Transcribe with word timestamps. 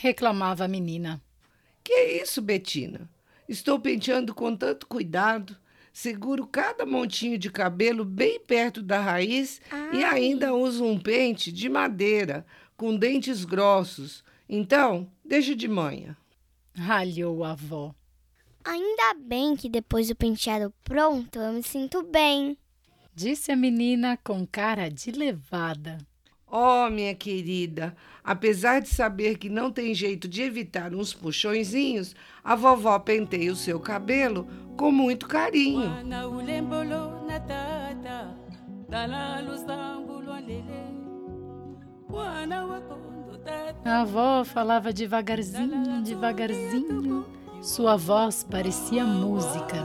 reclamava 0.00 0.64
a 0.64 0.68
menina. 0.68 1.22
Que 1.84 1.92
é 1.92 2.22
isso, 2.22 2.40
Betina? 2.40 3.08
Estou 3.46 3.78
penteando 3.78 4.34
com 4.34 4.56
tanto 4.56 4.86
cuidado. 4.86 5.56
Seguro 5.92 6.46
cada 6.46 6.86
montinho 6.86 7.36
de 7.36 7.50
cabelo 7.50 8.04
bem 8.04 8.40
perto 8.40 8.80
da 8.80 9.00
raiz 9.00 9.60
Ai. 9.70 9.96
e 9.96 10.04
ainda 10.04 10.54
uso 10.54 10.84
um 10.84 10.98
pente 10.98 11.52
de 11.52 11.68
madeira 11.68 12.46
com 12.76 12.96
dentes 12.96 13.44
grossos. 13.44 14.24
Então, 14.48 15.10
deixa 15.24 15.54
de 15.54 15.68
manhã. 15.68 16.16
Ralhou 16.74 17.44
a 17.44 17.50
avó. 17.50 17.94
Ainda 18.64 19.14
bem 19.20 19.54
que 19.54 19.68
depois 19.68 20.08
do 20.08 20.14
penteado 20.14 20.72
pronto 20.82 21.38
eu 21.38 21.52
me 21.52 21.62
sinto 21.62 22.02
bem, 22.02 22.56
disse 23.14 23.52
a 23.52 23.56
menina 23.56 24.18
com 24.22 24.46
cara 24.46 24.88
de 24.88 25.10
levada. 25.10 25.98
Oh, 26.50 26.90
minha 26.90 27.14
querida, 27.14 27.94
apesar 28.24 28.80
de 28.80 28.88
saber 28.88 29.38
que 29.38 29.48
não 29.48 29.70
tem 29.70 29.94
jeito 29.94 30.26
de 30.26 30.42
evitar 30.42 30.92
uns 30.92 31.14
puxõezinhos, 31.14 32.16
a 32.42 32.56
vovó 32.56 32.98
penteia 32.98 33.52
o 33.52 33.56
seu 33.56 33.78
cabelo 33.78 34.48
com 34.76 34.90
muito 34.90 35.28
carinho. 35.28 35.88
A 43.84 44.00
avó 44.00 44.44
falava 44.44 44.92
devagarzinho, 44.92 46.02
devagarzinho. 46.02 47.24
Sua 47.62 47.96
voz 47.96 48.42
parecia 48.42 49.04
música. 49.04 49.76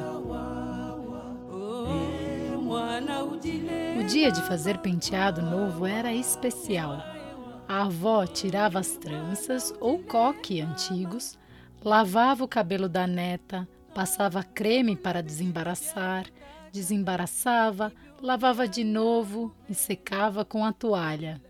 Dia 4.08 4.32
de 4.32 4.40
fazer 4.44 4.78
penteado 4.78 5.42
novo 5.42 5.84
era 5.84 6.14
especial. 6.14 7.04
A 7.68 7.84
avó 7.84 8.26
tirava 8.28 8.80
as 8.80 8.96
tranças 8.98 9.74
ou 9.80 9.98
coque 9.98 10.62
antigos, 10.62 11.36
lavava 11.84 12.44
o 12.44 12.48
cabelo 12.48 12.88
da 12.88 13.08
neta, 13.08 13.68
passava 13.96 14.44
creme 14.44 14.96
para 14.96 15.24
desembaraçar, 15.24 16.28
desembaraçava, 16.72 17.92
lavava 18.22 18.68
de 18.68 18.84
novo 18.84 19.52
e 19.68 19.74
secava 19.74 20.46
com 20.46 20.64
a 20.64 20.72
toalha. 20.72 21.42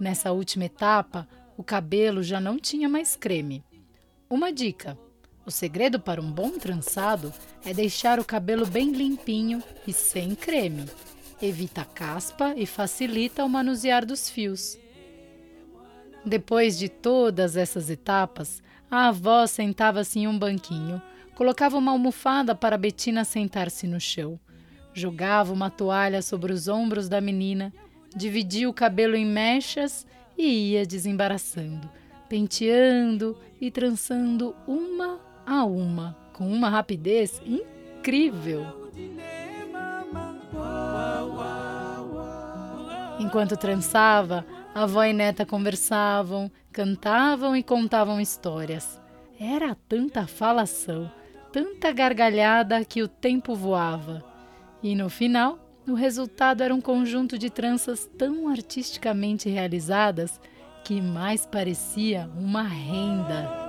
Nessa 0.00 0.32
última 0.32 0.64
etapa, 0.64 1.28
o 1.58 1.62
cabelo 1.62 2.22
já 2.22 2.40
não 2.40 2.58
tinha 2.58 2.88
mais 2.88 3.16
creme. 3.16 3.62
Uma 4.30 4.50
dica: 4.50 4.96
o 5.44 5.50
segredo 5.50 6.00
para 6.00 6.22
um 6.22 6.32
bom 6.32 6.52
trançado 6.52 7.34
é 7.62 7.74
deixar 7.74 8.18
o 8.18 8.24
cabelo 8.24 8.64
bem 8.64 8.92
limpinho 8.92 9.62
e 9.86 9.92
sem 9.92 10.34
creme. 10.34 10.86
Evita 11.42 11.84
caspa 11.84 12.54
e 12.56 12.64
facilita 12.64 13.44
o 13.44 13.48
manusear 13.48 14.06
dos 14.06 14.30
fios. 14.30 14.78
Depois 16.24 16.78
de 16.78 16.88
todas 16.88 17.56
essas 17.56 17.90
etapas, 17.90 18.62
a 18.88 19.08
avó 19.08 19.44
sentava-se 19.48 20.20
em 20.20 20.28
um 20.28 20.38
banquinho, 20.38 21.02
colocava 21.34 21.76
uma 21.76 21.90
almofada 21.90 22.54
para 22.54 22.78
Betina 22.78 23.24
sentar-se 23.24 23.88
no 23.88 24.00
chão, 24.00 24.38
jogava 24.94 25.52
uma 25.52 25.68
toalha 25.68 26.22
sobre 26.22 26.52
os 26.52 26.68
ombros 26.68 27.08
da 27.08 27.20
menina, 27.20 27.74
dividia 28.14 28.70
o 28.70 28.72
cabelo 28.72 29.16
em 29.16 29.26
mechas 29.26 30.06
e 30.38 30.74
ia 30.74 30.86
desembaraçando, 30.86 31.90
penteando 32.28 33.36
e 33.60 33.68
trançando 33.68 34.54
uma 34.64 35.20
a 35.44 35.64
uma, 35.64 36.16
com 36.32 36.46
uma 36.46 36.70
rapidez 36.70 37.42
incrível. 37.44 38.64
Enquanto 43.18 43.56
trançava, 43.56 44.44
avó 44.74 45.04
e 45.04 45.12
neta 45.12 45.46
conversavam, 45.46 46.50
cantavam 46.72 47.56
e 47.56 47.62
contavam 47.62 48.20
histórias. 48.20 49.00
Era 49.38 49.76
tanta 49.88 50.26
falação, 50.26 51.10
tanta 51.52 51.92
gargalhada 51.92 52.84
que 52.84 53.02
o 53.02 53.08
tempo 53.08 53.54
voava. 53.54 54.24
E 54.82 54.94
no 54.94 55.08
final, 55.08 55.58
o 55.86 55.94
resultado 55.94 56.62
era 56.62 56.74
um 56.74 56.80
conjunto 56.80 57.38
de 57.38 57.50
tranças 57.50 58.08
tão 58.18 58.48
artisticamente 58.48 59.48
realizadas 59.48 60.40
que 60.84 61.00
mais 61.00 61.46
parecia 61.46 62.28
uma 62.36 62.62
renda. 62.62 63.61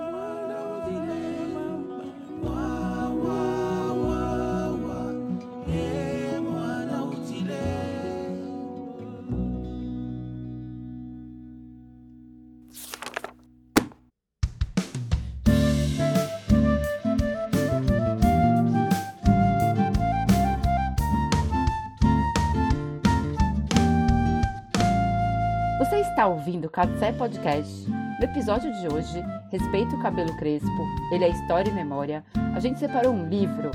Está 26.24 26.28
ouvindo 26.32 26.66
o 26.68 26.70
Catsé 26.70 27.12
Podcast. 27.12 27.86
No 27.90 28.24
episódio 28.24 28.72
de 28.80 28.88
hoje, 28.88 29.22
Respeito 29.52 29.94
o 29.94 30.02
Cabelo 30.02 30.34
Crespo, 30.38 30.88
ele 31.12 31.26
é 31.26 31.30
História 31.30 31.70
e 31.70 31.74
Memória, 31.74 32.24
a 32.56 32.62
gente 32.62 32.80
separou 32.80 33.14
um 33.14 33.28
livro 33.28 33.72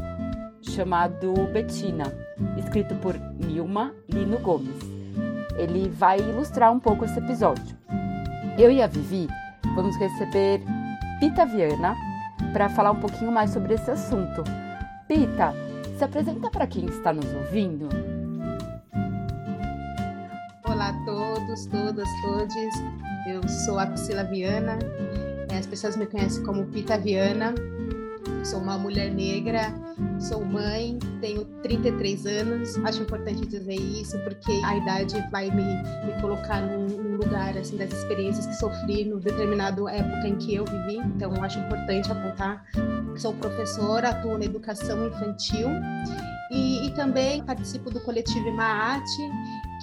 chamado 0.62 1.34
Betina, 1.52 2.04
escrito 2.56 2.94
por 3.02 3.14
Nilma 3.34 3.94
Lino 4.08 4.38
Gomes. 4.38 4.78
Ele 5.58 5.90
vai 5.90 6.20
ilustrar 6.20 6.72
um 6.72 6.80
pouco 6.80 7.04
esse 7.04 7.18
episódio. 7.18 7.76
Eu 8.58 8.70
e 8.70 8.80
a 8.80 8.86
Vivi 8.86 9.28
vamos 9.74 9.94
receber 9.98 10.62
Pita 11.20 11.44
Viana 11.44 11.94
para 12.54 12.70
falar 12.70 12.92
um 12.92 13.00
pouquinho 13.00 13.30
mais 13.30 13.50
sobre 13.50 13.74
esse 13.74 13.90
assunto. 13.90 14.42
Pita, 15.06 15.52
se 15.98 16.02
apresenta 16.02 16.50
para 16.50 16.66
quem 16.66 16.86
está 16.86 17.12
nos 17.12 17.30
ouvindo. 17.34 17.90
Olá 20.64 20.88
a 20.88 21.04
todos, 21.48 21.66
todas, 21.66 22.08
todos. 22.22 22.54
Eu 23.26 23.48
sou 23.48 23.78
a 23.78 23.86
Priscila 23.86 24.24
Viana. 24.24 24.78
As 25.56 25.66
pessoas 25.66 25.96
me 25.96 26.06
conhecem 26.06 26.42
como 26.44 26.66
Pita 26.66 26.98
Viana. 26.98 27.54
Sou 28.44 28.60
uma 28.60 28.78
mulher 28.78 29.10
negra, 29.10 29.74
sou 30.20 30.44
mãe, 30.44 30.98
tenho 31.20 31.44
33 31.62 32.26
anos. 32.26 32.76
Acho 32.84 33.02
importante 33.02 33.46
dizer 33.46 33.74
isso 33.74 34.18
porque 34.20 34.52
a 34.64 34.76
idade 34.76 35.14
vai 35.30 35.50
me, 35.50 35.64
me 35.64 36.20
colocar 36.20 36.60
num, 36.60 36.86
num, 36.86 37.16
lugar 37.16 37.56
assim 37.56 37.76
das 37.76 37.92
experiências 37.92 38.46
que 38.46 38.54
sofri 38.54 39.04
no 39.04 39.18
determinado 39.18 39.88
época 39.88 40.28
em 40.28 40.36
que 40.36 40.54
eu 40.54 40.64
vivi. 40.64 40.98
Então 40.98 41.32
acho 41.42 41.58
importante 41.58 42.12
apontar. 42.12 42.64
Sou 43.16 43.32
professora, 43.34 44.10
atuo 44.10 44.38
na 44.38 44.44
educação 44.44 45.08
infantil 45.08 45.68
e, 46.50 46.86
e, 46.86 46.90
também 46.92 47.42
participo 47.42 47.90
do 47.90 48.00
coletivo 48.00 48.50
Maate, 48.52 49.22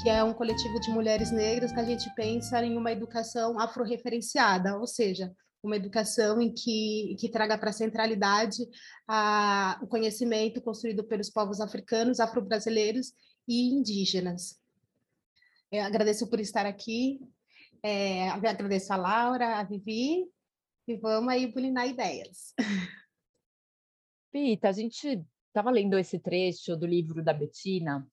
que 0.01 0.09
é 0.09 0.23
um 0.23 0.33
coletivo 0.33 0.79
de 0.79 0.89
mulheres 0.89 1.31
negras 1.31 1.71
que 1.71 1.79
a 1.79 1.83
gente 1.83 2.13
pensa 2.15 2.63
em 2.63 2.77
uma 2.77 2.91
educação 2.91 3.59
afro-referenciada, 3.59 4.77
ou 4.77 4.85
seja, 4.85 5.33
uma 5.63 5.75
educação 5.75 6.41
em 6.41 6.53
que, 6.53 7.15
que 7.19 7.29
traga 7.29 7.57
para 7.57 7.69
a 7.69 7.73
centralidade 7.73 8.61
o 9.81 9.87
conhecimento 9.87 10.61
construído 10.61 11.03
pelos 11.03 11.29
povos 11.29 11.59
africanos, 11.59 12.19
afro-brasileiros 12.19 13.13
e 13.47 13.73
indígenas. 13.73 14.59
Eu 15.71 15.83
agradeço 15.83 16.29
por 16.29 16.39
estar 16.39 16.65
aqui, 16.65 17.19
é, 17.81 18.29
agradeço 18.29 18.93
a 18.93 18.97
Laura, 18.97 19.59
a 19.59 19.63
Vivi, 19.63 20.25
e 20.87 20.95
vamos 20.97 21.33
aí 21.33 21.47
bulinar 21.47 21.87
ideias. 21.87 22.53
Pita, 24.31 24.69
a 24.69 24.71
gente 24.71 25.25
estava 25.47 25.71
lendo 25.71 25.97
esse 25.97 26.19
trecho 26.19 26.75
do 26.75 26.85
livro 26.85 27.23
da 27.23 27.33
Betina, 27.33 28.05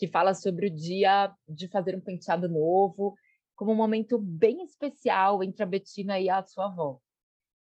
que 0.00 0.08
fala 0.08 0.32
sobre 0.32 0.68
o 0.68 0.70
dia 0.74 1.30
de 1.46 1.68
fazer 1.68 1.94
um 1.94 2.00
penteado 2.00 2.48
novo, 2.48 3.14
como 3.54 3.72
um 3.72 3.76
momento 3.76 4.18
bem 4.18 4.62
especial 4.62 5.44
entre 5.44 5.62
a 5.62 5.66
Betina 5.66 6.18
e 6.18 6.30
a 6.30 6.42
sua 6.42 6.64
avó. 6.64 6.98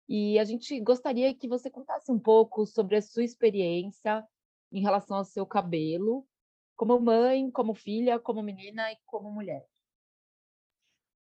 E 0.09 0.37
a 0.37 0.43
gente 0.43 0.77
gostaria 0.81 1.33
que 1.33 1.47
você 1.47 1.69
contasse 1.69 2.11
um 2.11 2.19
pouco 2.19 2.65
sobre 2.65 2.97
a 2.97 3.01
sua 3.01 3.23
experiência 3.23 4.27
em 4.73 4.81
relação 4.81 5.15
ao 5.15 5.23
seu 5.23 5.45
cabelo, 5.45 6.27
como 6.75 6.99
mãe, 6.99 7.49
como 7.49 7.73
filha, 7.73 8.19
como 8.19 8.43
menina 8.43 8.91
e 8.91 8.97
como 9.05 9.31
mulher. 9.31 9.65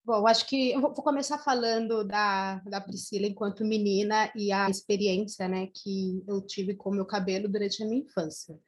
Bom, 0.03 0.27
acho 0.27 0.47
que 0.49 0.71
eu 0.71 0.81
vou 0.81 0.95
começar 0.95 1.37
falando 1.37 2.03
da, 2.03 2.61
da 2.61 2.81
Priscila 2.81 3.27
enquanto 3.27 3.63
menina 3.63 4.33
e 4.35 4.51
a 4.51 4.71
experiência 4.71 5.49
né, 5.49 5.67
que 5.67 6.25
eu 6.27 6.41
tive 6.41 6.75
com 6.75 6.89
o 6.89 6.95
meu 6.95 7.05
cabelo 7.05 7.47
durante 7.47 7.83
a 7.83 7.87
minha 7.87 8.03
infância. 8.03 8.59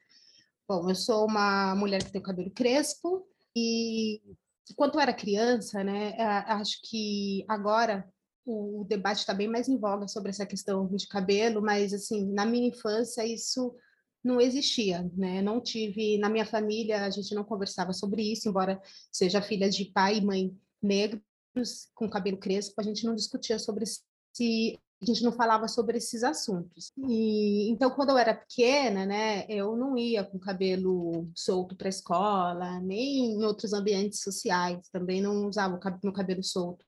Bom, 0.67 0.89
eu 0.89 0.95
sou 0.95 1.25
uma 1.25 1.73
mulher 1.75 2.03
que 2.03 2.11
tem 2.11 2.19
o 2.19 2.23
cabelo 2.23 2.51
crespo 2.51 3.25
e 3.55 4.21
quando 4.75 4.95
eu 4.95 4.99
era 4.99 5.13
criança, 5.13 5.81
né, 5.81 6.13
acho 6.19 6.81
que 6.83 7.45
agora 7.47 8.05
o, 8.45 8.85
debate 8.87 9.19
está 9.19 9.33
bem 9.33 9.47
mais 9.47 9.69
em 9.69 9.77
voga 9.77 10.09
sobre 10.09 10.29
essa 10.29 10.45
questão 10.45 10.87
de 10.93 11.07
cabelo, 11.07 11.61
mas 11.61 11.93
assim, 11.93 12.31
na 12.33 12.45
minha 12.45 12.67
infância 12.67 13.25
isso 13.25 13.73
não 14.21 14.41
existia, 14.41 15.09
né? 15.15 15.41
Não 15.41 15.61
tive 15.61 16.17
na 16.17 16.29
minha 16.29 16.45
família, 16.45 17.05
a 17.05 17.09
gente 17.09 17.33
não 17.33 17.45
conversava 17.45 17.93
sobre 17.93 18.21
isso, 18.21 18.49
embora 18.49 18.81
seja 19.09 19.41
filha 19.41 19.69
de 19.69 19.85
pai 19.85 20.17
e 20.17 20.25
mãe 20.25 20.57
negros 20.81 21.21
com 21.95 22.09
cabelo 22.09 22.37
crespo, 22.37 22.75
a 22.79 22.83
gente 22.83 23.05
não 23.05 23.15
discutia 23.15 23.57
sobre 23.57 23.85
se 24.33 24.77
a 25.01 25.05
gente 25.05 25.23
não 25.23 25.31
falava 25.31 25.67
sobre 25.67 25.97
esses 25.97 26.23
assuntos. 26.23 26.91
E 26.97 27.69
então, 27.69 27.89
quando 27.91 28.09
eu 28.09 28.17
era 28.17 28.33
pequena, 28.33 29.05
né, 29.05 29.45
eu 29.47 29.75
não 29.75 29.97
ia 29.97 30.23
com 30.23 30.39
cabelo 30.39 31.29
solto 31.35 31.75
para 31.75 31.87
a 31.87 31.89
escola, 31.89 32.79
nem 32.79 33.33
em 33.33 33.43
outros 33.43 33.73
ambientes 33.73 34.21
sociais, 34.21 34.89
também 34.91 35.21
não 35.21 35.47
usava 35.47 35.79
meu 36.03 36.13
cabelo 36.13 36.43
solto. 36.43 36.85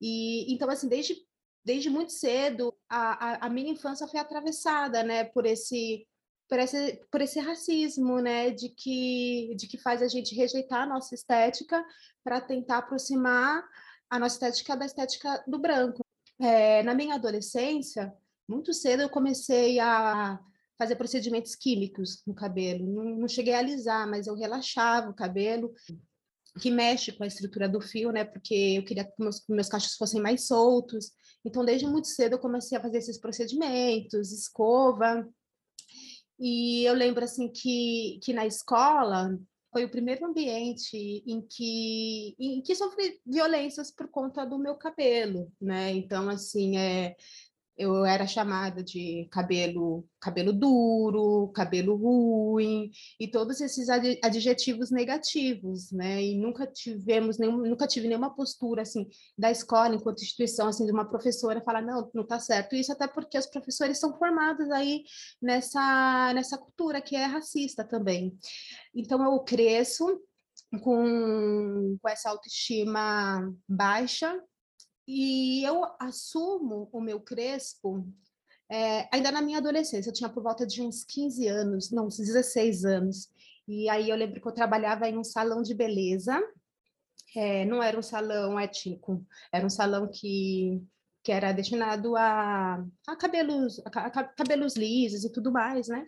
E 0.00 0.52
então, 0.52 0.68
assim, 0.68 0.88
desde 0.88 1.16
desde 1.64 1.88
muito 1.88 2.12
cedo, 2.12 2.74
a, 2.88 3.44
a, 3.44 3.46
a 3.46 3.48
minha 3.48 3.70
infância 3.70 4.08
foi 4.08 4.18
atravessada, 4.18 5.02
né, 5.04 5.24
por 5.24 5.46
esse 5.46 6.06
por 6.48 6.58
esse, 6.58 7.00
por 7.10 7.22
esse 7.22 7.40
racismo, 7.40 8.20
né, 8.20 8.50
de 8.50 8.68
que, 8.68 9.54
de 9.56 9.66
que 9.66 9.78
faz 9.78 10.02
a 10.02 10.08
gente 10.08 10.34
rejeitar 10.34 10.82
a 10.82 10.86
nossa 10.86 11.14
estética 11.14 11.82
para 12.22 12.42
tentar 12.42 12.78
aproximar 12.78 13.64
a 14.10 14.18
nossa 14.18 14.34
estética 14.34 14.76
da 14.76 14.84
estética 14.84 15.42
do 15.46 15.58
branco. 15.58 16.04
É, 16.40 16.82
na 16.82 16.94
minha 16.94 17.14
adolescência, 17.14 18.12
muito 18.48 18.72
cedo 18.72 19.02
eu 19.02 19.10
comecei 19.10 19.78
a 19.78 20.40
fazer 20.78 20.96
procedimentos 20.96 21.54
químicos 21.54 22.22
no 22.26 22.34
cabelo. 22.34 22.86
Não, 22.86 23.04
não 23.20 23.28
cheguei 23.28 23.54
a 23.54 23.58
alisar, 23.58 24.08
mas 24.08 24.26
eu 24.26 24.34
relaxava 24.34 25.10
o 25.10 25.14
cabelo, 25.14 25.72
que 26.60 26.70
mexe 26.70 27.12
com 27.12 27.24
a 27.24 27.26
estrutura 27.26 27.68
do 27.68 27.80
fio, 27.80 28.10
né? 28.10 28.24
Porque 28.24 28.54
eu 28.78 28.84
queria 28.84 29.04
que 29.04 29.12
meus, 29.18 29.44
meus 29.48 29.68
cachos 29.68 29.94
fossem 29.94 30.20
mais 30.20 30.46
soltos. 30.46 31.12
Então, 31.44 31.64
desde 31.64 31.86
muito 31.86 32.08
cedo 32.08 32.34
eu 32.34 32.38
comecei 32.38 32.76
a 32.76 32.80
fazer 32.80 32.98
esses 32.98 33.18
procedimentos, 33.18 34.32
escova. 34.32 35.26
E 36.38 36.84
eu 36.84 36.94
lembro 36.94 37.24
assim 37.24 37.48
que, 37.48 38.18
que 38.22 38.32
na 38.32 38.46
escola 38.46 39.38
foi 39.72 39.84
o 39.84 39.90
primeiro 39.90 40.26
ambiente 40.26 41.24
em 41.26 41.40
que, 41.40 42.36
em 42.38 42.60
que 42.60 42.74
sofri 42.74 43.18
violências 43.26 43.90
por 43.90 44.06
conta 44.08 44.44
do 44.44 44.58
meu 44.58 44.74
cabelo, 44.76 45.50
né? 45.58 45.90
Então, 45.92 46.28
assim, 46.28 46.76
é, 46.76 47.16
eu 47.76 48.04
era 48.04 48.26
chamada 48.26 48.82
de 48.82 49.26
cabelo 49.30 50.06
cabelo 50.20 50.52
duro, 50.52 51.48
cabelo 51.48 51.96
ruim 51.96 52.90
e 53.18 53.26
todos 53.28 53.60
esses 53.60 53.88
adjetivos 53.88 54.90
negativos, 54.90 55.90
né? 55.90 56.22
E 56.22 56.38
nunca 56.38 56.66
tivemos 56.66 57.38
nenhum, 57.38 57.58
nunca 57.58 57.86
tive 57.86 58.06
nenhuma 58.06 58.34
postura 58.34 58.82
assim 58.82 59.08
da 59.36 59.50
escola 59.50 59.94
enquanto 59.94 60.22
instituição 60.22 60.68
assim 60.68 60.86
de 60.86 60.92
uma 60.92 61.08
professora 61.08 61.62
falar 61.62 61.82
não, 61.82 62.10
não 62.14 62.26
tá 62.26 62.38
certo. 62.38 62.76
Isso 62.76 62.92
até 62.92 63.08
porque 63.08 63.38
os 63.38 63.46
professores 63.46 63.98
são 63.98 64.16
formados 64.16 64.70
aí 64.70 65.02
nessa 65.40 66.32
nessa 66.34 66.58
cultura 66.58 67.00
que 67.00 67.16
é 67.16 67.24
racista 67.24 67.82
também. 67.84 68.36
Então 68.94 69.22
eu 69.24 69.40
cresço 69.40 70.20
com, 70.80 71.98
com 72.00 72.08
essa 72.08 72.30
autoestima 72.30 73.52
baixa, 73.68 74.40
e 75.06 75.64
eu 75.64 75.84
assumo 75.98 76.88
o 76.92 77.00
meu 77.00 77.20
crespo 77.20 78.06
é, 78.72 79.06
ainda 79.12 79.30
na 79.30 79.42
minha 79.42 79.58
adolescência, 79.58 80.08
eu 80.08 80.14
tinha 80.14 80.30
por 80.30 80.42
volta 80.42 80.66
de 80.66 80.80
uns 80.80 81.04
15 81.04 81.46
anos, 81.46 81.90
não, 81.90 82.06
uns 82.06 82.16
16 82.16 82.86
anos. 82.86 83.28
E 83.68 83.86
aí 83.90 84.08
eu 84.08 84.16
lembro 84.16 84.40
que 84.40 84.48
eu 84.48 84.52
trabalhava 84.52 85.06
em 85.06 85.18
um 85.18 85.22
salão 85.22 85.62
de 85.62 85.74
beleza, 85.74 86.40
é, 87.36 87.66
não 87.66 87.82
era 87.82 87.98
um 87.98 88.02
salão 88.02 88.58
étnico, 88.58 89.26
era 89.52 89.66
um 89.66 89.70
salão 89.70 90.08
que, 90.10 90.82
que 91.22 91.30
era 91.30 91.52
destinado 91.52 92.16
a, 92.16 92.82
a, 93.06 93.16
cabelos, 93.16 93.78
a, 93.84 94.06
a 94.06 94.24
cabelos 94.24 94.74
lisos 94.74 95.22
e 95.24 95.30
tudo 95.30 95.52
mais, 95.52 95.88
né? 95.88 96.06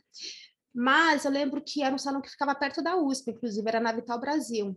Mas 0.75 1.27
eu 1.27 1.31
lembro 1.31 1.63
que 1.63 1.83
era 1.83 1.95
um 1.95 1.99
salão 1.99 2.23
que 2.23 2.31
ficava 2.31 2.55
perto 2.55 2.83
da 2.83 2.97
USP, 2.97 3.31
inclusive, 3.31 3.69
era 3.69 3.79
na 3.79 3.93
Vital 3.93 4.19
Brasil. 4.19 4.75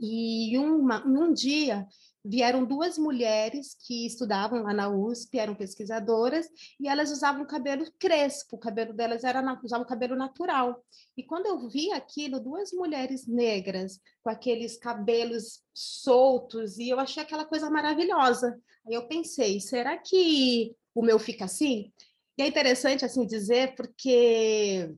E 0.00 0.56
uma, 0.58 1.06
um 1.06 1.32
dia 1.32 1.86
vieram 2.24 2.64
duas 2.64 2.96
mulheres 2.96 3.76
que 3.86 4.06
estudavam 4.06 4.62
lá 4.62 4.72
na 4.72 4.88
USP, 4.88 5.38
eram 5.38 5.54
pesquisadoras, 5.54 6.48
e 6.80 6.88
elas 6.88 7.10
usavam 7.10 7.46
cabelo 7.46 7.84
crespo, 7.98 8.56
o 8.56 8.58
cabelo 8.58 8.94
delas 8.94 9.24
era 9.24 9.42
usavam 9.62 9.86
cabelo 9.86 10.16
natural. 10.16 10.82
E 11.16 11.22
quando 11.22 11.46
eu 11.46 11.68
vi 11.68 11.92
aquilo, 11.92 12.40
duas 12.40 12.72
mulheres 12.72 13.26
negras 13.26 14.00
com 14.22 14.30
aqueles 14.30 14.78
cabelos 14.78 15.60
soltos, 15.74 16.78
e 16.78 16.88
eu 16.88 16.98
achei 16.98 17.22
aquela 17.22 17.44
coisa 17.44 17.68
maravilhosa. 17.68 18.58
Aí 18.86 18.94
eu 18.94 19.06
pensei, 19.06 19.60
será 19.60 19.98
que 19.98 20.74
o 20.94 21.02
meu 21.02 21.18
fica 21.18 21.44
assim? 21.44 21.92
E 22.38 22.42
é 22.42 22.46
interessante 22.46 23.04
assim 23.04 23.26
dizer, 23.26 23.74
porque 23.76 24.94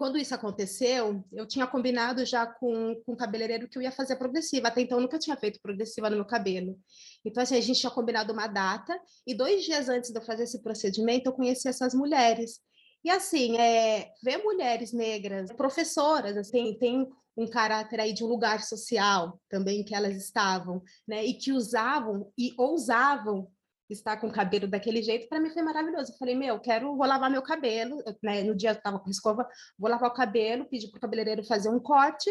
quando 0.00 0.16
isso 0.16 0.34
aconteceu, 0.34 1.22
eu 1.30 1.46
tinha 1.46 1.66
combinado 1.66 2.24
já 2.24 2.46
com, 2.46 2.94
com 3.04 3.12
o 3.12 3.16
cabeleireiro 3.16 3.68
que 3.68 3.76
eu 3.76 3.82
ia 3.82 3.92
fazer 3.92 4.16
progressiva. 4.16 4.68
Até 4.68 4.80
então, 4.80 4.96
eu 4.96 5.02
nunca 5.02 5.18
tinha 5.18 5.36
feito 5.36 5.60
progressiva 5.60 6.08
no 6.08 6.16
meu 6.16 6.24
cabelo. 6.24 6.74
Então, 7.22 7.42
assim, 7.42 7.54
a 7.54 7.60
gente 7.60 7.80
tinha 7.80 7.90
combinado 7.90 8.32
uma 8.32 8.46
data, 8.46 8.98
e 9.26 9.34
dois 9.34 9.62
dias 9.62 9.90
antes 9.90 10.10
de 10.10 10.18
eu 10.18 10.24
fazer 10.24 10.44
esse 10.44 10.62
procedimento, 10.62 11.28
eu 11.28 11.34
conheci 11.34 11.68
essas 11.68 11.92
mulheres. 11.92 12.60
E, 13.04 13.10
assim, 13.10 13.58
é, 13.58 14.10
ver 14.22 14.38
mulheres 14.38 14.90
negras, 14.94 15.52
professoras, 15.52 16.34
assim, 16.34 16.78
tem 16.80 17.06
um 17.36 17.46
caráter 17.46 18.00
aí 18.00 18.14
de 18.14 18.24
um 18.24 18.28
lugar 18.28 18.62
social 18.62 19.38
também 19.50 19.84
que 19.84 19.94
elas 19.94 20.16
estavam, 20.16 20.82
né? 21.06 21.26
E 21.26 21.34
que 21.34 21.52
usavam 21.52 22.32
e 22.38 22.54
ousavam 22.56 23.50
estar 23.92 24.16
com 24.18 24.28
o 24.28 24.32
cabelo 24.32 24.66
daquele 24.68 25.02
jeito, 25.02 25.28
para 25.28 25.40
mim 25.40 25.50
foi 25.50 25.62
maravilhoso. 25.62 26.12
Eu 26.12 26.16
falei, 26.16 26.34
meu, 26.34 26.58
quero, 26.60 26.96
vou 26.96 27.06
lavar 27.06 27.30
meu 27.30 27.42
cabelo, 27.42 28.02
né? 28.22 28.42
No 28.42 28.54
dia 28.54 28.70
eu 28.70 28.74
estava 28.74 28.98
com 28.98 29.10
escova, 29.10 29.46
vou 29.78 29.90
lavar 29.90 30.10
o 30.10 30.14
cabelo, 30.14 30.66
pedi 30.66 30.88
para 30.88 30.98
o 30.98 31.00
cabeleireiro 31.00 31.44
fazer 31.44 31.68
um 31.68 31.80
corte. 31.80 32.30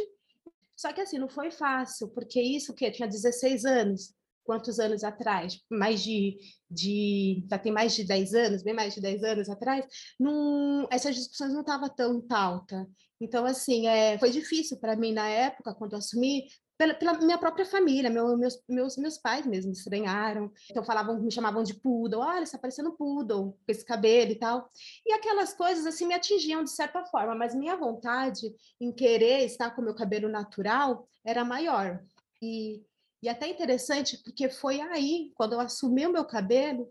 Só 0.76 0.94
que 0.94 1.02
assim, 1.02 1.18
não 1.18 1.28
foi 1.28 1.52
fácil, 1.52 2.08
porque 2.10 2.42
isso 2.42 2.74
que 2.74 2.86
eu 2.86 2.92
tinha 2.92 3.08
16 3.08 3.66
anos, 3.66 4.14
quantos 4.44 4.80
anos 4.80 5.04
atrás? 5.04 5.60
Mais 5.70 6.02
de, 6.02 6.38
de 6.70 7.46
já 7.50 7.58
tem 7.60 7.72
mais 7.72 7.94
de 7.96 8.04
10 8.04 8.34
anos, 8.34 8.64
bem 8.64 8.74
mais 8.74 8.96
de 8.96 9.02
10 9.02 9.24
anos 9.24 9.50
atrás, 9.50 9.86
não, 10.20 10.88
essas 10.90 11.16
discussões 11.16 11.54
não 11.54 11.62
estavam 11.62 11.90
tão 11.90 12.22
pauta. 12.22 12.88
Então, 13.22 13.46
assim, 13.46 13.88
é, 13.88 14.18
foi 14.18 14.32
difícil 14.32 14.78
para 14.78 14.96
mim 14.96 15.12
na 15.12 15.28
época, 15.28 15.76
quando 15.76 15.94
eu 15.94 16.00
assumi, 16.00 16.48
pela, 16.80 16.94
pela, 16.94 17.14
minha 17.20 17.38
própria 17.38 17.66
família, 17.66 18.10
meu, 18.10 18.38
meus, 18.38 18.64
meus, 18.70 18.96
meus 18.96 19.18
pais 19.18 19.46
mesmo 19.46 19.74
estranharam, 19.74 20.50
então 20.72 20.82
falavam, 20.82 21.22
me 21.22 21.30
chamavam 21.30 21.62
de 21.62 21.74
poodle, 21.74 22.22
olha, 22.22 22.44
está 22.44 22.58
parecendo 22.58 22.94
poodle, 22.94 23.52
com 23.52 23.66
esse 23.68 23.84
cabelo 23.84 24.32
e 24.32 24.36
tal, 24.36 24.72
e 25.06 25.12
aquelas 25.12 25.54
coisas 25.54 25.86
assim 25.86 26.08
me 26.08 26.14
atingiam 26.14 26.64
de 26.64 26.72
certa 26.72 27.04
forma, 27.04 27.36
mas 27.36 27.54
minha 27.54 27.76
vontade 27.76 28.56
em 28.80 28.94
querer 28.94 29.44
estar 29.44 29.72
com 29.72 29.82
meu 29.82 29.94
cabelo 29.94 30.30
natural 30.30 31.06
era 31.26 31.44
maior, 31.44 32.02
e, 32.42 32.82
e 33.22 33.28
até 33.28 33.50
interessante, 33.50 34.18
porque 34.24 34.48
foi 34.48 34.80
aí, 34.80 35.34
quando 35.36 35.54
eu 35.54 35.60
assumi 35.60 36.08
o 36.08 36.14
meu 36.14 36.24
cabelo, 36.24 36.90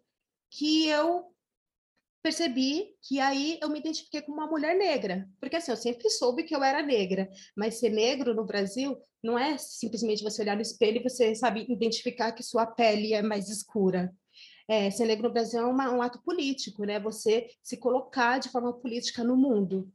que 0.50 0.86
eu 0.86 1.32
percebi 2.22 2.94
que 3.02 3.20
aí 3.20 3.58
eu 3.62 3.68
me 3.68 3.78
identifiquei 3.78 4.22
como 4.22 4.38
uma 4.38 4.46
mulher 4.46 4.76
negra, 4.76 5.28
porque 5.40 5.56
assim, 5.56 5.70
eu 5.70 5.76
sempre 5.76 6.10
soube 6.10 6.42
que 6.42 6.54
eu 6.54 6.62
era 6.62 6.82
negra, 6.82 7.28
mas 7.56 7.78
ser 7.78 7.90
negro 7.90 8.34
no 8.34 8.44
Brasil 8.44 8.96
não 9.22 9.38
é 9.38 9.56
simplesmente 9.58 10.22
você 10.22 10.42
olhar 10.42 10.56
no 10.56 10.62
espelho 10.62 10.98
e 10.98 11.02
você 11.02 11.34
sabe 11.34 11.66
identificar 11.68 12.32
que 12.32 12.42
sua 12.42 12.66
pele 12.66 13.14
é 13.14 13.22
mais 13.22 13.48
escura. 13.48 14.12
É, 14.68 14.90
ser 14.90 15.06
negro 15.06 15.28
no 15.28 15.32
Brasil 15.32 15.60
é 15.60 15.64
uma, 15.64 15.90
um 15.90 16.02
ato 16.02 16.22
político, 16.22 16.84
né? 16.84 17.00
Você 17.00 17.48
se 17.62 17.78
colocar 17.78 18.38
de 18.38 18.50
forma 18.50 18.72
política 18.72 19.24
no 19.24 19.34
mundo. 19.34 19.90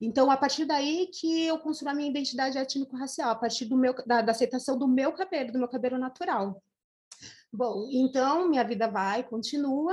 Então, 0.00 0.30
a 0.30 0.36
partir 0.36 0.64
daí 0.64 1.08
que 1.08 1.46
eu 1.46 1.58
construo 1.58 1.90
a 1.90 1.94
minha 1.94 2.10
identidade 2.10 2.56
étnico-racial, 2.56 3.30
a 3.30 3.34
partir 3.34 3.64
do 3.64 3.76
meu, 3.76 3.94
da, 4.06 4.22
da 4.22 4.32
aceitação 4.32 4.78
do 4.78 4.86
meu 4.86 5.12
cabelo, 5.12 5.52
do 5.52 5.58
meu 5.58 5.68
cabelo 5.68 5.98
natural. 5.98 6.62
Bom, 7.52 7.88
então 7.90 8.48
minha 8.48 8.62
vida 8.62 8.88
vai, 8.88 9.22
continua, 9.22 9.92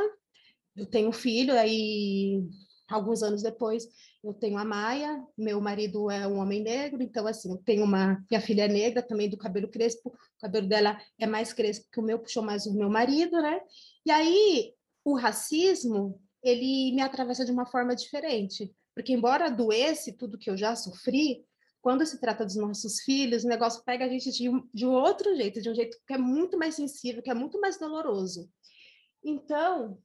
eu 0.77 0.85
tenho 0.85 1.09
um 1.09 1.13
filho, 1.13 1.53
aí 1.53 2.41
alguns 2.87 3.23
anos 3.23 3.41
depois 3.41 3.87
eu 4.23 4.33
tenho 4.33 4.57
a 4.57 4.65
Maia, 4.65 5.23
meu 5.37 5.59
marido 5.61 6.09
é 6.09 6.27
um 6.27 6.39
homem 6.39 6.61
negro, 6.61 7.01
então 7.01 7.25
assim, 7.27 7.49
eu 7.51 7.57
tenho 7.57 7.83
uma, 7.83 8.23
minha 8.29 8.41
filha 8.41 8.63
é 8.63 8.67
negra 8.67 9.01
também 9.01 9.29
do 9.29 9.37
cabelo 9.37 9.67
crespo, 9.67 10.09
o 10.09 10.41
cabelo 10.41 10.67
dela 10.67 10.99
é 11.19 11.25
mais 11.25 11.53
crespo 11.53 11.87
que 11.91 11.99
o 11.99 12.03
meu, 12.03 12.19
puxou 12.19 12.43
mais 12.43 12.65
o 12.65 12.73
meu 12.73 12.89
marido, 12.89 13.41
né? 13.41 13.59
E 14.05 14.11
aí 14.11 14.73
o 15.03 15.15
racismo, 15.15 16.21
ele 16.43 16.93
me 16.93 17.01
atravessa 17.01 17.45
de 17.45 17.51
uma 17.51 17.65
forma 17.65 17.95
diferente, 17.95 18.71
porque 18.93 19.13
embora 19.13 19.49
doesse 19.49 20.13
tudo 20.13 20.37
que 20.37 20.49
eu 20.49 20.57
já 20.57 20.75
sofri, 20.75 21.45
quando 21.81 22.05
se 22.05 22.19
trata 22.19 22.43
dos 22.43 22.55
nossos 22.55 22.99
filhos, 23.01 23.45
o 23.45 23.47
negócio 23.47 23.83
pega 23.85 24.05
a 24.05 24.09
gente 24.09 24.31
de 24.31 24.49
de 24.73 24.85
um 24.85 24.91
outro 24.91 25.35
jeito, 25.35 25.61
de 25.61 25.69
um 25.69 25.75
jeito 25.75 25.97
que 26.05 26.13
é 26.13 26.17
muito 26.17 26.57
mais 26.57 26.75
sensível, 26.75 27.21
que 27.21 27.29
é 27.29 27.33
muito 27.33 27.61
mais 27.61 27.79
doloroso. 27.79 28.49
Então, 29.23 29.97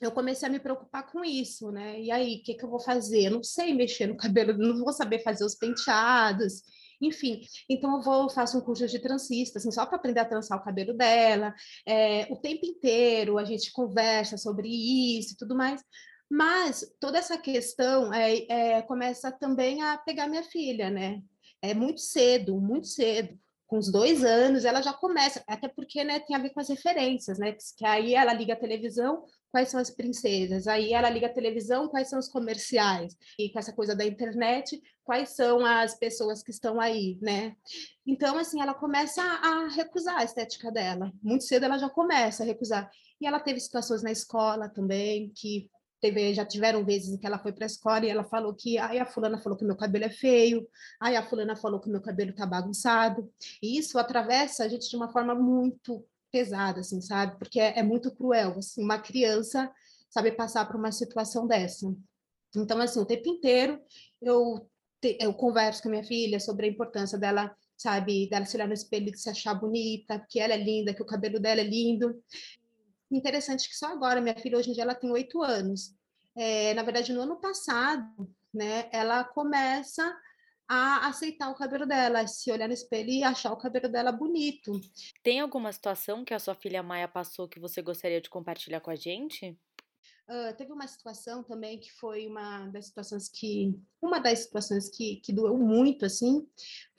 eu 0.00 0.12
comecei 0.12 0.48
a 0.48 0.52
me 0.52 0.60
preocupar 0.60 1.10
com 1.10 1.24
isso, 1.24 1.70
né? 1.70 2.00
E 2.00 2.10
aí, 2.10 2.36
o 2.36 2.42
que, 2.42 2.54
que 2.54 2.64
eu 2.64 2.68
vou 2.70 2.80
fazer? 2.80 3.24
Eu 3.26 3.32
não 3.32 3.42
sei 3.42 3.74
mexer 3.74 4.06
no 4.06 4.16
cabelo, 4.16 4.56
não 4.56 4.84
vou 4.84 4.92
saber 4.92 5.22
fazer 5.22 5.44
os 5.44 5.54
penteados, 5.54 6.62
enfim. 7.00 7.42
Então, 7.68 7.96
eu 7.96 8.02
vou 8.02 8.28
faço 8.30 8.58
um 8.58 8.60
curso 8.60 8.86
de 8.86 8.98
transista, 8.98 9.58
assim, 9.58 9.70
só 9.70 9.86
para 9.86 9.96
aprender 9.96 10.20
a 10.20 10.24
trançar 10.24 10.58
o 10.58 10.64
cabelo 10.64 10.94
dela. 10.94 11.54
É, 11.86 12.26
o 12.30 12.36
tempo 12.36 12.66
inteiro 12.66 13.38
a 13.38 13.44
gente 13.44 13.72
conversa 13.72 14.36
sobre 14.36 14.68
isso 14.68 15.34
e 15.34 15.36
tudo 15.36 15.56
mais. 15.56 15.82
Mas 16.30 16.84
toda 17.00 17.18
essa 17.18 17.38
questão 17.38 18.12
é, 18.12 18.46
é, 18.48 18.82
começa 18.82 19.30
também 19.30 19.82
a 19.82 19.96
pegar 19.96 20.26
minha 20.28 20.42
filha, 20.42 20.90
né? 20.90 21.22
É 21.62 21.72
muito 21.72 22.00
cedo, 22.00 22.60
muito 22.60 22.86
cedo. 22.88 23.38
Com 23.66 23.78
os 23.78 23.90
dois 23.90 24.24
anos, 24.24 24.64
ela 24.64 24.80
já 24.80 24.92
começa, 24.92 25.42
até 25.46 25.68
porque 25.68 26.04
né, 26.04 26.20
tem 26.20 26.36
a 26.36 26.38
ver 26.38 26.50
com 26.50 26.60
as 26.60 26.68
referências, 26.68 27.38
né? 27.38 27.56
Que 27.76 27.84
aí 27.84 28.14
ela 28.14 28.32
liga 28.32 28.52
a 28.52 28.58
televisão, 28.58 29.24
quais 29.50 29.68
são 29.68 29.80
as 29.80 29.90
princesas, 29.90 30.68
aí 30.68 30.92
ela 30.92 31.10
liga 31.10 31.26
a 31.26 31.32
televisão, 31.32 31.88
quais 31.88 32.08
são 32.08 32.18
os 32.18 32.28
comerciais, 32.28 33.16
e 33.38 33.50
com 33.50 33.58
essa 33.58 33.72
coisa 33.72 33.96
da 33.96 34.04
internet, 34.04 34.80
quais 35.04 35.30
são 35.30 35.64
as 35.64 35.98
pessoas 35.98 36.42
que 36.42 36.50
estão 36.50 36.80
aí, 36.80 37.18
né? 37.20 37.56
Então, 38.06 38.38
assim, 38.38 38.60
ela 38.60 38.74
começa 38.74 39.22
a 39.22 39.68
recusar 39.68 40.18
a 40.18 40.24
estética 40.24 40.70
dela. 40.70 41.12
Muito 41.22 41.44
cedo 41.44 41.64
ela 41.64 41.78
já 41.78 41.88
começa 41.88 42.42
a 42.42 42.46
recusar. 42.46 42.90
E 43.20 43.26
ela 43.26 43.40
teve 43.40 43.58
situações 43.60 44.02
na 44.02 44.12
escola 44.12 44.68
também, 44.68 45.32
que 45.34 45.68
teve, 46.00 46.34
já 46.34 46.44
tiveram 46.44 46.84
vezes 46.84 47.12
em 47.12 47.18
que 47.18 47.26
ela 47.26 47.38
foi 47.38 47.52
para 47.52 47.64
a 47.64 47.66
escola 47.66 48.04
e 48.04 48.08
ela 48.08 48.24
falou 48.24 48.54
que 48.54 48.78
aí 48.78 48.98
a 48.98 49.06
fulana 49.06 49.38
falou 49.38 49.58
que 49.58 49.64
meu 49.64 49.76
cabelo 49.76 50.04
é 50.04 50.10
feio, 50.10 50.66
aí 51.00 51.16
a 51.16 51.22
fulana 51.22 51.56
falou 51.56 51.80
que 51.80 51.88
meu 51.88 52.00
cabelo 52.00 52.30
está 52.30 52.46
bagunçado. 52.46 53.30
E 53.62 53.78
isso 53.78 53.98
atravessa 53.98 54.64
a 54.64 54.68
gente 54.68 54.88
de 54.88 54.96
uma 54.96 55.08
forma 55.10 55.34
muito 55.34 56.04
pesada, 56.30 56.80
assim, 56.80 57.00
sabe? 57.00 57.38
Porque 57.38 57.60
é, 57.60 57.78
é 57.78 57.82
muito 57.82 58.14
cruel, 58.14 58.58
assim, 58.58 58.82
uma 58.82 58.98
criança 58.98 59.70
saber 60.10 60.32
passar 60.32 60.66
por 60.66 60.76
uma 60.76 60.92
situação 60.92 61.46
dessa. 61.46 61.86
Então, 62.54 62.80
assim, 62.80 63.00
o 63.00 63.06
tempo 63.06 63.28
inteiro 63.28 63.80
eu, 64.20 64.68
te, 65.00 65.16
eu 65.20 65.32
converso 65.34 65.82
com 65.82 65.88
a 65.88 65.92
minha 65.92 66.04
filha 66.04 66.40
sobre 66.40 66.66
a 66.66 66.70
importância 66.70 67.18
dela 67.18 67.54
sabe, 67.76 68.28
dela 68.28 68.46
se 68.46 68.56
olhar 68.56 68.66
no 68.66 68.74
espelho 68.74 69.10
e 69.10 69.16
se 69.16 69.28
achar 69.28 69.54
bonita, 69.54 70.24
que 70.30 70.40
ela 70.40 70.54
é 70.54 70.56
linda, 70.56 70.94
que 70.94 71.02
o 71.02 71.06
cabelo 71.06 71.38
dela 71.38 71.60
é 71.60 71.64
lindo. 71.64 72.22
Interessante 73.10 73.68
que 73.68 73.76
só 73.76 73.86
agora, 73.86 74.20
minha 74.20 74.36
filha 74.36 74.58
hoje 74.58 74.70
em 74.70 74.72
dia 74.72 74.82
ela 74.82 74.94
tem 74.94 75.10
oito 75.10 75.42
anos. 75.42 75.94
É, 76.36 76.74
na 76.74 76.82
verdade, 76.82 77.12
no 77.12 77.20
ano 77.20 77.40
passado, 77.40 78.28
né, 78.52 78.88
ela 78.92 79.24
começa 79.24 80.14
a 80.68 81.06
aceitar 81.06 81.48
o 81.48 81.54
cabelo 81.54 81.86
dela, 81.86 82.26
se 82.26 82.50
olhar 82.50 82.66
no 82.66 82.74
espelho 82.74 83.10
e 83.10 83.22
achar 83.22 83.52
o 83.52 83.56
cabelo 83.56 83.88
dela 83.88 84.10
bonito. 84.10 84.72
Tem 85.22 85.40
alguma 85.40 85.72
situação 85.72 86.24
que 86.24 86.34
a 86.34 86.38
sua 86.38 86.54
filha 86.54 86.82
Maia 86.82 87.06
passou 87.06 87.48
que 87.48 87.60
você 87.60 87.80
gostaria 87.80 88.20
de 88.20 88.28
compartilhar 88.28 88.80
com 88.80 88.90
a 88.90 88.96
gente? 88.96 89.56
Uh, 90.28 90.52
teve 90.56 90.72
uma 90.72 90.88
situação 90.88 91.44
também 91.44 91.78
que 91.78 91.92
foi 91.92 92.26
uma 92.26 92.66
das 92.66 92.86
situações 92.86 93.28
que 93.28 93.78
uma 94.02 94.18
das 94.18 94.40
situações 94.40 94.88
que, 94.88 95.20
que 95.20 95.32
doeu 95.32 95.56
muito 95.56 96.04
assim 96.04 96.44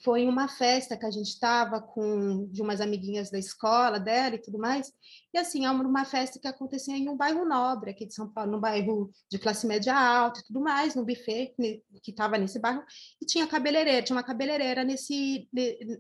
foi 0.02 0.26
uma 0.26 0.48
festa 0.48 0.96
que 0.96 1.06
a 1.06 1.12
gente 1.12 1.28
estava 1.28 1.82
com 1.82 2.48
de 2.48 2.62
umas 2.62 2.80
amiguinhas 2.80 3.30
da 3.30 3.38
escola 3.38 4.00
dela 4.00 4.36
e 4.36 4.42
tudo 4.42 4.58
mais 4.58 4.94
e 5.34 5.38
assim 5.38 5.66
é 5.66 5.72
uma 5.72 6.06
festa 6.06 6.40
que 6.40 6.48
acontecia 6.48 6.96
em 6.96 7.10
um 7.10 7.18
bairro 7.18 7.44
nobre 7.44 7.92
aqui 7.92 8.06
de 8.06 8.14
São 8.14 8.30
Paulo 8.30 8.54
no 8.54 8.62
bairro 8.62 9.12
de 9.30 9.38
classe 9.38 9.68
média 9.68 9.94
alta 9.94 10.40
e 10.40 10.44
tudo 10.46 10.62
mais 10.62 10.96
no 10.96 11.04
buffet 11.04 11.54
que 12.02 12.12
estava 12.12 12.38
nesse 12.38 12.60
bairro 12.60 12.82
e 13.22 13.26
tinha 13.26 13.46
cabeleireira 13.46 14.04
tinha 14.04 14.16
uma 14.16 14.24
cabeleireira 14.24 14.86
nesse 14.86 15.50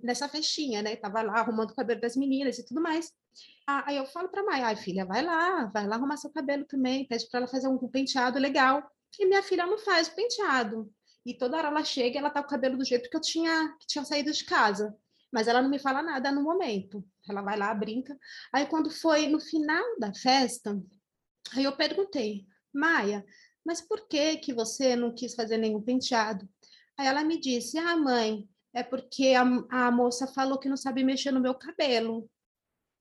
nessa 0.01 0.29
festinha 0.29 0.81
né 0.81 0.93
estava 0.93 1.21
lá 1.21 1.39
arrumando 1.39 1.71
o 1.71 1.75
cabelo 1.75 1.99
das 1.99 2.15
meninas 2.15 2.57
e 2.57 2.65
tudo 2.65 2.81
mais 2.81 3.11
Aí 3.67 3.97
eu 3.97 4.05
falo 4.05 4.29
para 4.29 4.43
Maia, 4.43 4.75
filha, 4.75 5.05
vai 5.05 5.23
lá, 5.23 5.65
vai 5.65 5.85
lá 5.85 5.95
arrumar 5.95 6.17
seu 6.17 6.29
cabelo 6.29 6.65
também, 6.65 7.05
pede 7.05 7.29
para 7.29 7.41
ela 7.41 7.47
fazer 7.47 7.67
um 7.67 7.77
penteado 7.87 8.39
legal. 8.39 8.89
E 9.19 9.25
minha 9.25 9.43
filha 9.43 9.65
não 9.65 9.77
faz 9.77 10.07
penteado. 10.07 10.91
E 11.25 11.33
toda 11.33 11.57
hora 11.57 11.67
ela 11.67 11.83
chega 11.83 12.15
e 12.15 12.19
ela 12.19 12.29
tá 12.29 12.41
com 12.41 12.47
o 12.47 12.49
cabelo 12.49 12.77
do 12.77 12.85
jeito 12.85 13.09
que 13.09 13.17
eu 13.17 13.21
tinha, 13.21 13.75
que 13.79 13.87
tinha 13.87 14.05
saído 14.05 14.31
de 14.31 14.45
casa. 14.45 14.95
Mas 15.31 15.47
ela 15.47 15.61
não 15.61 15.69
me 15.69 15.79
fala 15.79 16.01
nada 16.01 16.31
no 16.31 16.41
momento. 16.41 17.03
Ela 17.27 17.41
vai 17.41 17.57
lá, 17.57 17.73
brinca. 17.73 18.17
Aí 18.53 18.65
quando 18.65 18.89
foi 18.89 19.27
no 19.27 19.39
final 19.39 19.83
da 19.99 20.13
festa, 20.13 20.81
aí 21.53 21.65
eu 21.65 21.75
perguntei, 21.75 22.45
Maia, 22.73 23.25
mas 23.65 23.81
por 23.81 24.07
que 24.07 24.37
que 24.37 24.53
você 24.53 24.95
não 24.95 25.13
quis 25.13 25.35
fazer 25.35 25.57
nenhum 25.57 25.81
penteado? 25.81 26.47
Aí 26.97 27.05
ela 27.05 27.23
me 27.23 27.39
disse, 27.39 27.77
ah, 27.77 27.97
mãe, 27.97 28.47
é 28.73 28.81
porque 28.81 29.33
a, 29.33 29.43
a 29.87 29.91
moça 29.91 30.27
falou 30.27 30.57
que 30.57 30.69
não 30.69 30.77
sabe 30.77 31.03
mexer 31.03 31.31
no 31.31 31.41
meu 31.41 31.53
cabelo. 31.53 32.29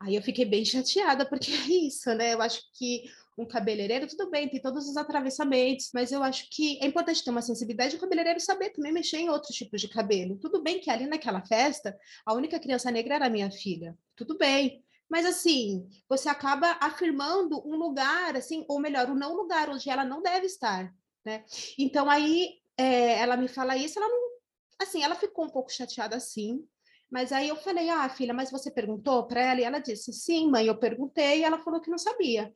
Aí 0.01 0.15
eu 0.15 0.23
fiquei 0.23 0.45
bem 0.45 0.65
chateada, 0.65 1.25
porque 1.27 1.53
é 1.53 1.87
isso, 1.87 2.13
né? 2.15 2.35
Eu 2.35 2.43
acho 2.43 2.61
que 2.75 3.05
um 3.39 3.47
cabeleireiro, 3.47 4.07
tudo 4.07 4.31
bem, 4.31 4.49
tem 4.49 4.61
todos 4.61 4.89
os 4.89 4.97
atravessamentos, 4.97 5.91
mas 5.93 6.11
eu 6.11 6.23
acho 6.23 6.49
que 6.51 6.79
é 6.83 6.87
importante 6.87 7.23
ter 7.23 7.31
uma 7.31 7.43
sensibilidade 7.43 7.91
de 7.91 7.97
o 7.97 8.01
cabeleireiro 8.01 8.41
saber 8.41 8.71
também 8.71 8.93
mexer 8.93 9.19
em 9.19 9.29
outros 9.29 9.55
tipos 9.55 9.81
de 9.81 9.89
cabelo. 9.89 10.39
Tudo 10.39 10.63
bem 10.63 10.81
que 10.81 10.91
ali 10.91 11.07
naquela 11.07 11.45
festa, 11.45 11.97
a 12.25 12.33
única 12.33 12.59
criança 12.59 12.91
negra 12.91 13.17
era 13.17 13.29
minha 13.29 13.51
filha. 13.51 13.97
Tudo 14.15 14.39
bem. 14.39 14.83
Mas 15.09 15.25
assim, 15.27 15.87
você 16.09 16.29
acaba 16.29 16.79
afirmando 16.81 17.63
um 17.67 17.77
lugar, 17.77 18.37
assim, 18.37 18.65
ou 18.69 18.81
melhor, 18.81 19.11
um 19.11 19.15
não 19.15 19.35
lugar 19.35 19.69
onde 19.69 19.89
ela 19.89 20.05
não 20.05 20.23
deve 20.23 20.47
estar, 20.47 20.93
né? 21.25 21.45
Então 21.79 22.11
aí 22.11 22.55
é, 22.77 23.19
ela 23.19 23.37
me 23.37 23.49
fala 23.49 23.77
isso, 23.77 23.99
ela 23.99 24.09
não, 24.09 24.31
assim, 24.81 25.03
ela 25.03 25.15
ficou 25.15 25.45
um 25.45 25.51
pouco 25.51 25.71
chateada 25.71 26.17
assim, 26.17 26.67
mas 27.11 27.33
aí 27.33 27.49
eu 27.49 27.57
falei, 27.57 27.89
ah, 27.89 28.09
filha, 28.09 28.35
mas 28.35 28.51
você 28.51 28.71
perguntou 28.71 29.27
para 29.27 29.41
ela? 29.41 29.61
E 29.61 29.65
ela 29.65 29.79
disse, 29.79 30.13
sim, 30.13 30.51
mãe, 30.51 30.67
eu 30.67 30.79
perguntei, 30.79 31.41
e 31.41 31.45
ela 31.45 31.59
falou 31.59 31.81
que 31.81 31.91
não 31.91 31.99
sabia. 31.99 32.53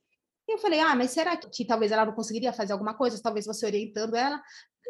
E 0.48 0.52
eu 0.52 0.58
falei, 0.58 0.80
ah, 0.80 0.96
mas 0.96 1.12
será 1.12 1.36
que 1.36 1.64
talvez 1.64 1.92
ela 1.92 2.04
não 2.04 2.14
conseguiria 2.14 2.52
fazer 2.52 2.72
alguma 2.72 2.94
coisa? 2.96 3.20
Talvez 3.22 3.46
você 3.46 3.66
orientando 3.66 4.16
ela? 4.16 4.42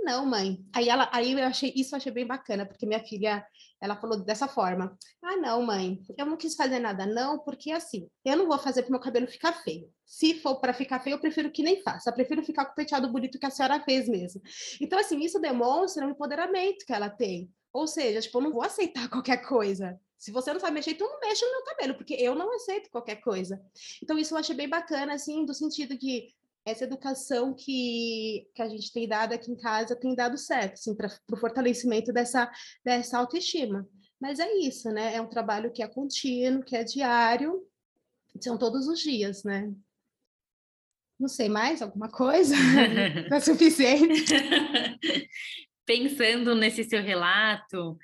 Não, 0.02 0.24
mãe. 0.24 0.58
Aí 0.74 0.88
ela, 0.88 1.08
aí 1.12 1.32
eu 1.32 1.46
achei 1.46 1.72
isso 1.76 1.94
eu 1.94 1.98
achei 1.98 2.10
bem 2.12 2.26
bacana, 2.26 2.64
porque 2.66 2.86
minha 2.86 3.00
filha, 3.04 3.44
ela 3.80 3.96
falou 3.96 4.24
dessa 4.24 4.48
forma: 4.48 4.96
"Ah, 5.22 5.36
não, 5.36 5.62
mãe, 5.62 6.00
eu 6.16 6.24
não 6.26 6.36
quis 6.36 6.54
fazer 6.54 6.78
nada 6.78 7.04
não, 7.06 7.38
porque 7.40 7.70
assim, 7.70 8.08
eu 8.24 8.36
não 8.36 8.46
vou 8.46 8.58
fazer 8.58 8.82
para 8.82 8.90
meu 8.92 9.00
cabelo 9.00 9.26
ficar 9.26 9.52
feio. 9.52 9.90
Se 10.06 10.34
for 10.40 10.60
para 10.60 10.72
ficar 10.72 11.00
feio, 11.00 11.14
eu 11.14 11.20
prefiro 11.20 11.50
que 11.52 11.62
nem 11.62 11.82
faça. 11.82 12.10
Eu 12.10 12.14
prefiro 12.14 12.42
ficar 12.42 12.64
com 12.64 12.72
o 12.72 12.74
penteado 12.74 13.10
bonito 13.12 13.38
que 13.38 13.46
a 13.46 13.50
senhora 13.50 13.80
fez 13.80 14.08
mesmo". 14.08 14.40
Então 14.80 14.98
assim, 14.98 15.18
isso 15.20 15.38
demonstra 15.40 16.06
o 16.06 16.10
empoderamento 16.10 16.84
que 16.86 16.92
ela 16.92 17.10
tem. 17.10 17.50
Ou 17.72 17.86
seja, 17.86 18.20
tipo, 18.20 18.38
eu 18.38 18.42
não 18.42 18.52
vou 18.52 18.62
aceitar 18.62 19.08
qualquer 19.10 19.38
coisa. 19.38 20.00
Se 20.18 20.30
você 20.30 20.52
não 20.52 20.60
sabe 20.60 20.74
mexer, 20.74 20.90
então 20.92 21.08
não 21.08 21.20
mexe 21.20 21.44
no 21.44 21.52
meu 21.52 21.64
cabelo, 21.64 21.94
porque 21.94 22.14
eu 22.14 22.34
não 22.34 22.54
aceito 22.54 22.90
qualquer 22.90 23.16
coisa. 23.16 23.60
Então, 24.02 24.18
isso 24.18 24.34
eu 24.34 24.38
achei 24.38 24.54
bem 24.54 24.68
bacana, 24.68 25.14
assim, 25.14 25.44
do 25.46 25.54
sentido 25.54 25.96
que 25.96 26.28
essa 26.64 26.84
educação 26.84 27.54
que, 27.54 28.46
que 28.54 28.60
a 28.60 28.68
gente 28.68 28.92
tem 28.92 29.08
dado 29.08 29.32
aqui 29.32 29.50
em 29.50 29.56
casa 29.56 29.96
tem 29.96 30.14
dado 30.14 30.36
certo, 30.36 30.74
assim, 30.74 30.94
para 30.94 31.10
o 31.32 31.36
fortalecimento 31.36 32.12
dessa, 32.12 32.50
dessa 32.84 33.18
autoestima. 33.18 33.88
Mas 34.20 34.38
é 34.38 34.52
isso, 34.58 34.90
né? 34.90 35.14
É 35.14 35.22
um 35.22 35.28
trabalho 35.28 35.72
que 35.72 35.82
é 35.82 35.88
contínuo, 35.88 36.62
que 36.62 36.76
é 36.76 36.84
diário, 36.84 37.66
são 38.40 38.58
todos 38.58 38.86
os 38.86 39.00
dias, 39.00 39.42
né? 39.42 39.72
Não 41.18 41.28
sei 41.28 41.48
mais 41.48 41.82
alguma 41.82 42.10
coisa? 42.10 42.54
Não 43.28 43.36
é 43.38 43.40
suficiente? 43.40 44.24
pensando 45.90 46.54
nesse 46.54 46.84
seu 46.84 47.02
relato, 47.02 47.98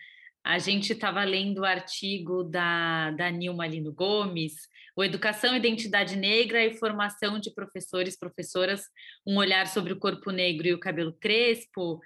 a 0.44 0.58
gente 0.58 0.92
estava 0.92 1.22
lendo 1.22 1.58
o 1.58 1.64
artigo 1.64 2.42
da, 2.42 3.12
da 3.12 3.30
Nilma 3.30 3.64
Lino 3.64 3.92
Gomes, 3.92 4.54
o 4.96 5.04
Educação 5.04 5.54
Identidade 5.54 6.16
Negra 6.16 6.64
e 6.64 6.76
Formação 6.76 7.38
de 7.38 7.54
Professores, 7.54 8.18
Professoras, 8.18 8.82
um 9.24 9.36
olhar 9.36 9.68
sobre 9.68 9.92
o 9.92 10.00
corpo 10.00 10.32
negro 10.32 10.66
e 10.66 10.74
o 10.74 10.80
cabelo 10.80 11.12
crespo. 11.12 12.00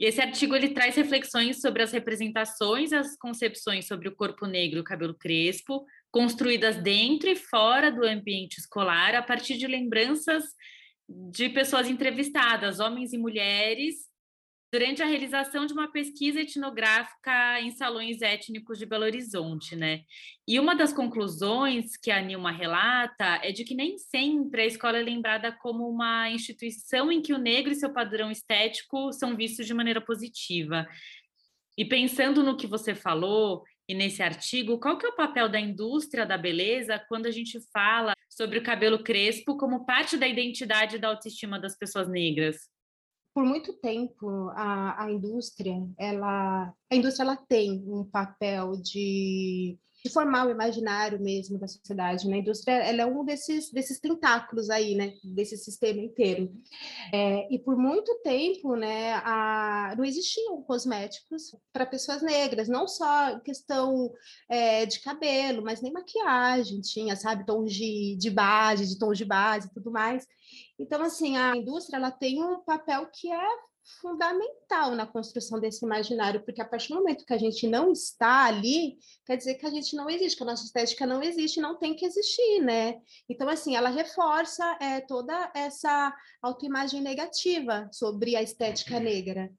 E 0.00 0.06
esse 0.06 0.20
artigo 0.20 0.56
ele 0.56 0.70
traz 0.70 0.96
reflexões 0.96 1.60
sobre 1.60 1.84
as 1.84 1.92
representações 1.92 2.92
as 2.92 3.16
concepções 3.16 3.86
sobre 3.86 4.08
o 4.08 4.16
corpo 4.16 4.44
negro 4.44 4.78
e 4.78 4.80
o 4.80 4.84
cabelo 4.84 5.14
crespo, 5.14 5.86
construídas 6.10 6.82
dentro 6.82 7.30
e 7.30 7.36
fora 7.36 7.92
do 7.92 8.04
ambiente 8.04 8.58
escolar, 8.58 9.14
a 9.14 9.22
partir 9.22 9.56
de 9.56 9.68
lembranças 9.68 10.42
de 11.08 11.48
pessoas 11.48 11.88
entrevistadas, 11.88 12.80
homens 12.80 13.12
e 13.12 13.18
mulheres, 13.18 14.15
durante 14.72 15.02
a 15.02 15.06
realização 15.06 15.64
de 15.64 15.72
uma 15.72 15.90
pesquisa 15.90 16.40
etnográfica 16.40 17.60
em 17.60 17.70
salões 17.70 18.20
étnicos 18.20 18.78
de 18.78 18.86
Belo 18.86 19.04
Horizonte, 19.04 19.76
né? 19.76 20.02
E 20.46 20.58
uma 20.58 20.74
das 20.74 20.92
conclusões 20.92 21.96
que 21.96 22.10
a 22.10 22.20
Nilma 22.20 22.50
relata 22.50 23.40
é 23.42 23.52
de 23.52 23.64
que 23.64 23.74
nem 23.74 23.96
sempre 23.96 24.62
a 24.62 24.66
escola 24.66 24.98
é 24.98 25.02
lembrada 25.02 25.52
como 25.52 25.88
uma 25.88 26.28
instituição 26.30 27.10
em 27.10 27.22
que 27.22 27.32
o 27.32 27.38
negro 27.38 27.72
e 27.72 27.76
seu 27.76 27.92
padrão 27.92 28.30
estético 28.30 29.12
são 29.12 29.36
vistos 29.36 29.66
de 29.66 29.74
maneira 29.74 30.00
positiva. 30.00 30.86
E 31.78 31.84
pensando 31.84 32.42
no 32.42 32.56
que 32.56 32.66
você 32.66 32.94
falou 32.94 33.62
e 33.88 33.94
nesse 33.94 34.22
artigo, 34.22 34.80
qual 34.80 34.98
que 34.98 35.06
é 35.06 35.08
o 35.08 35.16
papel 35.16 35.48
da 35.48 35.60
indústria 35.60 36.26
da 36.26 36.36
beleza 36.36 36.98
quando 37.08 37.26
a 37.26 37.30
gente 37.30 37.60
fala 37.72 38.14
sobre 38.28 38.58
o 38.58 38.62
cabelo 38.62 39.02
crespo 39.02 39.56
como 39.56 39.86
parte 39.86 40.16
da 40.16 40.26
identidade 40.26 40.96
e 40.96 40.98
da 40.98 41.08
autoestima 41.08 41.60
das 41.60 41.76
pessoas 41.78 42.08
negras? 42.08 42.75
Por 43.36 43.44
muito 43.44 43.74
tempo 43.74 44.48
a, 44.54 45.04
a 45.04 45.12
indústria 45.12 45.86
ela 45.98 46.72
a 46.90 46.96
indústria 46.96 47.22
ela 47.22 47.36
tem 47.36 47.84
um 47.86 48.02
papel 48.02 48.80
de, 48.80 49.78
de 50.06 50.12
formar 50.12 50.46
o 50.46 50.50
imaginário 50.50 51.20
mesmo 51.20 51.58
da 51.58 51.66
sociedade 51.66 52.28
né? 52.28 52.36
a 52.36 52.40
indústria 52.40 52.74
ela 52.74 53.02
é 53.02 53.06
um 53.06 53.24
desses 53.24 53.70
desses 53.72 53.98
tentáculos 53.98 54.70
aí 54.70 54.94
né? 54.94 55.14
Desse 55.24 55.56
sistema 55.56 56.00
inteiro. 56.00 56.52
É, 57.12 57.52
e 57.52 57.58
por 57.58 57.76
muito 57.76 58.20
tempo 58.22 58.76
né 58.76 59.14
a, 59.14 59.94
não 59.96 60.04
existiam 60.04 60.62
cosméticos 60.62 61.56
para 61.72 61.84
pessoas 61.84 62.22
negras 62.22 62.68
não 62.68 62.86
só 62.86 63.40
questão 63.40 64.12
é, 64.48 64.86
de 64.86 65.00
cabelo 65.00 65.62
mas 65.62 65.82
nem 65.82 65.92
maquiagem 65.92 66.80
tinha 66.80 67.16
sabe? 67.16 67.44
Tons 67.44 67.72
de, 67.72 68.16
de 68.16 68.30
base 68.30 68.86
de 68.86 68.98
tons 68.98 69.18
de 69.18 69.24
base 69.24 69.66
e 69.66 69.70
tudo 69.70 69.90
mais. 69.90 70.26
Então, 70.78 71.02
assim, 71.02 71.36
a 71.36 71.56
indústria 71.56 71.96
ela 71.96 72.10
tem 72.10 72.42
um 72.42 72.60
papel 72.60 73.06
que 73.12 73.30
é 73.30 73.48
fundamental 74.00 74.92
na 74.92 75.06
construção 75.06 75.60
desse 75.60 75.84
imaginário, 75.84 76.42
porque 76.44 76.60
a 76.60 76.64
partir 76.64 76.88
do 76.88 76.96
momento 76.96 77.24
que 77.24 77.32
a 77.32 77.38
gente 77.38 77.66
não 77.68 77.92
está 77.92 78.46
ali, 78.46 78.98
quer 79.24 79.36
dizer 79.36 79.54
que 79.54 79.66
a 79.66 79.70
gente 79.70 79.94
não 79.94 80.10
existe, 80.10 80.36
que 80.36 80.42
a 80.42 80.46
nossa 80.46 80.64
estética 80.64 81.06
não 81.06 81.22
existe, 81.22 81.60
não 81.60 81.76
tem 81.76 81.94
que 81.94 82.04
existir, 82.04 82.60
né? 82.60 83.00
Então, 83.28 83.48
assim, 83.48 83.76
ela 83.76 83.88
reforça 83.88 84.64
é, 84.80 85.00
toda 85.00 85.52
essa 85.54 86.14
autoimagem 86.42 87.00
negativa 87.00 87.88
sobre 87.92 88.34
a 88.34 88.42
estética 88.42 88.98
negra. 88.98 89.50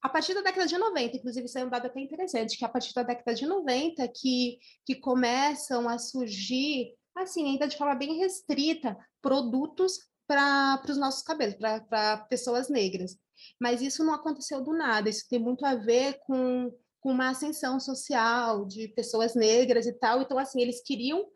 A 0.00 0.08
partir 0.08 0.34
da 0.34 0.42
década 0.42 0.66
de 0.66 0.76
90, 0.76 1.16
inclusive, 1.16 1.46
isso 1.46 1.58
é 1.58 1.64
um 1.64 1.70
dado 1.70 1.86
até 1.86 1.98
interessante, 1.98 2.58
que 2.58 2.64
a 2.64 2.68
partir 2.68 2.94
da 2.94 3.02
década 3.02 3.34
de 3.34 3.46
90 3.46 4.06
que, 4.08 4.58
que 4.84 4.94
começam 4.94 5.88
a 5.88 5.98
surgir, 5.98 6.94
assim, 7.14 7.46
ainda 7.46 7.66
de 7.66 7.76
forma 7.76 7.94
bem 7.94 8.18
restrita, 8.18 8.96
produtos 9.22 9.98
para 10.26 10.80
os 10.88 10.96
nossos 10.96 11.22
cabelos, 11.22 11.54
para 11.54 12.18
pessoas 12.28 12.68
negras. 12.68 13.18
Mas 13.60 13.82
isso 13.82 14.04
não 14.04 14.14
aconteceu 14.14 14.62
do 14.62 14.72
nada, 14.72 15.08
isso 15.08 15.28
tem 15.28 15.38
muito 15.38 15.64
a 15.64 15.74
ver 15.74 16.18
com, 16.26 16.72
com 17.00 17.10
uma 17.10 17.30
ascensão 17.30 17.78
social 17.78 18.64
de 18.66 18.88
pessoas 18.88 19.34
negras 19.34 19.86
e 19.86 19.92
tal. 19.92 20.22
Então, 20.22 20.38
assim, 20.38 20.60
eles 20.60 20.82
queriam 20.82 21.26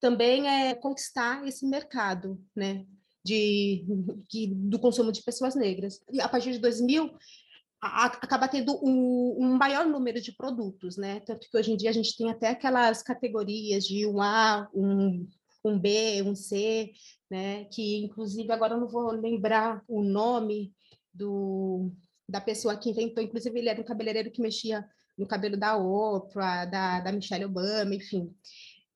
também 0.00 0.48
é, 0.48 0.74
conquistar 0.74 1.46
esse 1.46 1.66
mercado, 1.66 2.40
né? 2.54 2.86
De, 3.24 3.84
de, 4.30 4.54
do 4.54 4.78
consumo 4.78 5.10
de 5.10 5.22
pessoas 5.22 5.56
negras. 5.56 6.00
E 6.12 6.20
a 6.20 6.28
partir 6.28 6.52
de 6.52 6.58
2000, 6.60 7.10
a, 7.82 8.06
acaba 8.06 8.48
tendo 8.48 8.72
um, 8.84 9.36
um, 9.40 9.56
maior 9.56 9.86
número 9.86 10.20
de 10.20 10.32
produtos, 10.32 10.96
né? 10.96 11.20
Tanto 11.20 11.48
que 11.50 11.56
hoje 11.56 11.72
em 11.72 11.76
dia 11.76 11.90
a 11.90 11.92
gente 11.92 12.16
tem 12.16 12.30
até 12.30 12.48
aquelas 12.48 13.02
categorias 13.02 13.84
de 13.84 14.06
um 14.06 14.20
A, 14.20 14.68
um, 14.74 15.26
um 15.64 15.78
B, 15.78 16.22
um 16.22 16.34
C, 16.34 16.92
né? 17.30 17.64
Que 17.64 17.96
inclusive 17.96 18.50
agora 18.52 18.74
eu 18.74 18.80
não 18.80 18.88
vou 18.88 19.10
lembrar 19.10 19.82
o 19.88 20.02
nome 20.02 20.72
do, 21.16 21.90
da 22.28 22.40
pessoa 22.40 22.76
que 22.76 22.90
inventou, 22.90 23.22
inclusive 23.22 23.58
ele 23.58 23.68
era 23.68 23.80
um 23.80 23.84
cabeleireiro 23.84 24.30
que 24.30 24.42
mexia 24.42 24.86
no 25.16 25.26
cabelo 25.26 25.56
da 25.56 25.76
Oprah, 25.76 26.64
da, 26.66 27.00
da 27.00 27.12
Michelle 27.12 27.46
Obama, 27.46 27.94
enfim. 27.94 28.34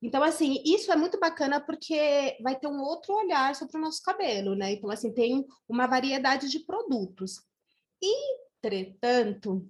Então, 0.02 0.22
assim, 0.22 0.62
isso 0.64 0.90
é 0.90 0.96
muito 0.96 1.18
bacana 1.20 1.60
porque 1.60 2.36
vai 2.42 2.58
ter 2.58 2.66
um 2.66 2.80
outro 2.80 3.14
olhar 3.14 3.54
sobre 3.54 3.76
o 3.76 3.80
nosso 3.80 4.02
cabelo, 4.02 4.54
né? 4.54 4.72
Então, 4.72 4.90
assim, 4.90 5.12
tem 5.12 5.46
uma 5.68 5.86
variedade 5.86 6.48
de 6.48 6.60
produtos. 6.60 7.40
Entretanto, 8.02 9.66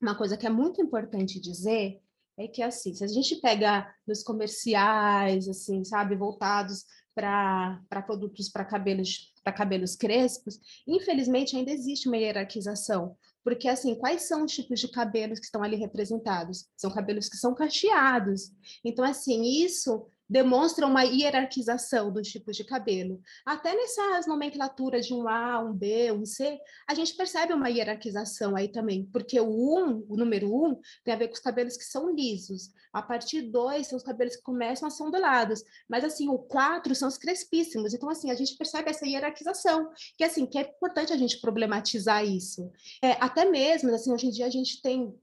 uma 0.00 0.14
coisa 0.14 0.36
que 0.36 0.46
é 0.46 0.50
muito 0.50 0.80
importante 0.80 1.40
dizer 1.40 2.00
é 2.36 2.48
que, 2.48 2.62
assim, 2.62 2.94
se 2.94 3.04
a 3.04 3.06
gente 3.06 3.36
pega 3.36 3.94
nos 4.06 4.22
comerciais, 4.22 5.48
assim, 5.48 5.84
sabe, 5.84 6.16
voltados 6.16 6.84
para 7.14 8.02
produtos 8.06 8.48
para 8.48 8.64
cabelos 8.64 9.32
para 9.42 9.52
cabelos 9.52 9.94
crespos, 9.94 10.58
infelizmente 10.86 11.54
ainda 11.56 11.70
existe 11.70 12.08
uma 12.08 12.16
hierarquização, 12.16 13.16
porque 13.42 13.68
assim, 13.68 13.94
quais 13.94 14.22
são 14.22 14.44
os 14.44 14.52
tipos 14.52 14.80
de 14.80 14.88
cabelos 14.88 15.38
que 15.38 15.44
estão 15.44 15.62
ali 15.62 15.76
representados? 15.76 16.66
São 16.76 16.90
cabelos 16.90 17.28
que 17.28 17.36
são 17.36 17.54
cacheados. 17.54 18.50
Então 18.82 19.04
assim, 19.04 19.42
isso 19.62 20.06
demonstra 20.28 20.86
uma 20.86 21.02
hierarquização 21.02 22.12
dos 22.12 22.28
tipos 22.28 22.56
de 22.56 22.64
cabelo. 22.64 23.20
Até 23.44 23.74
nessas 23.74 24.26
nomenclaturas 24.26 25.06
de 25.06 25.14
um 25.14 25.28
A, 25.28 25.60
um 25.60 25.72
B, 25.72 26.12
um 26.12 26.24
C, 26.24 26.58
a 26.88 26.94
gente 26.94 27.14
percebe 27.14 27.52
uma 27.52 27.68
hierarquização 27.68 28.56
aí 28.56 28.68
também, 28.68 29.06
porque 29.12 29.38
o 29.40 29.78
1, 29.78 30.06
o 30.08 30.16
número 30.16 30.48
1, 30.48 30.80
tem 31.04 31.14
a 31.14 31.16
ver 31.16 31.28
com 31.28 31.34
os 31.34 31.40
cabelos 31.40 31.76
que 31.76 31.84
são 31.84 32.14
lisos. 32.14 32.70
A 32.92 33.02
partir 33.02 33.42
2 33.42 33.86
são 33.86 33.96
os 33.96 34.04
cabelos 34.04 34.36
que 34.36 34.42
começam 34.42 34.88
a 34.88 34.90
ser 34.90 35.02
ondulados. 35.02 35.62
Mas 35.88 36.04
assim, 36.04 36.28
o 36.28 36.38
4 36.38 36.94
são 36.94 37.08
os 37.08 37.18
crespíssimos. 37.18 37.92
Então 37.92 38.08
assim, 38.08 38.30
a 38.30 38.34
gente 38.34 38.56
percebe 38.56 38.90
essa 38.90 39.06
hierarquização, 39.06 39.90
que 40.16 40.24
assim, 40.24 40.46
que 40.46 40.58
é 40.58 40.62
importante 40.62 41.12
a 41.12 41.16
gente 41.16 41.40
problematizar 41.40 42.24
isso. 42.24 42.70
É, 43.02 43.12
até 43.20 43.44
mesmo, 43.44 43.94
assim, 43.94 44.12
hoje 44.12 44.26
em 44.26 44.30
dia 44.30 44.46
a 44.46 44.50
gente 44.50 44.80
tem 44.80 45.14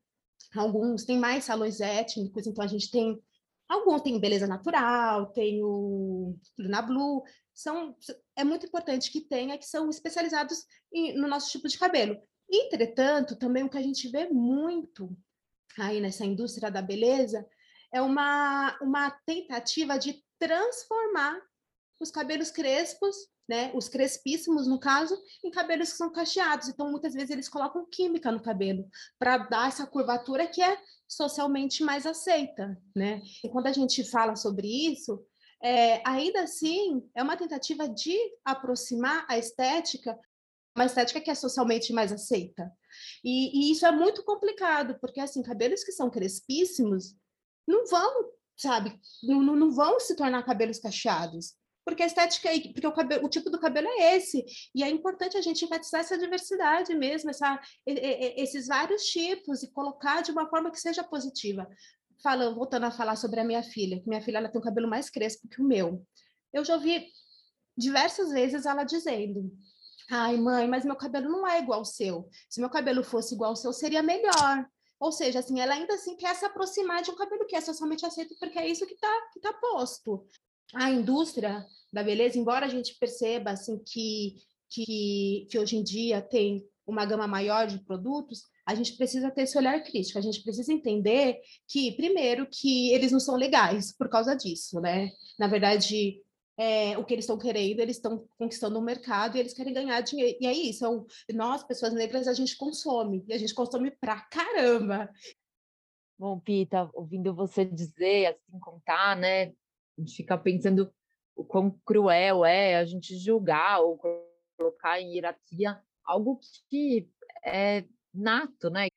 alguns, 0.56 1.06
tem 1.06 1.18
mais 1.18 1.46
salões 1.46 1.80
étnicos, 1.80 2.46
então 2.46 2.64
a 2.64 2.68
gente 2.68 2.92
tem 2.92 3.20
Alguns 3.72 4.02
têm 4.02 4.20
beleza 4.20 4.46
natural, 4.46 5.28
tem 5.28 5.64
o 5.64 6.38
Luna 6.60 6.82
Blue, 6.82 7.24
são, 7.54 7.96
é 8.36 8.44
muito 8.44 8.66
importante 8.66 9.10
que 9.10 9.22
tenha, 9.22 9.58
que 9.58 9.66
são 9.66 9.90
especializados 9.90 10.66
em, 10.92 11.18
no 11.18 11.26
nosso 11.26 11.50
tipo 11.50 11.70
de 11.70 11.80
cabelo. 11.80 12.22
Entretanto, 12.52 13.38
também 13.38 13.64
o 13.64 13.70
que 13.70 13.78
a 13.78 13.82
gente 13.82 14.10
vê 14.10 14.28
muito 14.28 15.16
aí 15.80 16.02
nessa 16.02 16.26
indústria 16.26 16.70
da 16.70 16.82
beleza 16.82 17.48
é 17.94 18.02
uma, 18.02 18.78
uma 18.82 19.10
tentativa 19.26 19.98
de 19.98 20.22
transformar 20.38 21.42
os 21.98 22.12
cabelos 22.12 22.52
crespos 22.52 23.16
né, 23.52 23.70
os 23.74 23.90
crespíssimos, 23.90 24.66
no 24.66 24.80
caso, 24.80 25.22
em 25.44 25.52
cabelos 25.52 25.92
que 25.92 25.98
são 25.98 26.10
cacheados. 26.10 26.70
Então, 26.70 26.90
muitas 26.90 27.14
vezes, 27.14 27.32
eles 27.32 27.50
colocam 27.50 27.86
química 27.86 28.32
no 28.32 28.42
cabelo 28.42 28.88
para 29.20 29.40
dar 29.40 29.68
essa 29.68 29.86
curvatura 29.86 30.48
que 30.48 30.64
é 30.64 30.78
socialmente 31.12 31.84
mais 31.84 32.06
aceita. 32.06 32.82
Né? 32.96 33.22
E 33.44 33.50
quando 33.50 33.68
a 33.68 33.74
gente 33.74 34.04
fala 34.10 34.36
sobre 34.36 34.68
isso, 34.68 35.22
é, 35.62 36.02
ainda 36.08 36.42
assim, 36.42 37.04
é 37.14 37.22
uma 37.22 37.36
tentativa 37.36 37.88
de 37.88 38.18
aproximar 38.46 39.26
a 39.30 39.38
estética, 39.38 40.18
uma 40.76 40.86
estética 40.86 41.20
que 41.20 41.30
é 41.30 41.36
socialmente 41.36 41.92
mais 41.92 42.14
aceita. 42.14 42.72
E, 43.24 43.70
e 43.70 43.72
isso 43.72 43.86
é 43.86 43.92
muito 43.92 44.24
complicado, 44.24 44.98
porque, 45.00 45.20
assim, 45.20 45.44
cabelos 45.44 45.84
que 45.84 45.92
são 45.92 46.10
crespíssimos 46.10 47.16
não 47.68 47.86
vão, 47.86 48.32
sabe, 48.58 48.98
não, 49.22 49.42
não 49.44 49.72
vão 49.72 50.00
se 50.00 50.16
tornar 50.16 50.44
cabelos 50.44 50.80
cacheados 50.80 51.54
porque 51.84 52.04
a 52.04 52.06
estética, 52.06 52.50
porque 52.74 52.88
o, 52.88 52.92
cabelo, 52.92 53.26
o 53.26 53.30
tipo 53.30 53.50
do 53.50 53.60
cabelo 53.60 53.88
é 53.88 54.16
esse, 54.16 54.44
e 54.74 54.84
é 54.84 54.90
importante 54.90 55.38
a 55.38 55.42
gente 55.42 55.66
enfatizar 55.66 56.02
essa 56.02 56.18
diversidade 56.18 56.94
mesmo, 56.94 57.30
essa, 57.30 57.60
esses 57.86 58.68
vários 58.68 59.04
tipos, 59.06 59.64
e 59.64 59.72
colocar 59.72 60.22
de 60.22 60.32
uma 60.32 60.48
forma 60.48 60.72
que 60.72 60.80
seja 60.80 61.04
positiva. 61.04 61.68
Falando, 62.22 62.56
voltando 62.56 62.86
a 62.86 62.92
falar 62.92 63.16
sobre 63.16 63.40
a 63.40 63.44
minha 63.44 63.64
filha, 63.64 64.00
que 64.00 64.08
minha 64.08 64.22
filha 64.22 64.38
ela 64.38 64.50
tem 64.50 64.62
um 64.62 64.64
cabelo 64.64 64.88
mais 64.88 65.10
crespo 65.10 65.48
que 65.48 65.60
o 65.60 65.66
meu. 65.66 66.06
Eu 66.54 66.64
já 66.64 66.76
ouvi 66.76 67.08
diversas 67.76 68.30
vezes 68.30 68.68
ela 68.68 68.84
dizendo: 68.84 69.52
Ai, 70.10 70.38
mãe, 70.38 70.68
mas 70.68 70.86
meu 70.86 70.96
cabelo 70.96 71.30
não 71.30 71.48
é 71.48 71.60
igual 71.60 71.80
ao 71.80 71.86
seu. 71.86 72.30
Se 72.48 72.60
meu 72.60 72.70
cabelo 72.70 73.04
fosse 73.04 73.34
igual 73.34 73.52
ao 73.52 73.56
seu, 73.56 73.74
seria 73.74 74.04
melhor. 74.04 74.68
Ou 75.00 75.12
seja, 75.12 75.40
assim, 75.40 75.60
ela 75.60 75.74
ainda 75.74 75.96
assim 75.96 76.16
quer 76.16 76.36
se 76.36 76.46
aproximar 76.46 77.02
de 77.02 77.10
um 77.10 77.16
cabelo 77.16 77.48
que 77.48 77.56
é 77.56 77.62
socialmente 77.62 78.06
aceito, 78.06 78.36
porque 78.40 78.60
é 78.60 78.68
isso 78.68 78.86
que 78.86 78.94
está 78.94 79.30
que 79.34 79.40
tá 79.40 79.52
posto 79.54 80.28
a 80.76 80.90
indústria 80.90 81.66
da 81.92 82.04
beleza, 82.04 82.38
embora 82.38 82.66
a 82.66 82.70
gente 82.70 82.96
perceba 82.98 83.52
assim 83.52 83.78
que, 83.84 84.36
que, 84.70 85.48
que 85.50 85.60
hoje 85.60 85.78
em 85.78 85.84
dia 85.84 86.22
tem 86.22 86.66
uma 86.86 87.06
gama 87.06 87.28
maior 87.28 87.68
de 87.68 87.80
produtos, 87.80 88.44
a 88.66 88.76
gente 88.76 88.96
precisa 88.96 89.32
ter 89.32 89.44
esse 89.44 89.58
olhar 89.58 89.82
crítico, 89.84 90.18
a 90.18 90.22
gente 90.22 90.42
precisa 90.44 90.72
entender 90.72 91.40
que, 91.68 91.92
primeiro, 91.94 92.48
que 92.50 92.92
eles 92.94 93.12
não 93.12 93.20
são 93.20 93.36
legais 93.36 93.96
por 93.96 94.10
causa 94.10 94.36
disso, 94.36 94.80
né? 94.80 95.12
Na 95.38 95.48
verdade, 95.48 96.22
é, 96.58 96.98
o 96.98 97.04
que 97.04 97.14
eles 97.14 97.24
estão 97.24 97.38
querendo, 97.38 97.80
eles 97.80 97.98
estão 97.98 98.26
conquistando 98.38 98.78
o 98.78 98.82
mercado 98.82 99.36
e 99.36 99.40
eles 99.40 99.54
querem 99.54 99.74
ganhar 99.74 100.02
dinheiro. 100.02 100.38
E 100.40 100.46
é 100.46 100.54
isso, 100.54 101.08
é 101.30 101.34
nós, 101.34 101.64
pessoas 101.64 101.94
negras, 101.94 102.28
a 102.28 102.34
gente 102.34 102.56
consome, 102.58 103.24
e 103.28 103.34
a 103.34 103.38
gente 103.38 103.54
consome 103.54 103.92
pra 103.92 104.22
caramba. 104.22 105.10
Bom, 106.18 106.40
Pita, 106.40 106.90
ouvindo 106.94 107.34
você 107.34 107.66
dizer, 107.66 108.28
assim, 108.28 108.60
contar, 108.60 109.16
né, 109.18 109.54
a 110.02 110.04
gente 110.04 110.16
fica 110.16 110.38
pensando 110.38 110.92
o 111.36 111.44
quão 111.44 111.72
cruel 111.86 112.44
é 112.44 112.78
a 112.78 112.86
gente 112.86 113.16
julgar 113.18 113.82
ou 113.82 114.00
colocar 114.58 115.00
em 115.00 115.14
hierarquia 115.14 115.80
algo 116.04 116.40
que 116.70 117.08
é 117.46 117.86
nato, 118.14 118.70
né? 118.70 118.88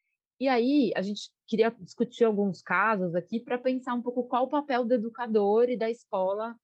E 0.40 0.48
aí 0.48 0.92
a 0.96 1.02
gente 1.02 1.30
queria 1.46 1.70
discutir 1.70 2.24
alguns 2.24 2.62
casos 2.62 3.14
aqui 3.14 3.38
para 3.38 3.58
pensar 3.58 3.94
um 3.94 4.02
pouco 4.02 4.24
qual 4.24 4.44
o 4.44 4.48
papel 4.48 4.84
do 4.84 4.94
educador 4.94 5.68
e 5.68 5.76
da 5.76 5.90
escola 5.90 6.56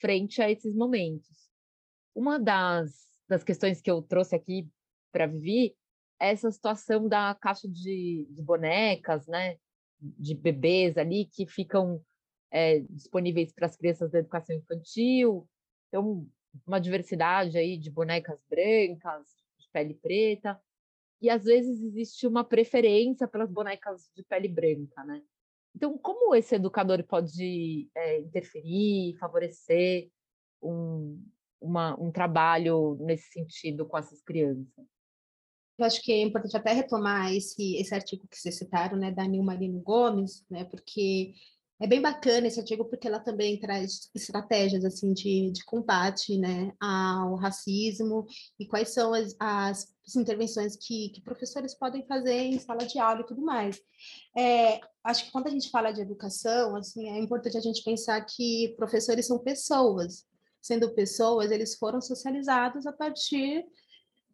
frente 0.00 0.40
a 0.40 0.50
esses 0.50 0.74
momentos. 0.74 1.48
Uma 2.14 2.38
das, 2.38 3.06
das 3.28 3.42
questões 3.42 3.80
que 3.80 3.90
eu 3.90 4.02
trouxe 4.02 4.36
aqui 4.36 4.68
para 5.10 5.26
Vivi 5.26 5.74
é 6.20 6.30
essa 6.30 6.50
situação 6.50 7.08
da 7.08 7.34
caixa 7.34 7.66
de, 7.68 8.28
de 8.30 8.42
bonecas, 8.42 9.26
né? 9.26 9.56
De 10.00 10.34
bebês 10.34 10.96
ali 10.96 11.26
que 11.26 11.46
ficam 11.46 12.00
é, 12.50 12.80
disponíveis 12.90 13.52
para 13.52 13.66
as 13.66 13.76
crianças 13.76 14.10
da 14.10 14.18
educação 14.18 14.56
infantil. 14.56 15.48
Então, 15.88 16.26
uma 16.66 16.80
diversidade 16.80 17.58
aí 17.58 17.76
de 17.76 17.90
bonecas 17.90 18.40
brancas, 18.48 19.28
de 19.58 19.68
pele 19.72 19.94
preta. 19.94 20.60
E 21.20 21.28
às 21.28 21.44
vezes 21.44 21.82
existe 21.82 22.26
uma 22.26 22.44
preferência 22.44 23.26
pelas 23.26 23.50
bonecas 23.50 24.10
de 24.14 24.22
pele 24.22 24.48
branca, 24.48 25.02
né? 25.04 25.22
Então, 25.74 25.96
como 25.98 26.34
esse 26.34 26.54
educador 26.54 27.02
pode 27.04 27.88
é, 27.94 28.20
interferir, 28.20 29.16
favorecer 29.18 30.10
um, 30.62 31.22
uma, 31.60 32.00
um 32.00 32.10
trabalho 32.10 32.96
nesse 33.00 33.30
sentido 33.32 33.86
com 33.86 33.98
essas 33.98 34.22
crianças? 34.22 34.86
Eu 35.76 35.84
acho 35.84 36.02
que 36.02 36.10
é 36.10 36.22
importante 36.22 36.56
até 36.56 36.72
retomar 36.72 37.32
esse, 37.32 37.76
esse 37.76 37.94
artigo 37.94 38.26
que 38.26 38.36
vocês 38.36 38.58
citaram, 38.58 38.96
né, 38.96 39.12
da 39.12 39.24
Nil 39.24 39.44
Marino 39.44 39.80
Gomes, 39.80 40.44
né, 40.50 40.64
porque 40.64 41.34
é 41.80 41.86
bem 41.86 42.02
bacana 42.02 42.48
esse 42.48 42.58
artigo 42.58 42.84
porque 42.84 43.06
ela 43.06 43.20
também 43.20 43.58
traz 43.58 44.10
estratégias 44.14 44.84
assim 44.84 45.12
de, 45.12 45.50
de 45.52 45.64
combate 45.64 46.36
né, 46.36 46.72
ao 46.80 47.36
racismo 47.36 48.26
e 48.58 48.66
quais 48.66 48.88
são 48.88 49.14
as, 49.14 49.36
as 49.38 50.16
intervenções 50.16 50.76
que, 50.76 51.10
que, 51.10 51.20
professores 51.20 51.74
podem 51.74 52.04
fazer 52.06 52.34
em 52.34 52.58
sala 52.58 52.84
de 52.84 52.98
aula 52.98 53.20
e 53.20 53.26
tudo 53.26 53.42
mais. 53.42 53.80
É, 54.36 54.80
acho 55.04 55.26
que 55.26 55.30
quando 55.30 55.46
a 55.46 55.50
gente 55.50 55.70
fala 55.70 55.92
de 55.92 56.00
educação, 56.00 56.74
assim, 56.74 57.08
é 57.08 57.18
importante 57.18 57.56
a 57.56 57.60
gente 57.60 57.84
pensar 57.84 58.20
que 58.22 58.74
professores 58.76 59.26
são 59.26 59.38
pessoas. 59.38 60.26
Sendo 60.60 60.92
pessoas, 60.94 61.52
eles 61.52 61.76
foram 61.76 62.00
socializados 62.00 62.86
a 62.86 62.92
partir 62.92 63.64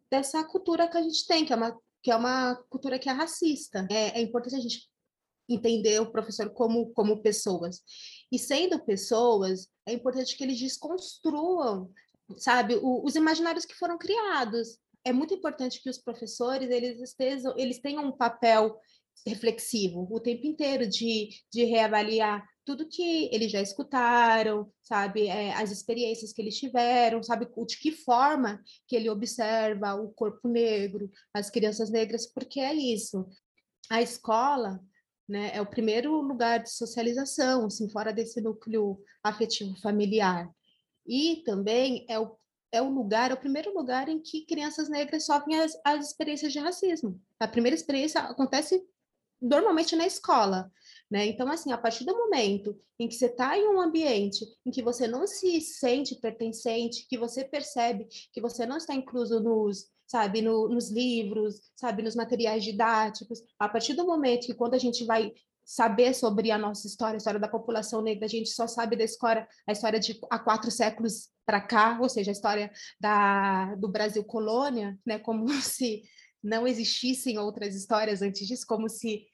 dessa 0.09 0.43
cultura 0.43 0.87
que 0.87 0.97
a 0.97 1.01
gente 1.01 1.27
tem, 1.27 1.45
que 1.45 1.53
é 1.53 1.55
uma, 1.55 1.79
que 2.01 2.09
é 2.09 2.15
uma 2.15 2.55
cultura 2.69 2.97
que 2.97 3.09
é 3.09 3.11
racista. 3.11 3.87
É, 3.91 4.19
é 4.19 4.21
importante 4.21 4.55
a 4.55 4.59
gente 4.59 4.89
entender 5.47 5.99
o 5.99 6.11
professor 6.11 6.49
como, 6.49 6.91
como 6.93 7.21
pessoas. 7.21 7.81
E 8.31 8.39
sendo 8.39 8.83
pessoas, 8.83 9.69
é 9.85 9.93
importante 9.93 10.35
que 10.35 10.43
eles 10.43 10.59
desconstruam, 10.59 11.91
sabe, 12.37 12.75
o, 12.75 13.05
os 13.05 13.15
imaginários 13.15 13.65
que 13.65 13.75
foram 13.75 13.97
criados. 13.97 14.79
É 15.03 15.13
muito 15.13 15.33
importante 15.33 15.81
que 15.81 15.89
os 15.89 15.99
professores 15.99 16.69
eles 16.69 16.99
estejam, 16.99 17.53
eles 17.57 17.79
tenham 17.79 18.05
um 18.05 18.11
papel 18.11 18.79
reflexivo 19.25 20.07
o 20.11 20.19
tempo 20.19 20.45
inteiro 20.45 20.87
de, 20.87 21.29
de 21.51 21.63
reavaliar 21.63 22.45
tudo 22.65 22.89
que 22.89 23.29
eles 23.31 23.51
já 23.51 23.61
escutaram, 23.61 24.71
sabe, 24.81 25.27
é, 25.27 25.53
as 25.53 25.71
experiências 25.71 26.33
que 26.33 26.41
eles 26.41 26.57
tiveram, 26.57 27.21
sabe, 27.21 27.45
de 27.45 27.77
que 27.77 27.91
forma 27.91 28.59
que 28.87 28.95
ele 28.95 29.07
observa 29.07 29.93
o 29.93 30.09
corpo 30.09 30.47
negro, 30.47 31.09
as 31.31 31.51
crianças 31.51 31.91
negras, 31.91 32.25
porque 32.25 32.59
é 32.59 32.73
isso. 32.73 33.27
A 33.89 34.01
escola, 34.01 34.81
né? 35.27 35.51
É 35.53 35.61
o 35.61 35.65
primeiro 35.65 36.21
lugar 36.21 36.59
de 36.59 36.71
socialização, 36.71 37.65
assim, 37.65 37.89
fora 37.89 38.13
desse 38.13 38.39
núcleo 38.41 38.99
afetivo 39.23 39.75
familiar. 39.81 40.49
E 41.05 41.43
também 41.45 42.05
é 42.09 42.19
o, 42.19 42.37
é 42.71 42.81
o 42.81 42.89
lugar, 42.89 43.31
é 43.31 43.33
o 43.33 43.39
primeiro 43.39 43.73
lugar 43.73 44.09
em 44.09 44.19
que 44.19 44.45
crianças 44.45 44.89
negras 44.89 45.25
sofrem 45.25 45.59
as, 45.59 45.77
as 45.83 46.07
experiências 46.07 46.53
de 46.53 46.59
racismo. 46.59 47.19
A 47.39 47.47
primeira 47.47 47.75
experiência 47.75 48.21
acontece 48.21 48.83
normalmente 49.41 49.95
na 49.95 50.07
escola, 50.07 50.71
né? 51.09 51.25
Então, 51.25 51.47
assim, 51.49 51.71
a 51.71 51.77
partir 51.77 52.05
do 52.05 52.17
momento 52.17 52.79
em 52.97 53.07
que 53.07 53.15
você 53.15 53.27
está 53.27 53.57
em 53.57 53.67
um 53.67 53.79
ambiente 53.79 54.45
em 54.65 54.71
que 54.71 54.81
você 54.81 55.07
não 55.07 55.27
se 55.27 55.59
sente 55.61 56.15
pertencente, 56.15 57.05
que 57.07 57.17
você 57.17 57.43
percebe 57.43 58.07
que 58.31 58.41
você 58.41 58.65
não 58.65 58.77
está 58.77 58.93
incluso 58.95 59.39
nos 59.39 59.89
sabe, 60.07 60.41
no, 60.41 60.69
nos 60.69 60.89
livros, 60.89 61.61
sabe, 61.75 62.03
nos 62.03 62.15
materiais 62.15 62.63
didáticos. 62.63 63.41
A 63.59 63.67
partir 63.67 63.93
do 63.93 64.05
momento 64.05 64.45
que 64.45 64.53
quando 64.53 64.73
a 64.73 64.79
gente 64.79 65.05
vai 65.05 65.33
saber 65.65 66.13
sobre 66.13 66.51
a 66.51 66.57
nossa 66.57 66.85
história, 66.85 67.15
a 67.15 67.17
história 67.17 67.39
da 67.39 67.47
população 67.47 68.01
negra, 68.01 68.25
a 68.25 68.29
gente 68.29 68.49
só 68.49 68.67
sabe 68.67 68.95
da 68.95 69.03
história, 69.03 69.47
a 69.67 69.71
história 69.71 69.99
de 69.99 70.19
há 70.29 70.37
quatro 70.37 70.69
séculos 70.69 71.29
para 71.43 71.59
cá, 71.59 71.97
ou 71.99 72.07
seja, 72.07 72.29
a 72.29 72.33
história 72.33 72.71
da, 72.99 73.73
do 73.75 73.89
Brasil 73.89 74.23
colônia, 74.23 74.97
né, 75.05 75.17
como 75.17 75.49
se 75.61 76.03
não 76.43 76.67
existissem 76.67 77.39
outras 77.39 77.75
histórias 77.75 78.21
antes 78.21 78.47
disso, 78.47 78.65
como 78.67 78.87
se 78.87 79.25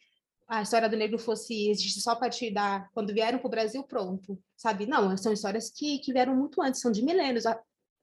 a 0.47 0.61
história 0.61 0.89
do 0.89 0.97
negro 0.97 1.17
fosse 1.17 1.69
existir 1.69 2.01
só 2.01 2.11
a 2.11 2.15
partir 2.15 2.51
da 2.51 2.87
quando 2.93 3.13
vieram 3.13 3.39
para 3.39 3.47
o 3.47 3.51
Brasil, 3.51 3.83
pronto, 3.83 4.37
sabe? 4.55 4.85
Não, 4.85 5.15
são 5.17 5.31
histórias 5.31 5.69
que, 5.69 5.99
que 5.99 6.11
vieram 6.11 6.35
muito 6.35 6.61
antes, 6.61 6.81
são 6.81 6.91
de 6.91 7.01
milênios 7.03 7.45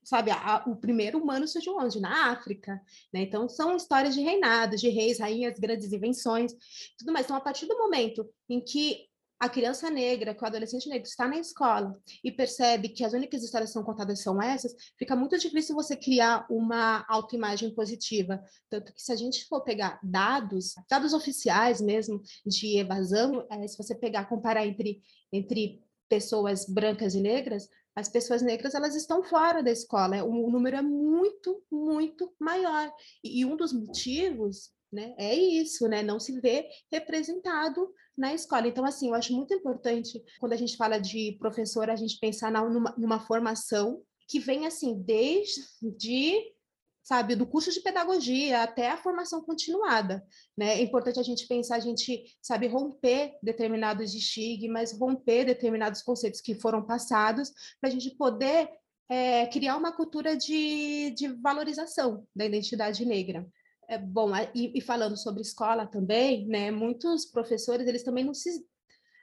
sabe, 0.09 0.31
a, 0.31 0.65
o 0.67 0.77
primeiro 0.77 1.19
humano 1.19 1.47
surgiu 1.47 1.77
onde? 1.77 2.01
Na 2.01 2.31
África, 2.31 2.81
né? 3.13 3.21
Então 3.23 3.49
são 3.49 3.77
histórias 3.77 4.15
de 4.15 4.23
reinados, 4.23 4.81
de 4.81 4.89
reis, 4.89 5.19
rainhas, 5.19 5.59
grandes 5.59 5.93
invenções, 5.93 6.53
tudo 6.99 7.13
mais. 7.13 7.27
Então 7.27 7.37
a 7.37 7.41
partir 7.41 7.67
do 7.67 7.77
momento 7.77 8.27
em 8.49 8.61
que 8.61 9.07
a 9.39 9.49
criança 9.49 9.89
negra, 9.89 10.35
que 10.35 10.43
o 10.43 10.47
adolescente 10.47 10.89
negro 10.89 11.07
está 11.07 11.29
na 11.29 11.39
escola 11.39 11.97
e 12.25 12.33
percebe 12.33 12.89
que 12.89 13.05
as 13.05 13.13
únicas 13.13 13.43
histórias 13.45 13.71
que 13.71 13.75
são 13.75 13.85
contadas 13.85 14.21
são 14.21 14.43
essas, 14.43 14.75
fica 14.99 15.15
muito 15.15 15.39
difícil 15.39 15.77
você 15.77 15.95
criar 15.95 16.45
uma 16.51 17.05
autoimagem 17.09 17.73
positiva. 17.73 18.43
Tanto 18.69 18.93
que 18.93 19.01
se 19.01 19.13
a 19.13 19.17
gente 19.17 19.47
for 19.47 19.63
pegar 19.63 20.01
dados, 20.03 20.75
dados 20.91 21.13
oficiais 21.13 21.81
mesmo 21.81 22.21
de 22.45 22.79
evasão, 22.79 23.47
é, 23.49 23.69
se 23.69 23.79
você 23.79 23.95
pegar, 23.95 24.25
comparar 24.25 24.67
entre, 24.67 25.03
entre 25.33 25.81
pessoas 26.09 26.67
brancas 26.67 27.15
e 27.15 27.21
negras, 27.21 27.69
as 27.99 28.09
pessoas 28.09 28.43
negras 28.43 28.75
elas 28.75 28.95
estão 28.95 29.25
fora 29.25 29.61
da 29.61 29.73
escola, 29.73 30.23
o 30.23 30.51
número 30.51 30.77
é 30.77 30.83
muito, 30.83 31.61
muito 31.71 32.33
maior. 32.39 32.93
E, 33.25 33.45
um 33.45 33.57
dos 33.57 33.73
motivos 33.73 34.71
né, 34.93 35.15
é 35.19 35.35
isso, 35.35 35.89
né, 35.89 36.03
não 36.03 36.21
se 36.21 36.41
vê 36.41 36.69
representado 36.93 37.93
na 38.17 38.33
escola. 38.33 38.69
Então, 38.69 38.85
assim, 38.85 39.09
eu 39.09 39.15
acho 39.15 39.33
muito 39.35 39.53
importante, 39.53 40.23
quando 40.39 40.53
a 40.53 40.57
gente 40.57 40.77
fala 40.77 40.99
de 40.99 41.37
professor, 41.41 41.91
a 41.91 41.97
gente 41.97 42.19
pensar 42.21 42.53
numa, 42.53 42.95
numa 42.97 43.21
formação 43.21 44.01
que 44.29 44.39
vem, 44.39 44.65
assim, 44.65 45.03
desde 45.03 45.61
sabe, 47.09 47.35
do 47.35 47.47
curso 47.47 47.73
de 47.73 47.81
pedagogia 47.81 48.63
até 48.63 48.91
a 48.91 48.99
formação 48.99 49.41
continuada, 49.41 50.23
né? 50.55 50.79
É 50.79 50.83
importante 50.83 51.19
a 51.19 51.23
gente 51.23 51.47
pensar, 51.47 51.77
a 51.77 51.81
gente, 51.81 52.23
sabe, 52.43 52.67
romper 52.67 53.33
determinados 53.43 54.15
estigmas, 54.15 54.93
romper 54.93 55.47
determinados 55.47 56.03
conceitos 56.03 56.43
que 56.43 56.55
foram 56.55 56.85
passados, 56.85 57.51
para 57.81 57.89
a 57.89 57.91
gente 57.91 58.11
poder 58.11 58.69
é, 59.09 59.47
criar 59.47 59.79
uma 59.79 59.91
cultura 59.91 60.37
de, 60.37 61.15
de 61.17 61.29
valorização 61.29 62.27
da 62.37 62.45
identidade 62.45 63.07
negra. 63.07 63.49
É, 63.89 63.97
bom, 63.97 64.31
e, 64.55 64.77
e 64.77 64.81
falando 64.83 65.17
sobre 65.17 65.41
escola 65.41 65.87
também, 65.87 66.47
né, 66.47 66.71
muitos 66.71 67.25
professores, 67.25 67.87
eles 67.87 68.03
também 68.03 68.23
não 68.23 68.35
se 68.35 68.51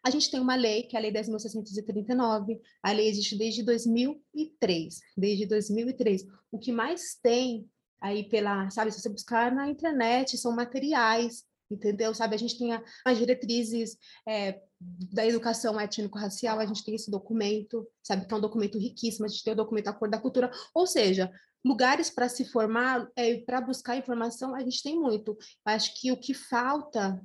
a 0.04 0.10
gente 0.12 0.30
tem 0.30 0.40
uma 0.40 0.56
lei, 0.56 0.84
que 0.84 0.96
é 0.96 1.00
a 1.00 1.02
Lei 1.02 1.12
10.639, 1.12 2.60
a 2.84 2.92
lei 2.92 3.10
existe 3.10 3.36
desde 3.36 3.64
2003, 3.64 5.00
desde 5.18 5.48
2003. 5.48 6.28
O 6.52 6.60
que 6.60 6.72
mais 6.72 7.16
tem 7.24 7.68
aí 8.02 8.28
pela, 8.30 8.70
sabe, 8.70 8.92
se 8.92 9.02
você 9.02 9.10
buscar 9.10 9.52
na 9.52 9.70
internet, 9.70 10.38
são 10.38 10.56
materiais, 10.56 11.44
entendeu? 11.70 12.14
Sabe, 12.14 12.36
a 12.36 12.40
gente 12.40 12.58
tem 12.58 12.72
as 13.06 13.18
diretrizes 13.18 13.98
é, 14.28 14.62
da 14.80 15.26
educação 15.26 15.80
étnico-racial, 15.80 16.60
a 16.60 16.66
gente 16.66 16.84
tem 16.84 16.96
esse 16.96 17.10
documento, 17.10 17.88
sabe, 18.04 18.26
que 18.26 18.34
é 18.34 18.38
um 18.38 18.42
documento 18.42 18.78
riquíssimo, 18.78 19.26
a 19.26 19.28
gente 19.28 19.44
tem 19.44 19.54
o 19.54 19.58
documento 19.58 19.88
Acordo 19.88 20.12
da 20.12 20.20
Cultura, 20.20 20.52
ou 20.74 20.86
seja, 20.86 21.32
lugares 21.64 22.10
para 22.10 22.30
se 22.30 22.46
formar, 22.46 23.10
é, 23.16 23.38
para 23.40 23.62
buscar 23.62 23.98
informação, 23.98 24.54
a 24.54 24.62
gente 24.62 24.84
tem 24.84 25.00
muito. 25.00 25.38
Acho 25.66 26.00
que 26.00 26.12
o 26.12 26.18
que 26.18 26.34
falta 26.34 27.20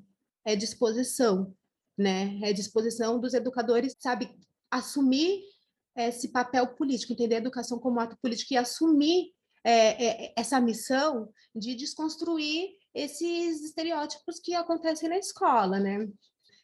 é 0.45 0.57
disposição, 0.57 1.55
né? 1.97 2.39
É 2.43 2.53
disposição 2.53 3.21
dos 3.21 3.35
educadores, 3.35 3.95
sabe, 3.99 4.35
assumir 4.71 5.43
esse 5.95 6.29
papel 6.29 6.67
político, 6.69 7.13
entender 7.13 7.35
a 7.35 7.39
educação 7.39 7.79
como 7.79 8.01
ato 8.01 8.17
político 8.23 8.55
e 8.55 8.57
assumir 8.57 9.33
é, 9.65 10.27
é, 10.27 10.33
essa 10.37 10.61
missão 10.61 11.29
de 11.55 11.75
desconstruir 11.75 12.71
esses 12.95 13.63
estereótipos 13.63 14.41
que 14.41 14.55
acontecem 14.55 15.09
na 15.09 15.19
escola, 15.19 15.79
né? 15.79 16.09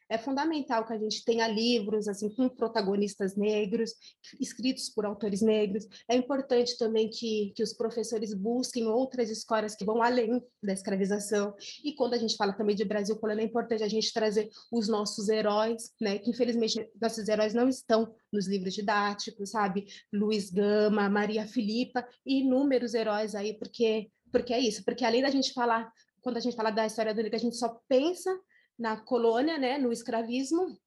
É 0.09 0.17
fundamental 0.17 0.87
que 0.87 0.93
a 0.93 0.99
gente 0.99 1.25
tenha 1.25 1.49
livros 1.49 2.07
assim 2.09 2.29
com 2.29 2.49
protagonistas 2.49 3.37
negros, 3.37 3.93
escritos 4.41 4.89
por 4.89 5.05
autores 5.05 5.43
negros. 5.43 5.87
É 6.09 6.15
importante 6.15 6.79
também 6.79 7.11
que, 7.11 7.53
que 7.57 7.63
os 7.63 7.73
professores 7.73 8.33
busquem 8.33 8.87
outras 8.87 9.31
escolas 9.31 9.75
que 9.75 9.85
vão 9.85 10.03
além 10.03 10.43
da 10.63 10.73
escravização. 10.73 11.55
E 11.85 11.95
quando 11.95 12.15
a 12.15 12.19
gente 12.19 12.37
fala 12.37 12.53
também 12.53 12.77
de 12.77 12.85
Brasil 12.85 13.17
colônia, 13.17 13.43
é 13.43 13.47
importante 13.47 13.83
a 13.83 13.89
gente 13.89 14.13
trazer 14.13 14.49
os 14.73 14.89
nossos 14.89 15.29
heróis, 15.29 15.93
né? 16.01 16.19
Que 16.19 16.31
infelizmente 16.31 16.89
nossos 17.01 17.27
heróis 17.29 17.55
não 17.55 17.69
estão 17.69 18.15
nos 18.33 18.47
livros 18.47 18.75
didáticos, 18.75 19.51
sabe? 19.51 19.87
Luiz 20.13 20.51
Gama, 20.51 21.09
Maria 21.09 21.47
Filipa 21.47 22.07
e 22.25 22.41
inúmeros 22.41 22.95
heróis 22.95 23.35
aí, 23.35 23.55
porque 23.59 24.11
porque 24.33 24.53
é 24.53 24.61
isso, 24.61 24.85
porque 24.85 25.05
além 25.05 25.23
da 25.23 25.31
gente 25.31 25.53
falar, 25.53 25.91
quando 26.21 26.37
a 26.37 26.41
gente 26.41 26.57
fala 26.57 26.71
da 26.71 26.85
história 26.85 27.15
do 27.15 27.23
negro, 27.23 27.37
a 27.37 27.41
gente 27.41 27.57
só 27.57 27.81
pensa 27.89 28.37
na 28.79 28.97
colônia, 28.97 29.59
né, 29.59 29.79
no 29.79 29.93
escravismo, 29.93 30.79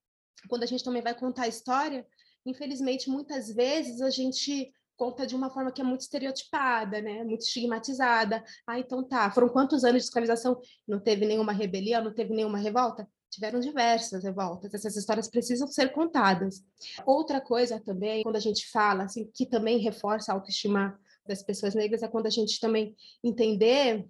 quando 0.47 0.63
a 0.63 0.65
gente 0.65 0.83
também 0.83 1.01
vai 1.01 1.13
contar 1.13 1.43
a 1.43 1.47
história, 1.47 2.05
infelizmente, 2.45 3.09
muitas 3.09 3.49
vezes 3.53 4.01
a 4.01 4.09
gente 4.09 4.71
conta 4.95 5.25
de 5.25 5.33
uma 5.33 5.49
forma 5.49 5.71
que 5.71 5.79
é 5.79 5.83
muito 5.83 6.01
estereotipada, 6.01 7.01
né, 7.01 7.23
muito 7.23 7.41
estigmatizada. 7.41 8.43
Ah, 8.67 8.77
então 8.77 9.01
tá, 9.01 9.31
foram 9.31 9.47
quantos 9.47 9.85
anos 9.85 10.01
de 10.01 10.07
escravização? 10.07 10.59
Não 10.85 10.99
teve 10.99 11.25
nenhuma 11.25 11.53
rebelião, 11.53 12.03
não 12.03 12.13
teve 12.13 12.33
nenhuma 12.33 12.57
revolta? 12.57 13.07
Tiveram 13.31 13.59
diversas 13.61 14.23
revoltas, 14.23 14.73
essas 14.73 14.97
histórias 14.97 15.29
precisam 15.29 15.67
ser 15.67 15.93
contadas. 15.93 16.63
Outra 17.05 17.39
coisa 17.39 17.79
também, 17.79 18.23
quando 18.23 18.35
a 18.35 18.41
gente 18.41 18.69
fala, 18.69 19.03
assim, 19.03 19.29
que 19.33 19.45
também 19.45 19.77
reforça 19.77 20.31
a 20.31 20.35
autoestima 20.35 20.99
das 21.25 21.41
pessoas 21.43 21.75
negras, 21.75 22.03
é 22.03 22.07
quando 22.07 22.25
a 22.25 22.31
gente 22.31 22.59
também 22.59 22.95
entender, 23.23 24.05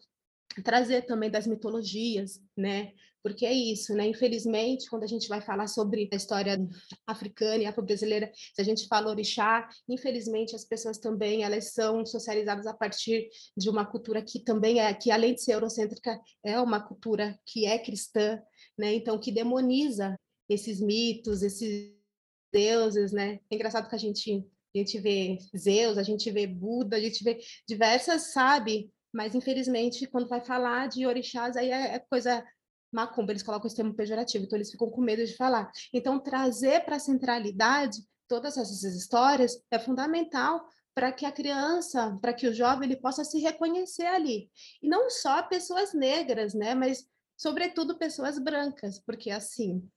trazer 0.63 1.03
também 1.03 1.29
das 1.29 1.45
mitologias, 1.45 2.41
né, 2.57 2.93
porque 3.21 3.45
é 3.45 3.53
isso, 3.53 3.93
né? 3.93 4.07
Infelizmente, 4.07 4.89
quando 4.89 5.03
a 5.03 5.07
gente 5.07 5.27
vai 5.27 5.41
falar 5.41 5.67
sobre 5.67 6.09
a 6.11 6.15
história 6.15 6.57
africana 7.05 7.63
e 7.63 7.65
afro-brasileira, 7.65 8.31
se 8.33 8.61
a 8.61 8.63
gente 8.63 8.87
fala 8.87 9.09
orixá, 9.09 9.67
infelizmente 9.87 10.55
as 10.55 10.65
pessoas 10.65 10.97
também 10.97 11.43
elas 11.43 11.73
são 11.73 12.05
socializadas 12.05 12.65
a 12.65 12.73
partir 12.73 13.27
de 13.57 13.69
uma 13.69 13.85
cultura 13.85 14.21
que 14.21 14.39
também 14.43 14.79
é, 14.79 14.93
que 14.93 15.11
além 15.11 15.33
de 15.33 15.43
ser 15.43 15.53
eurocêntrica, 15.53 16.19
é 16.43 16.59
uma 16.59 16.79
cultura 16.79 17.37
que 17.45 17.65
é 17.65 17.77
cristã, 17.77 18.41
né? 18.77 18.93
Então 18.93 19.19
que 19.19 19.31
demoniza 19.31 20.17
esses 20.47 20.79
mitos, 20.79 21.43
esses 21.43 21.93
deuses, 22.51 23.11
né? 23.11 23.39
É 23.51 23.55
engraçado 23.55 23.89
que 23.89 23.95
a 23.95 23.99
gente 23.99 24.45
a 24.73 24.77
gente 24.77 24.99
vê 24.99 25.39
Zeus, 25.57 25.97
a 25.97 26.03
gente 26.03 26.29
vê 26.29 26.45
Buda, 26.45 26.95
a 26.95 26.99
gente 26.99 27.23
vê 27.23 27.39
diversas, 27.67 28.31
sabe? 28.33 28.91
Mas 29.11 29.33
infelizmente 29.33 30.07
quando 30.07 30.29
vai 30.29 30.41
falar 30.45 30.87
de 30.87 31.05
orixás 31.05 31.57
aí 31.57 31.71
é, 31.71 31.95
é 31.95 31.99
coisa 31.99 32.45
macumba, 32.91 33.31
eles 33.31 33.43
colocam 33.43 33.67
esse 33.67 33.75
termo 33.75 33.93
pejorativo, 33.93 34.45
então 34.45 34.57
eles 34.57 34.71
ficam 34.71 34.89
com 34.89 35.01
medo 35.01 35.25
de 35.25 35.35
falar. 35.35 35.71
Então 35.93 36.19
trazer 36.19 36.83
para 36.85 36.95
a 36.95 36.99
centralidade 36.99 37.99
todas 38.27 38.57
essas 38.57 38.83
histórias 38.83 39.61
é 39.71 39.79
fundamental 39.79 40.65
para 40.93 41.11
que 41.11 41.25
a 41.25 41.31
criança, 41.31 42.17
para 42.21 42.33
que 42.33 42.47
o 42.47 42.53
jovem 42.53 42.89
ele 42.89 42.99
possa 42.99 43.23
se 43.23 43.39
reconhecer 43.39 44.05
ali. 44.05 44.49
E 44.81 44.87
não 44.87 45.09
só 45.09 45.41
pessoas 45.43 45.93
negras, 45.93 46.53
né, 46.53 46.75
mas 46.75 47.05
sobretudo 47.37 47.97
pessoas 47.97 48.37
brancas, 48.37 48.99
porque 48.99 49.31
assim, 49.31 49.87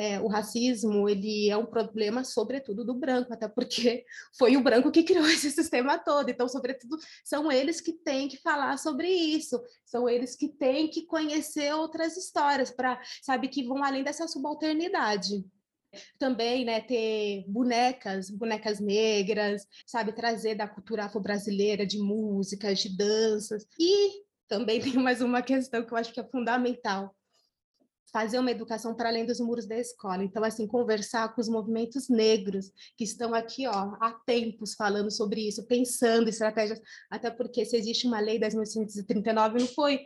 é, 0.00 0.18
o 0.18 0.28
racismo 0.28 1.06
ele 1.10 1.50
é 1.50 1.56
um 1.58 1.66
problema 1.66 2.24
sobretudo 2.24 2.82
do 2.82 2.94
branco, 2.94 3.34
até 3.34 3.46
porque 3.46 4.06
foi 4.38 4.56
o 4.56 4.62
branco 4.62 4.90
que 4.90 5.02
criou 5.02 5.26
esse 5.28 5.50
sistema 5.50 5.98
todo. 5.98 6.30
Então, 6.30 6.48
sobretudo, 6.48 6.96
são 7.22 7.52
eles 7.52 7.82
que 7.82 7.92
têm 7.92 8.26
que 8.26 8.38
falar 8.38 8.78
sobre 8.78 9.08
isso, 9.08 9.60
são 9.84 10.08
eles 10.08 10.34
que 10.34 10.48
têm 10.48 10.88
que 10.88 11.04
conhecer 11.04 11.74
outras 11.74 12.16
histórias 12.16 12.70
para, 12.70 12.98
sabe, 13.22 13.48
que 13.48 13.62
vão 13.62 13.84
além 13.84 14.02
dessa 14.02 14.26
subalternidade 14.26 15.44
também, 16.18 16.64
né, 16.64 16.80
ter 16.80 17.44
bonecas, 17.48 18.30
bonecas 18.30 18.78
negras, 18.78 19.66
sabe, 19.84 20.12
trazer 20.12 20.54
da 20.54 20.68
cultura 20.68 21.06
afro-brasileira 21.06 21.84
de 21.84 21.98
músicas, 21.98 22.78
de 22.78 22.96
danças. 22.96 23.66
E 23.78 24.22
também 24.48 24.80
tem 24.80 24.94
mais 24.94 25.20
uma 25.20 25.42
questão 25.42 25.84
que 25.84 25.92
eu 25.92 25.98
acho 25.98 26.12
que 26.12 26.20
é 26.20 26.24
fundamental, 26.24 27.14
fazer 28.12 28.38
uma 28.38 28.50
educação 28.50 28.94
para 28.94 29.08
além 29.08 29.24
dos 29.24 29.40
muros 29.40 29.66
da 29.66 29.78
escola. 29.78 30.24
Então, 30.24 30.42
assim, 30.44 30.66
conversar 30.66 31.34
com 31.34 31.40
os 31.40 31.48
movimentos 31.48 32.08
negros 32.08 32.70
que 32.96 33.04
estão 33.04 33.34
aqui, 33.34 33.66
ó, 33.66 33.94
há 34.00 34.12
tempos 34.26 34.74
falando 34.74 35.10
sobre 35.10 35.46
isso, 35.46 35.66
pensando 35.66 36.28
estratégias, 36.28 36.80
até 37.10 37.30
porque 37.30 37.64
se 37.64 37.76
existe 37.76 38.06
uma 38.06 38.20
lei 38.20 38.38
10.939, 38.38 39.60
não 39.60 39.66
foi 39.66 40.00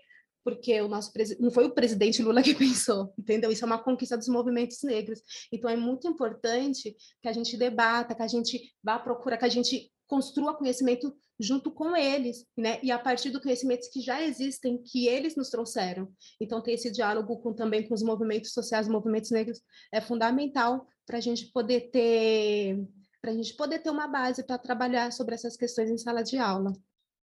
porque 0.44 0.78
o 0.82 0.88
nosso 0.88 1.10
não 1.40 1.50
foi 1.50 1.64
o 1.64 1.74
presidente 1.74 2.22
Lula 2.22 2.42
que 2.42 2.52
pensou, 2.54 3.12
entendeu? 3.18 3.50
Isso 3.50 3.64
é 3.64 3.66
uma 3.66 3.82
conquista 3.82 4.16
dos 4.16 4.28
movimentos 4.28 4.82
negros. 4.82 5.20
Então 5.50 5.70
é 5.70 5.76
muito 5.76 6.06
importante 6.06 6.94
que 7.22 7.28
a 7.28 7.32
gente 7.32 7.56
debata, 7.56 8.14
que 8.14 8.22
a 8.22 8.28
gente 8.28 8.60
vá 8.82 8.96
à 8.96 8.98
procura, 8.98 9.38
que 9.38 9.44
a 9.46 9.48
gente 9.48 9.90
construa 10.06 10.56
conhecimento 10.56 11.14
junto 11.38 11.70
com 11.70 11.96
eles, 11.96 12.46
né? 12.56 12.78
E 12.82 12.90
a 12.90 12.98
partir 12.98 13.30
do 13.30 13.40
conhecimentos 13.40 13.88
que 13.88 14.00
já 14.00 14.22
existem, 14.22 14.82
que 14.82 15.08
eles 15.08 15.36
nos 15.36 15.50
trouxeram. 15.50 16.08
Então 16.40 16.62
ter 16.62 16.72
esse 16.72 16.90
diálogo 16.90 17.38
com, 17.38 17.52
também 17.52 17.86
com 17.88 17.94
os 17.94 18.02
movimentos 18.02 18.52
sociais, 18.52 18.88
movimentos 18.88 19.30
negros 19.30 19.60
é 19.92 20.00
fundamental 20.00 20.86
para 21.06 21.18
a 21.18 21.20
gente 21.20 21.50
poder 21.52 21.90
ter 21.90 22.78
para 23.20 23.30
a 23.30 23.34
gente 23.34 23.54
poder 23.54 23.78
ter 23.78 23.88
uma 23.88 24.06
base 24.06 24.46
para 24.46 24.58
trabalhar 24.58 25.10
sobre 25.10 25.34
essas 25.34 25.56
questões 25.56 25.90
em 25.90 25.96
sala 25.96 26.22
de 26.22 26.36
aula. 26.36 26.70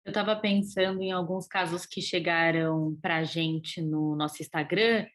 Eu 0.04 0.10
estava 0.10 0.36
pensando 0.36 1.02
em 1.02 1.14
alguns 1.14 1.48
casos 1.48 1.86
que 1.86 2.02
chegaram 2.02 2.98
para 3.02 3.18
a 3.18 3.24
gente 3.24 3.82
no 3.82 4.14
nosso 4.14 4.42
Instagram. 4.42 5.06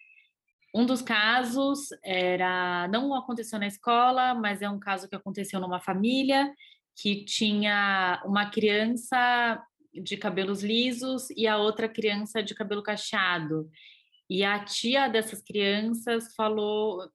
Um 0.75 0.87
dos 0.87 1.03
casos 1.03 1.89
era 2.03 2.89
não 2.89 3.15
aconteceu 3.15 3.59
na 3.59 3.67
escola, 3.67 4.35
mas 4.35 4.63
é 4.63 4.69
um 4.69 4.81
caso 4.81 5.09
que 5.09 5.15
aconteceu 5.15 5.61
numa 5.61 5.81
família 5.81 6.51
que 6.97 7.25
tinha 7.25 8.23
uma 8.25 8.51
criança 8.51 9.63
de 9.93 10.17
cabelos 10.17 10.63
lisos 10.63 11.31
e 11.31 11.47
a 11.47 11.57
outra 11.57 11.89
criança 11.89 12.43
de 12.43 12.55
cabelo 12.55 12.83
cacheado. 12.83 13.71
E 14.29 14.45
a 14.45 14.65
tia 14.65 15.09
dessas 15.09 15.43
crianças 15.43 16.35
falou, 16.35 17.09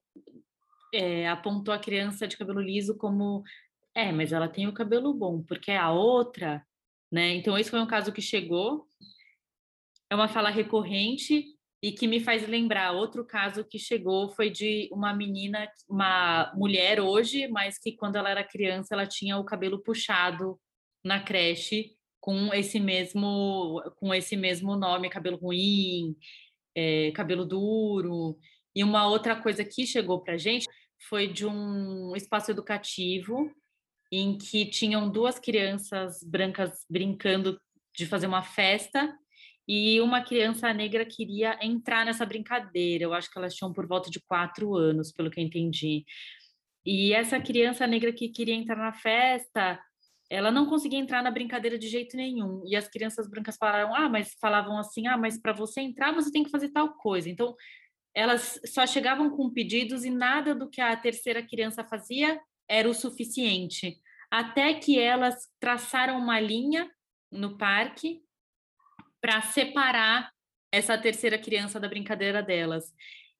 é, 0.94 1.28
apontou 1.28 1.74
a 1.74 1.78
criança 1.78 2.28
de 2.28 2.36
cabelo 2.36 2.60
liso 2.60 2.96
como 2.96 3.42
é, 3.94 4.12
mas 4.12 4.32
ela 4.32 4.48
tem 4.48 4.68
o 4.68 4.72
cabelo 4.72 5.12
bom, 5.12 5.42
porque 5.42 5.72
a 5.72 5.90
outra 5.90 6.64
né? 7.10 7.34
Então, 7.34 7.56
esse 7.58 7.70
foi 7.70 7.80
um 7.80 7.86
caso 7.86 8.12
que 8.12 8.20
chegou, 8.20 8.86
é 10.10 10.14
uma 10.14 10.28
fala 10.28 10.50
recorrente 10.50 11.57
e 11.82 11.92
que 11.92 12.08
me 12.08 12.20
faz 12.20 12.46
lembrar 12.46 12.92
outro 12.92 13.24
caso 13.24 13.64
que 13.64 13.78
chegou 13.78 14.30
foi 14.30 14.50
de 14.50 14.88
uma 14.92 15.14
menina, 15.14 15.70
uma 15.88 16.52
mulher 16.56 17.00
hoje, 17.00 17.46
mas 17.48 17.78
que 17.78 17.92
quando 17.92 18.16
ela 18.16 18.30
era 18.30 18.42
criança 18.42 18.94
ela 18.94 19.06
tinha 19.06 19.38
o 19.38 19.44
cabelo 19.44 19.82
puxado 19.82 20.58
na 21.04 21.22
creche 21.22 21.92
com 22.20 22.52
esse 22.52 22.80
mesmo 22.80 23.80
com 23.96 24.12
esse 24.12 24.36
mesmo 24.36 24.76
nome, 24.76 25.08
cabelo 25.08 25.36
ruim, 25.36 26.16
é, 26.74 27.12
cabelo 27.12 27.44
duro. 27.44 28.36
E 28.74 28.82
uma 28.82 29.06
outra 29.08 29.36
coisa 29.36 29.64
que 29.64 29.86
chegou 29.86 30.20
para 30.20 30.36
gente 30.36 30.66
foi 31.08 31.28
de 31.28 31.46
um 31.46 32.14
espaço 32.16 32.50
educativo 32.50 33.52
em 34.10 34.36
que 34.36 34.66
tinham 34.66 35.08
duas 35.08 35.38
crianças 35.38 36.22
brancas 36.24 36.84
brincando 36.90 37.60
de 37.94 38.06
fazer 38.06 38.26
uma 38.26 38.42
festa 38.42 39.16
e 39.68 40.00
uma 40.00 40.22
criança 40.22 40.72
negra 40.72 41.04
queria 41.04 41.58
entrar 41.60 42.06
nessa 42.06 42.24
brincadeira. 42.24 43.04
Eu 43.04 43.12
acho 43.12 43.30
que 43.30 43.38
elas 43.38 43.54
tinham 43.54 43.72
por 43.72 43.86
volta 43.86 44.10
de 44.10 44.18
quatro 44.18 44.74
anos, 44.74 45.12
pelo 45.12 45.30
que 45.30 45.38
eu 45.38 45.44
entendi. 45.44 46.06
E 46.86 47.12
essa 47.12 47.38
criança 47.38 47.86
negra 47.86 48.10
que 48.12 48.30
queria 48.30 48.54
entrar 48.54 48.76
na 48.76 48.94
festa, 48.94 49.78
ela 50.30 50.50
não 50.50 50.66
conseguia 50.66 50.98
entrar 50.98 51.22
na 51.22 51.30
brincadeira 51.30 51.78
de 51.78 51.86
jeito 51.86 52.16
nenhum. 52.16 52.62
E 52.66 52.74
as 52.74 52.88
crianças 52.88 53.28
brancas 53.28 53.56
falaram: 53.56 53.94
"Ah, 53.94 54.08
mas 54.08 54.34
falavam 54.40 54.78
assim: 54.78 55.06
"Ah, 55.06 55.18
mas 55.18 55.38
para 55.40 55.52
você 55.52 55.82
entrar, 55.82 56.14
você 56.14 56.32
tem 56.32 56.44
que 56.44 56.50
fazer 56.50 56.70
tal 56.70 56.94
coisa". 56.94 57.28
Então, 57.28 57.54
elas 58.14 58.60
só 58.66 58.86
chegavam 58.86 59.30
com 59.30 59.50
pedidos 59.52 60.04
e 60.04 60.10
nada 60.10 60.54
do 60.54 60.68
que 60.70 60.80
a 60.80 60.96
terceira 60.96 61.42
criança 61.42 61.84
fazia 61.84 62.40
era 62.68 62.88
o 62.88 62.94
suficiente, 62.94 63.98
até 64.30 64.74
que 64.74 64.98
elas 64.98 65.36
traçaram 65.60 66.18
uma 66.18 66.40
linha 66.40 66.90
no 67.30 67.58
parque 67.58 68.22
para 69.20 69.40
separar 69.42 70.30
essa 70.72 70.96
terceira 70.98 71.38
criança 71.38 71.80
da 71.80 71.88
brincadeira 71.88 72.42
delas. 72.42 72.92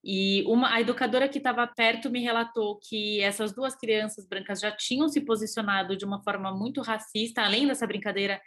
E 0.02 0.44
uma, 0.46 0.72
a 0.72 0.80
educadora 0.80 1.28
que 1.28 1.38
estava 1.38 1.66
perto 1.66 2.10
me 2.10 2.20
relatou 2.20 2.78
que 2.78 3.20
essas 3.20 3.52
duas 3.52 3.74
crianças 3.74 4.26
brancas 4.26 4.60
já 4.60 4.70
tinham 4.70 5.08
se 5.08 5.20
posicionado 5.20 5.96
de 5.96 6.04
uma 6.04 6.22
forma 6.22 6.52
muito 6.54 6.80
racista, 6.80 7.42
além 7.42 7.66
dessa 7.66 7.86
brincadeira, 7.86 8.40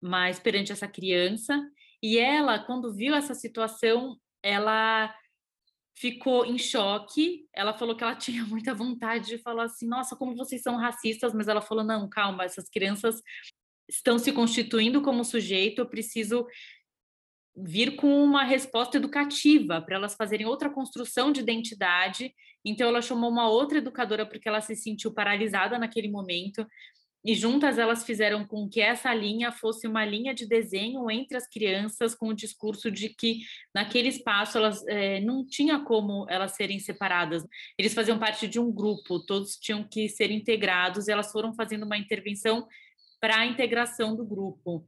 mas 0.00 0.38
perante 0.38 0.72
essa 0.72 0.88
criança. 0.88 1.60
E 2.02 2.18
ela, 2.18 2.58
quando 2.58 2.94
viu 2.94 3.14
essa 3.14 3.34
situação, 3.34 4.16
ela 4.42 5.14
ficou 5.96 6.46
em 6.46 6.58
choque. 6.58 7.46
Ela 7.54 7.74
falou 7.74 7.96
que 7.96 8.02
ela 8.02 8.14
tinha 8.16 8.44
muita 8.44 8.74
vontade 8.74 9.26
de 9.26 9.38
falar 9.38 9.64
assim: 9.64 9.86
nossa, 9.86 10.16
como 10.16 10.36
vocês 10.36 10.62
são 10.62 10.76
racistas, 10.76 11.34
mas 11.34 11.48
ela 11.48 11.60
falou: 11.60 11.84
não, 11.84 12.08
calma, 12.08 12.44
essas 12.44 12.68
crianças 12.68 13.20
estão 13.92 14.18
se 14.18 14.32
constituindo 14.32 15.02
como 15.02 15.24
sujeito, 15.24 15.80
eu 15.80 15.86
preciso 15.86 16.46
vir 17.54 17.96
com 17.96 18.24
uma 18.24 18.44
resposta 18.44 18.96
educativa 18.96 19.80
para 19.82 19.96
elas 19.96 20.14
fazerem 20.14 20.46
outra 20.46 20.70
construção 20.70 21.30
de 21.30 21.40
identidade. 21.40 22.34
Então 22.64 22.88
ela 22.88 23.02
chamou 23.02 23.30
uma 23.30 23.48
outra 23.48 23.78
educadora 23.78 24.24
porque 24.24 24.48
ela 24.48 24.60
se 24.60 24.74
sentiu 24.74 25.12
paralisada 25.12 25.78
naquele 25.78 26.08
momento 26.08 26.66
e 27.24 27.34
juntas 27.34 27.78
elas 27.78 28.04
fizeram 28.04 28.44
com 28.44 28.68
que 28.68 28.80
essa 28.80 29.14
linha 29.14 29.52
fosse 29.52 29.86
uma 29.86 30.04
linha 30.04 30.34
de 30.34 30.44
desenho 30.44 31.08
entre 31.08 31.36
as 31.36 31.46
crianças, 31.46 32.16
com 32.16 32.28
o 32.28 32.34
discurso 32.34 32.90
de 32.90 33.10
que 33.10 33.42
naquele 33.72 34.08
espaço 34.08 34.58
elas 34.58 34.84
é, 34.88 35.20
não 35.20 35.46
tinha 35.46 35.78
como 35.78 36.26
elas 36.28 36.52
serem 36.56 36.80
separadas. 36.80 37.46
Eles 37.78 37.94
faziam 37.94 38.18
parte 38.18 38.48
de 38.48 38.58
um 38.58 38.72
grupo, 38.72 39.24
todos 39.24 39.56
tinham 39.56 39.84
que 39.84 40.08
ser 40.08 40.32
integrados. 40.32 41.06
E 41.06 41.12
elas 41.12 41.30
foram 41.30 41.54
fazendo 41.54 41.84
uma 41.84 41.96
intervenção 41.96 42.66
para 43.22 43.38
a 43.38 43.46
integração 43.46 44.16
do 44.16 44.26
grupo. 44.26 44.84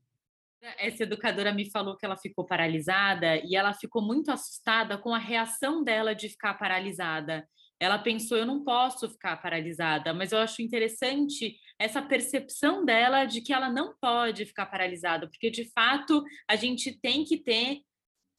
Essa 0.79 1.05
educadora 1.05 1.53
me 1.53 1.71
falou 1.71 1.97
que 1.97 2.05
ela 2.05 2.17
ficou 2.17 2.45
paralisada 2.45 3.37
e 3.37 3.55
ela 3.55 3.73
ficou 3.73 4.03
muito 4.03 4.33
assustada 4.33 4.99
com 4.99 5.15
a 5.15 5.19
reação 5.19 5.85
dela 5.85 6.15
de 6.15 6.29
ficar 6.29 6.55
paralisada 6.55 7.47
ela 7.85 7.99
pensou: 7.99 8.37
eu 8.37 8.47
não 8.47 8.65
posso 8.65 9.09
ficar 9.09 9.37
paralisada, 9.37 10.13
mas 10.15 10.33
eu 10.33 10.39
acho 10.39 10.63
interessante 10.63 11.57
essa 11.79 12.01
percepção 12.01 12.85
dela 12.85 13.25
de 13.25 13.41
que 13.41 13.53
ela 13.53 13.71
não 13.71 13.95
pode 14.01 14.47
ficar 14.47 14.67
paralisada, 14.67 15.29
porque 15.29 15.51
de 15.51 15.71
fato 15.73 16.23
a 16.49 16.57
gente 16.57 16.99
tem 17.01 17.25
que 17.25 17.37
ter, 17.37 17.81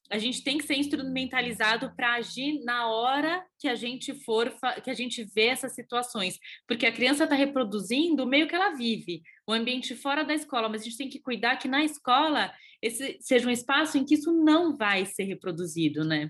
a 0.09 0.17
gente 0.17 0.43
tem 0.43 0.57
que 0.57 0.65
ser 0.65 0.75
instrumentalizado 0.75 1.93
para 1.95 2.15
agir 2.15 2.63
na 2.63 2.87
hora 2.87 3.45
que 3.59 3.67
a 3.67 3.75
gente 3.75 4.13
for, 4.23 4.53
que 4.83 4.89
a 4.89 4.93
gente 4.93 5.23
vê 5.23 5.47
essas 5.47 5.73
situações, 5.73 6.39
porque 6.67 6.85
a 6.85 6.91
criança 6.91 7.23
está 7.23 7.35
reproduzindo 7.35 8.23
o 8.23 8.27
meio 8.27 8.47
que 8.47 8.55
ela 8.55 8.75
vive, 8.75 9.21
o 9.47 9.53
ambiente 9.53 9.95
fora 9.95 10.23
da 10.23 10.33
escola, 10.33 10.69
mas 10.69 10.81
a 10.81 10.83
gente 10.85 10.97
tem 10.97 11.09
que 11.09 11.19
cuidar 11.19 11.57
que 11.57 11.67
na 11.67 11.83
escola 11.83 12.53
esse 12.81 13.17
seja 13.19 13.47
um 13.47 13.51
espaço 13.51 13.97
em 13.97 14.05
que 14.05 14.15
isso 14.15 14.31
não 14.31 14.75
vai 14.77 15.05
ser 15.05 15.23
reproduzido, 15.23 16.03
né? 16.03 16.29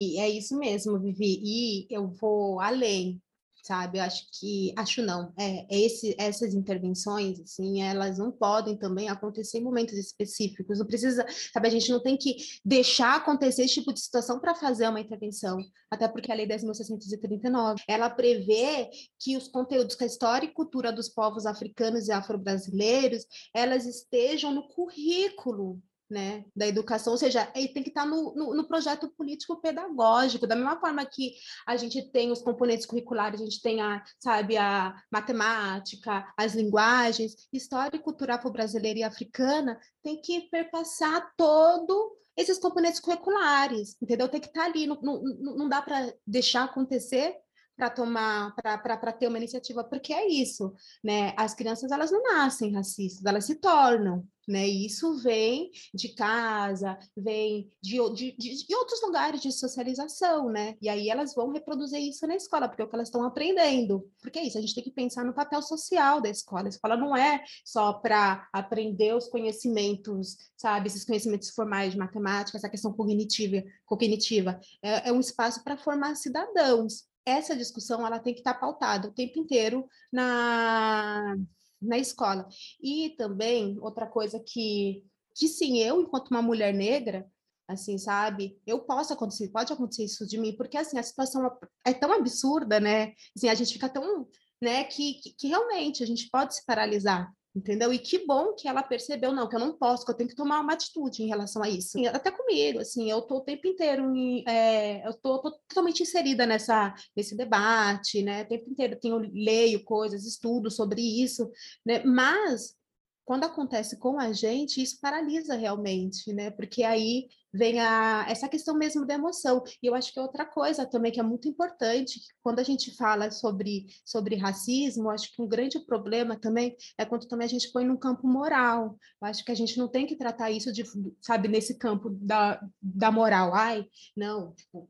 E 0.00 0.20
é 0.20 0.28
isso 0.28 0.58
mesmo, 0.58 0.98
Vivi. 0.98 1.40
E 1.42 1.86
eu 1.90 2.08
vou 2.08 2.60
além. 2.60 3.20
Sabe? 3.66 3.98
Eu 3.98 4.02
acho 4.04 4.26
que, 4.38 4.72
acho 4.76 5.02
não, 5.02 5.32
é, 5.36 5.66
é, 5.68 5.80
esse, 5.80 6.14
essas 6.18 6.54
intervenções, 6.54 7.40
assim, 7.40 7.82
elas 7.82 8.18
não 8.18 8.30
podem 8.30 8.76
também 8.76 9.08
acontecer 9.08 9.58
em 9.58 9.64
momentos 9.64 9.94
específicos, 9.94 10.78
não 10.78 10.86
precisa, 10.86 11.26
sabe, 11.52 11.66
a 11.66 11.70
gente 11.70 11.90
não 11.90 12.00
tem 12.00 12.16
que 12.16 12.36
deixar 12.64 13.16
acontecer 13.16 13.64
esse 13.64 13.74
tipo 13.74 13.92
de 13.92 14.00
situação 14.00 14.38
para 14.38 14.54
fazer 14.54 14.88
uma 14.88 15.00
intervenção, 15.00 15.58
até 15.90 16.06
porque 16.06 16.30
a 16.30 16.34
Lei 16.34 16.46
10.639, 16.46 17.82
ela 17.88 18.08
prevê 18.08 18.88
que 19.18 19.36
os 19.36 19.48
conteúdos 19.48 19.96
que 19.96 20.04
a 20.04 20.06
história 20.06 20.46
e 20.46 20.52
cultura 20.52 20.92
dos 20.92 21.08
povos 21.08 21.46
africanos 21.46 22.06
e 22.06 22.12
afro-brasileiros, 22.12 23.26
elas 23.52 23.84
estejam 23.84 24.54
no 24.54 24.68
currículo 24.68 25.82
né, 26.08 26.44
da 26.54 26.66
educação, 26.66 27.12
ou 27.12 27.18
seja, 27.18 27.50
ele 27.54 27.68
tem 27.68 27.82
que 27.82 27.88
estar 27.88 28.06
no, 28.06 28.34
no, 28.34 28.54
no, 28.54 28.68
projeto 28.68 29.08
político 29.16 29.60
pedagógico, 29.60 30.46
da 30.46 30.54
mesma 30.54 30.78
forma 30.78 31.04
que 31.04 31.34
a 31.66 31.76
gente 31.76 32.10
tem 32.12 32.30
os 32.30 32.42
componentes 32.42 32.86
curriculares, 32.86 33.40
a 33.40 33.44
gente 33.44 33.60
tem 33.60 33.80
a, 33.80 34.02
sabe, 34.20 34.56
a 34.56 34.94
matemática, 35.10 36.32
as 36.36 36.54
linguagens, 36.54 37.48
história 37.52 37.96
e 37.96 38.02
cultura 38.02 38.36
afro-brasileira 38.36 39.00
e 39.00 39.04
africana, 39.04 39.78
tem 40.02 40.20
que 40.20 40.42
perpassar 40.42 41.32
todo 41.36 42.16
esses 42.36 42.58
componentes 42.58 43.00
curriculares, 43.00 43.96
entendeu? 44.00 44.28
Tem 44.28 44.40
que 44.40 44.48
estar 44.48 44.64
ali, 44.64 44.86
não, 44.86 45.00
não, 45.00 45.22
não 45.56 45.68
dá 45.68 45.80
para 45.80 46.12
deixar 46.26 46.64
acontecer 46.64 47.34
para 47.76 47.90
tomar, 47.90 48.54
para 48.54 49.12
ter 49.12 49.28
uma 49.28 49.38
iniciativa, 49.38 49.84
porque 49.84 50.12
é 50.12 50.26
isso, 50.26 50.72
né? 51.04 51.34
As 51.36 51.54
crianças 51.54 51.92
elas 51.92 52.10
não 52.10 52.22
nascem 52.22 52.72
racistas, 52.72 53.24
elas 53.24 53.44
se 53.44 53.56
tornam, 53.56 54.26
né? 54.48 54.66
Isso 54.66 55.16
vem 55.18 55.70
de 55.92 56.10
casa, 56.14 56.98
vem 57.16 57.68
de, 57.82 57.96
de, 58.14 58.36
de, 58.36 58.66
de, 58.66 58.74
outros 58.74 59.02
lugares 59.02 59.40
de 59.42 59.52
socialização, 59.52 60.48
né? 60.48 60.76
E 60.80 60.88
aí 60.88 61.10
elas 61.10 61.34
vão 61.34 61.52
reproduzir 61.52 62.00
isso 62.00 62.26
na 62.26 62.36
escola, 62.36 62.68
porque 62.68 62.80
é 62.80 62.84
o 62.84 62.88
que 62.88 62.94
elas 62.94 63.08
estão 63.08 63.24
aprendendo. 63.24 64.08
Porque 64.22 64.38
é 64.38 64.44
isso, 64.44 64.56
a 64.56 64.60
gente 64.60 64.74
tem 64.74 64.84
que 64.84 64.90
pensar 64.90 65.24
no 65.24 65.34
papel 65.34 65.60
social 65.60 66.20
da 66.20 66.30
escola. 66.30 66.66
A 66.66 66.68
escola 66.68 66.96
não 66.96 67.14
é 67.16 67.44
só 67.64 67.92
para 67.92 68.48
aprender 68.52 69.14
os 69.14 69.28
conhecimentos, 69.28 70.36
sabe? 70.56 70.86
Esses 70.86 71.04
conhecimentos 71.04 71.50
formais 71.50 71.92
de 71.92 71.98
matemática, 71.98 72.56
essa 72.56 72.70
questão 72.70 72.92
cognitiva, 72.92 73.62
cognitiva. 73.84 74.58
É, 74.82 75.08
é 75.08 75.12
um 75.12 75.20
espaço 75.20 75.62
para 75.62 75.76
formar 75.76 76.14
cidadãos 76.14 77.04
essa 77.26 77.56
discussão 77.56 78.06
ela 78.06 78.20
tem 78.20 78.32
que 78.32 78.40
estar 78.40 78.54
pautada 78.54 79.08
o 79.08 79.12
tempo 79.12 79.38
inteiro 79.38 79.86
na, 80.12 81.36
na 81.82 81.98
escola. 81.98 82.48
E 82.80 83.10
também, 83.18 83.76
outra 83.80 84.06
coisa 84.06 84.38
que, 84.38 85.04
que 85.34 85.48
sim, 85.48 85.78
eu, 85.78 86.00
enquanto 86.00 86.30
uma 86.30 86.40
mulher 86.40 86.72
negra, 86.72 87.28
assim, 87.68 87.98
sabe? 87.98 88.60
Eu 88.64 88.78
posso 88.80 89.12
acontecer, 89.12 89.48
pode 89.48 89.72
acontecer 89.72 90.04
isso 90.04 90.24
de 90.26 90.38
mim, 90.38 90.56
porque 90.56 90.76
assim, 90.76 90.98
a 90.98 91.02
situação 91.02 91.50
é 91.84 91.92
tão 91.92 92.12
absurda, 92.12 92.78
né? 92.78 93.12
Assim, 93.36 93.48
a 93.48 93.54
gente 93.54 93.72
fica 93.72 93.88
tão, 93.88 94.28
né, 94.62 94.84
que, 94.84 95.14
que, 95.14 95.34
que 95.34 95.48
realmente 95.48 96.02
a 96.02 96.06
gente 96.06 96.30
pode 96.30 96.54
se 96.54 96.64
paralisar 96.64 97.30
entendeu? 97.56 97.90
E 97.90 97.98
que 97.98 98.26
bom 98.26 98.52
que 98.52 98.68
ela 98.68 98.82
percebeu, 98.82 99.32
não, 99.32 99.48
que 99.48 99.56
eu 99.56 99.60
não 99.60 99.72
posso, 99.72 100.04
que 100.04 100.10
eu 100.10 100.14
tenho 100.14 100.28
que 100.28 100.36
tomar 100.36 100.60
uma 100.60 100.74
atitude 100.74 101.22
em 101.22 101.26
relação 101.26 101.62
a 101.62 101.70
isso. 101.70 101.98
Até 102.08 102.30
comigo, 102.30 102.80
assim, 102.80 103.10
eu 103.10 103.22
tô 103.22 103.38
o 103.38 103.40
tempo 103.40 103.66
inteiro, 103.66 104.14
em, 104.14 104.44
é, 104.46 105.08
eu 105.08 105.14
tô, 105.14 105.38
tô, 105.38 105.52
totalmente 105.66 106.02
inserida 106.02 106.44
nessa, 106.44 106.94
nesse 107.16 107.34
debate, 107.34 108.22
né? 108.22 108.42
O 108.42 108.48
tempo 108.48 108.70
inteiro 108.70 108.98
tenho, 109.00 109.16
leio 109.32 109.82
coisas, 109.84 110.26
estudo 110.26 110.70
sobre 110.70 111.00
isso, 111.00 111.50
né? 111.84 112.04
Mas 112.04 112.76
quando 113.24 113.44
acontece 113.44 113.98
com 113.98 114.20
a 114.20 114.32
gente, 114.32 114.82
isso 114.82 115.00
paralisa 115.00 115.56
realmente, 115.56 116.32
né? 116.34 116.50
Porque 116.50 116.82
aí 116.82 117.26
vem 117.56 117.80
a, 117.80 118.26
essa 118.28 118.48
questão 118.48 118.76
mesmo 118.76 119.06
da 119.06 119.14
emoção. 119.14 119.62
E 119.82 119.86
eu 119.86 119.94
acho 119.94 120.12
que 120.12 120.18
é 120.18 120.22
outra 120.22 120.44
coisa 120.44 120.86
também 120.86 121.10
que 121.10 121.20
é 121.20 121.22
muito 121.22 121.48
importante, 121.48 122.20
quando 122.42 122.58
a 122.58 122.62
gente 122.62 122.94
fala 122.96 123.30
sobre, 123.30 123.86
sobre 124.04 124.36
racismo, 124.36 125.10
acho 125.10 125.34
que 125.34 125.42
um 125.42 125.48
grande 125.48 125.80
problema 125.80 126.38
também 126.38 126.76
é 126.98 127.04
quando 127.04 127.26
também 127.26 127.46
a 127.46 127.50
gente 127.50 127.70
põe 127.72 127.84
no 127.84 127.98
campo 127.98 128.26
moral. 128.26 128.96
Eu 129.20 129.28
acho 129.28 129.44
que 129.44 129.52
a 129.52 129.56
gente 129.56 129.78
não 129.78 129.88
tem 129.88 130.06
que 130.06 130.16
tratar 130.16 130.50
isso 130.50 130.72
de, 130.72 130.84
sabe, 131.20 131.48
nesse 131.48 131.78
campo 131.78 132.10
da, 132.10 132.60
da 132.80 133.10
moral. 133.10 133.54
Ai, 133.54 133.86
não, 134.16 134.52
tipo, 134.54 134.88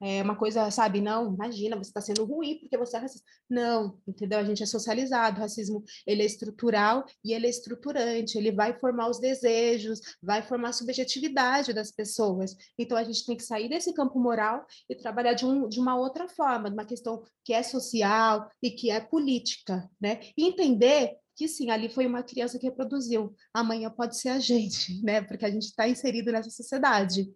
é 0.00 0.22
uma 0.22 0.34
coisa, 0.34 0.70
sabe, 0.70 1.00
não, 1.00 1.34
imagina, 1.34 1.76
você 1.76 1.90
está 1.90 2.00
sendo 2.00 2.24
ruim 2.24 2.58
porque 2.58 2.76
você 2.78 2.96
é 2.96 3.00
racista. 3.00 3.26
Não, 3.48 3.98
entendeu? 4.06 4.38
A 4.38 4.44
gente 4.44 4.62
é 4.62 4.66
socializado, 4.66 5.38
o 5.38 5.40
racismo, 5.40 5.84
ele 6.06 6.22
é 6.22 6.26
estrutural 6.26 7.04
e 7.22 7.34
ele 7.34 7.46
é 7.46 7.50
estruturante, 7.50 8.38
ele 8.38 8.50
vai 8.50 8.78
formar 8.78 9.10
os 9.10 9.20
desejos, 9.20 10.00
vai 10.22 10.42
formar 10.42 10.70
a 10.70 10.72
subjetividade 10.72 11.74
das 11.74 11.90
pessoas. 11.90 12.56
Então, 12.78 12.96
a 12.96 13.04
gente 13.04 13.26
tem 13.26 13.36
que 13.36 13.42
sair 13.42 13.68
desse 13.68 13.92
campo 13.92 14.18
moral 14.18 14.64
e 14.88 14.94
trabalhar 14.94 15.34
de, 15.34 15.44
um, 15.44 15.68
de 15.68 15.78
uma 15.78 15.96
outra 15.96 16.28
forma, 16.28 16.70
de 16.70 16.74
uma 16.74 16.84
questão 16.86 17.22
que 17.44 17.52
é 17.52 17.62
social 17.62 18.48
e 18.62 18.70
que 18.70 18.90
é 18.90 19.00
política, 19.00 19.88
né? 20.00 20.20
E 20.36 20.46
entender 20.46 21.18
que 21.40 21.48
sim, 21.48 21.70
ali 21.70 21.88
foi 21.88 22.06
uma 22.06 22.22
criança 22.22 22.58
que 22.58 22.66
reproduziu, 22.66 23.34
amanhã 23.54 23.90
pode 23.90 24.18
ser 24.18 24.28
a 24.28 24.38
gente, 24.38 25.02
né? 25.02 25.22
Porque 25.22 25.46
a 25.46 25.50
gente 25.50 25.64
está 25.64 25.88
inserido 25.88 26.30
nessa 26.30 26.50
sociedade. 26.50 27.32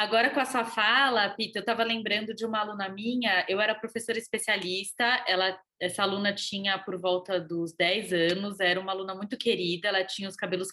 Agora, 0.00 0.30
com 0.30 0.40
a 0.40 0.46
sua 0.46 0.64
fala, 0.64 1.28
Pita, 1.28 1.58
eu 1.58 1.60
estava 1.60 1.84
lembrando 1.84 2.34
de 2.34 2.46
uma 2.46 2.60
aluna 2.60 2.88
minha, 2.88 3.44
eu 3.46 3.60
era 3.60 3.74
professora 3.74 4.16
especialista, 4.16 5.04
ela, 5.28 5.60
essa 5.78 6.02
aluna 6.02 6.32
tinha 6.32 6.78
por 6.78 6.98
volta 6.98 7.38
dos 7.38 7.74
10 7.74 8.10
anos, 8.14 8.60
era 8.60 8.80
uma 8.80 8.92
aluna 8.92 9.14
muito 9.14 9.36
querida, 9.36 9.88
ela 9.88 10.02
tinha 10.02 10.26
os 10.26 10.36
cabelos 10.36 10.68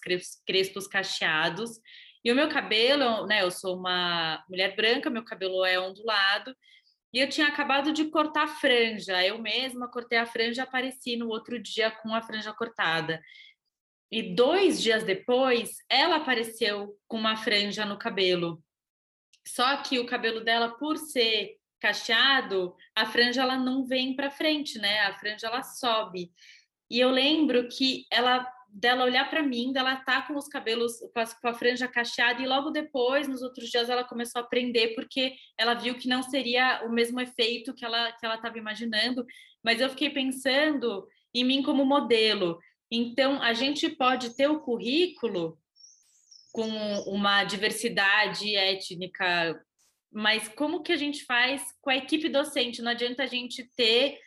crespos 0.45 0.87
cacheados, 0.87 1.71
e 2.23 2.31
o 2.31 2.35
meu 2.35 2.47
cabelo, 2.47 3.27
né, 3.27 3.41
eu 3.41 3.51
sou 3.51 3.77
uma 3.77 4.41
mulher 4.49 4.77
branca, 4.77 5.09
meu 5.09 5.25
cabelo 5.25 5.65
é 5.65 5.77
ondulado, 5.77 6.55
e 7.13 7.19
eu 7.19 7.27
tinha 7.27 7.47
acabado 7.47 7.91
de 7.91 8.05
cortar 8.05 8.45
a 8.45 8.47
franja, 8.47 9.21
eu 9.25 9.39
mesma 9.39 9.91
cortei 9.91 10.19
a 10.19 10.25
franja 10.25 10.61
e 10.61 10.63
apareci 10.63 11.17
no 11.17 11.27
outro 11.27 11.61
dia 11.61 11.91
com 11.91 12.15
a 12.15 12.21
franja 12.21 12.53
cortada. 12.53 13.21
E 14.09 14.33
dois 14.33 14.81
dias 14.81 15.03
depois, 15.03 15.75
ela 15.89 16.15
apareceu 16.15 16.97
com 17.09 17.17
uma 17.17 17.35
franja 17.35 17.83
no 17.83 17.97
cabelo. 17.97 18.63
Só 19.47 19.77
que 19.77 19.99
o 19.99 20.05
cabelo 20.05 20.43
dela, 20.43 20.69
por 20.77 20.97
ser 20.97 21.57
cacheado, 21.79 22.75
a 22.95 23.05
franja 23.05 23.41
ela 23.41 23.57
não 23.57 23.85
vem 23.85 24.15
para 24.15 24.31
frente, 24.31 24.79
né? 24.79 25.01
A 25.01 25.13
franja 25.13 25.47
ela 25.47 25.63
sobe. 25.63 26.31
E 26.89 26.99
eu 26.99 27.09
lembro 27.09 27.67
que 27.67 28.05
ela 28.11 28.45
dela 28.69 29.05
olhar 29.05 29.29
para 29.29 29.41
mim, 29.41 29.71
dela 29.71 29.95
tá 29.95 30.21
com 30.21 30.35
os 30.35 30.47
cabelos 30.47 30.99
com 31.13 31.19
a, 31.19 31.25
com 31.25 31.47
a, 31.47 31.53
franja 31.53 31.87
cacheada 31.87 32.41
e 32.41 32.45
logo 32.45 32.69
depois, 32.69 33.27
nos 33.27 33.41
outros 33.41 33.69
dias 33.69 33.89
ela 33.89 34.03
começou 34.03 34.41
a 34.41 34.43
aprender 34.43 34.93
porque 34.93 35.33
ela 35.57 35.73
viu 35.73 35.95
que 35.95 36.07
não 36.07 36.21
seria 36.21 36.83
o 36.85 36.91
mesmo 36.91 37.19
efeito 37.19 37.73
que 37.73 37.85
ela 37.85 38.11
que 38.11 38.25
ela 38.25 38.35
estava 38.35 38.57
imaginando, 38.57 39.25
mas 39.63 39.79
eu 39.79 39.89
fiquei 39.89 40.09
pensando 40.09 41.07
em 41.33 41.43
mim 41.43 41.63
como 41.63 41.85
modelo. 41.85 42.59
Então, 42.91 43.41
a 43.41 43.53
gente 43.53 43.89
pode 43.89 44.35
ter 44.35 44.49
o 44.49 44.59
currículo 44.59 45.57
com 46.57 46.67
uma 47.01 47.43
diversidade 47.43 48.55
étnica, 48.55 49.63
mas 50.11 50.47
como 50.47 50.81
que 50.81 50.91
a 50.91 50.97
gente 50.97 51.23
faz 51.23 51.61
com 51.79 51.91
a 51.91 51.95
equipe 51.95 52.27
docente? 52.29 52.81
Não 52.81 52.89
adianta 52.89 53.21
a 53.21 53.27
gente 53.27 53.63
ter 53.75 54.17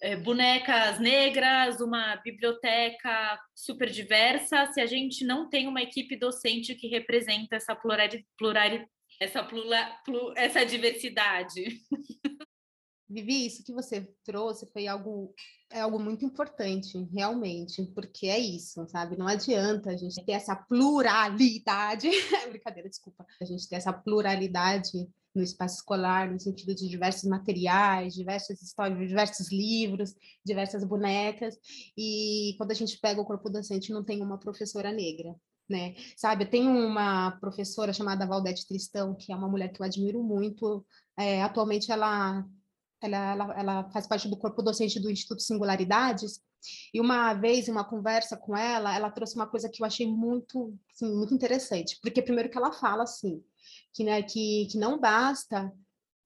é, 0.00 0.14
bonecas 0.14 1.00
negras, 1.00 1.80
uma 1.80 2.14
biblioteca 2.18 3.36
super 3.52 3.90
diversa, 3.90 4.66
se 4.66 4.80
a 4.80 4.86
gente 4.86 5.24
não 5.24 5.50
tem 5.50 5.66
uma 5.66 5.82
equipe 5.82 6.14
docente 6.14 6.76
que 6.76 6.86
representa 6.86 7.56
essa 7.56 7.74
pluralidade, 7.74 8.86
essa, 9.20 9.42
plura, 9.42 9.92
essa 10.36 10.64
diversidade. 10.64 11.64
Vivi, 13.10 13.46
isso 13.46 13.64
que 13.64 13.72
você 13.72 14.08
trouxe 14.24 14.70
foi 14.72 14.86
algo 14.86 15.34
é 15.70 15.80
algo 15.80 15.98
muito 16.00 16.24
importante, 16.24 16.98
realmente, 17.12 17.84
porque 17.94 18.26
é 18.26 18.38
isso, 18.38 18.86
sabe? 18.88 19.16
Não 19.16 19.26
adianta 19.26 19.90
a 19.90 19.96
gente 19.96 20.22
ter 20.24 20.32
essa 20.32 20.56
pluralidade, 20.56 22.08
brincadeira, 22.50 22.88
desculpa, 22.88 23.24
a 23.40 23.44
gente 23.44 23.68
ter 23.68 23.76
essa 23.76 23.92
pluralidade 23.92 25.08
no 25.32 25.42
espaço 25.42 25.76
escolar, 25.76 26.30
no 26.30 26.40
sentido 26.40 26.74
de 26.74 26.88
diversos 26.88 27.28
materiais, 27.28 28.14
diversas 28.14 28.60
histórias, 28.60 29.08
diversos 29.08 29.52
livros, 29.52 30.12
diversas 30.44 30.82
bonecas, 30.84 31.56
e 31.96 32.54
quando 32.58 32.72
a 32.72 32.74
gente 32.74 32.98
pega 32.98 33.20
o 33.20 33.24
corpo 33.24 33.48
docente, 33.48 33.92
não 33.92 34.04
tem 34.04 34.22
uma 34.22 34.38
professora 34.38 34.90
negra, 34.90 35.34
né? 35.68 35.94
Sabe, 36.16 36.46
tenho 36.46 36.70
uma 36.70 37.30
professora 37.40 37.92
chamada 37.92 38.26
Valdete 38.26 38.66
Tristão, 38.66 39.14
que 39.14 39.32
é 39.32 39.36
uma 39.36 39.48
mulher 39.48 39.68
que 39.72 39.80
eu 39.80 39.86
admiro 39.86 40.20
muito, 40.20 40.84
é, 41.16 41.42
atualmente 41.42 41.92
ela 41.92 42.44
ela, 43.00 43.32
ela, 43.32 43.60
ela 43.60 43.90
faz 43.90 44.06
parte 44.06 44.28
do 44.28 44.36
corpo 44.36 44.62
docente 44.62 45.00
do 45.00 45.10
Instituto 45.10 45.42
Singularidades, 45.42 46.40
e 46.92 47.00
uma 47.00 47.32
vez, 47.34 47.68
em 47.68 47.72
uma 47.72 47.84
conversa 47.84 48.36
com 48.36 48.56
ela, 48.56 48.94
ela 48.94 49.10
trouxe 49.10 49.34
uma 49.34 49.46
coisa 49.46 49.68
que 49.68 49.82
eu 49.82 49.86
achei 49.86 50.06
muito, 50.06 50.76
assim, 50.92 51.10
muito 51.14 51.34
interessante, 51.34 51.98
porque 52.02 52.22
primeiro 52.22 52.50
que 52.50 52.58
ela 52.58 52.72
fala 52.72 53.04
assim, 53.04 53.42
que, 53.92 54.04
né, 54.04 54.22
que, 54.22 54.66
que 54.70 54.78
não 54.78 54.98
basta 54.98 55.72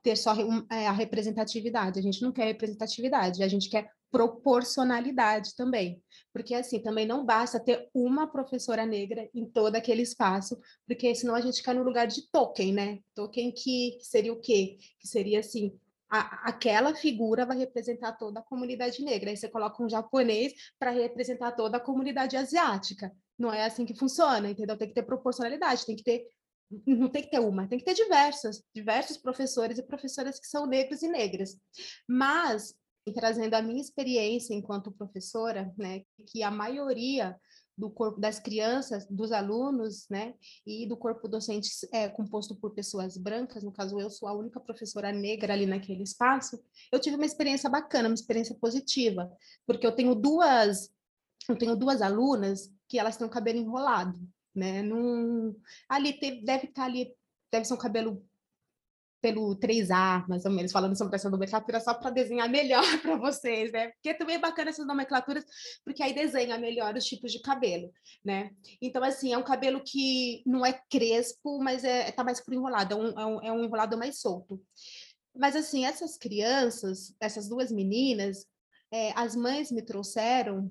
ter 0.02 0.16
só 0.16 0.34
é, 0.70 0.86
a 0.86 0.92
representatividade, 0.92 1.98
a 1.98 2.02
gente 2.02 2.20
não 2.20 2.32
quer 2.32 2.44
representatividade, 2.46 3.42
a 3.42 3.48
gente 3.48 3.70
quer 3.70 3.88
proporcionalidade 4.10 5.56
também, 5.56 6.00
porque 6.32 6.54
assim, 6.54 6.80
também 6.80 7.06
não 7.06 7.24
basta 7.24 7.58
ter 7.58 7.88
uma 7.92 8.28
professora 8.28 8.86
negra 8.86 9.28
em 9.34 9.44
todo 9.44 9.74
aquele 9.74 10.02
espaço, 10.02 10.56
porque 10.86 11.12
senão 11.14 11.34
a 11.34 11.40
gente 11.40 11.62
cai 11.62 11.74
no 11.74 11.82
lugar 11.82 12.06
de 12.06 12.30
token, 12.30 12.72
né? 12.72 12.98
Token 13.14 13.50
que, 13.50 13.96
que 13.98 14.04
seria 14.04 14.32
o 14.32 14.40
quê? 14.40 14.76
Que 15.00 15.08
seria 15.08 15.40
assim, 15.40 15.76
a, 16.14 16.48
aquela 16.48 16.94
figura 16.94 17.44
vai 17.44 17.58
representar 17.58 18.12
toda 18.12 18.38
a 18.38 18.42
comunidade 18.42 19.02
negra. 19.02 19.30
Aí 19.30 19.36
você 19.36 19.48
coloca 19.48 19.82
um 19.82 19.88
japonês 19.88 20.52
para 20.78 20.92
representar 20.92 21.52
toda 21.52 21.78
a 21.78 21.80
comunidade 21.80 22.36
asiática. 22.36 23.12
Não 23.36 23.52
é 23.52 23.64
assim 23.64 23.84
que 23.84 23.98
funciona, 23.98 24.48
entendeu? 24.48 24.78
Tem 24.78 24.88
que 24.88 24.94
ter 24.94 25.02
proporcionalidade, 25.02 25.84
tem 25.84 25.96
que 25.96 26.04
ter 26.04 26.26
não 26.86 27.08
tem 27.08 27.22
que 27.22 27.30
ter 27.30 27.38
uma, 27.38 27.68
tem 27.68 27.78
que 27.78 27.84
ter 27.84 27.94
diversas, 27.94 28.64
diversos 28.74 29.18
professores 29.18 29.78
e 29.78 29.82
professoras 29.82 30.40
que 30.40 30.46
são 30.46 30.66
negros 30.66 31.02
e 31.02 31.08
negras. 31.08 31.56
Mas, 32.08 32.74
trazendo 33.14 33.54
a 33.54 33.62
minha 33.62 33.80
experiência 33.80 34.54
enquanto 34.54 34.90
professora, 34.90 35.72
né, 35.76 36.02
que 36.26 36.42
a 36.42 36.50
maioria 36.50 37.36
do 37.76 37.90
corpo 37.90 38.20
das 38.20 38.38
crianças, 38.38 39.06
dos 39.10 39.32
alunos, 39.32 40.06
né, 40.08 40.34
e 40.66 40.86
do 40.86 40.96
corpo 40.96 41.26
docente 41.26 41.68
é 41.92 42.08
composto 42.08 42.54
por 42.54 42.72
pessoas 42.72 43.16
brancas, 43.16 43.64
no 43.64 43.72
caso 43.72 43.98
eu 44.00 44.08
sou 44.08 44.28
a 44.28 44.32
única 44.32 44.60
professora 44.60 45.12
negra 45.12 45.52
ali 45.52 45.66
naquele 45.66 46.02
espaço, 46.02 46.62
eu 46.92 47.00
tive 47.00 47.16
uma 47.16 47.26
experiência 47.26 47.68
bacana, 47.68 48.08
uma 48.08 48.14
experiência 48.14 48.54
positiva, 48.54 49.30
porque 49.66 49.86
eu 49.86 49.92
tenho 49.92 50.14
duas 50.14 50.92
eu 51.48 51.56
tenho 51.56 51.76
duas 51.76 52.00
alunas 52.00 52.72
que 52.88 52.98
elas 52.98 53.16
têm 53.16 53.26
o 53.26 53.30
cabelo 53.30 53.58
enrolado, 53.58 54.18
né? 54.54 54.82
Num, 54.82 55.54
ali 55.88 56.18
deve 56.42 56.66
estar 56.68 56.82
tá 56.82 56.84
ali, 56.84 57.14
deve 57.50 57.66
ser 57.66 57.74
um 57.74 57.78
cabelo 57.78 58.24
pelo 59.24 59.56
3A, 59.56 60.28
mais 60.28 60.44
ou 60.44 60.50
menos, 60.50 60.70
falando 60.70 60.98
sobre 60.98 61.16
essa 61.16 61.30
nomenclatura, 61.30 61.80
só 61.80 61.94
para 61.94 62.10
desenhar 62.10 62.46
melhor 62.46 62.82
para 63.00 63.16
vocês, 63.16 63.72
né? 63.72 63.88
Porque 63.92 64.12
também 64.12 64.36
é 64.36 64.38
bacana 64.38 64.68
essas 64.68 64.86
nomenclaturas, 64.86 65.46
porque 65.82 66.02
aí 66.02 66.12
desenha 66.12 66.58
melhor 66.58 66.94
os 66.94 67.06
tipos 67.06 67.32
de 67.32 67.40
cabelo, 67.40 67.90
né? 68.22 68.50
Então, 68.82 69.02
assim, 69.02 69.32
é 69.32 69.38
um 69.38 69.42
cabelo 69.42 69.80
que 69.82 70.42
não 70.44 70.64
é 70.64 70.78
crespo, 70.90 71.58
mas 71.58 71.84
é, 71.84 72.12
tá 72.12 72.22
mais 72.22 72.38
pro 72.38 72.52
enrolado, 72.52 72.92
é 72.92 72.96
um, 72.98 73.08
é 73.18 73.26
um, 73.26 73.42
é 73.44 73.52
um 73.52 73.64
enrolado 73.64 73.96
mais 73.96 74.20
solto. 74.20 74.60
Mas, 75.34 75.56
assim, 75.56 75.86
essas 75.86 76.18
crianças, 76.18 77.16
essas 77.18 77.48
duas 77.48 77.72
meninas, 77.72 78.46
é, 78.92 79.10
as 79.18 79.34
mães 79.34 79.72
me 79.72 79.80
trouxeram 79.80 80.70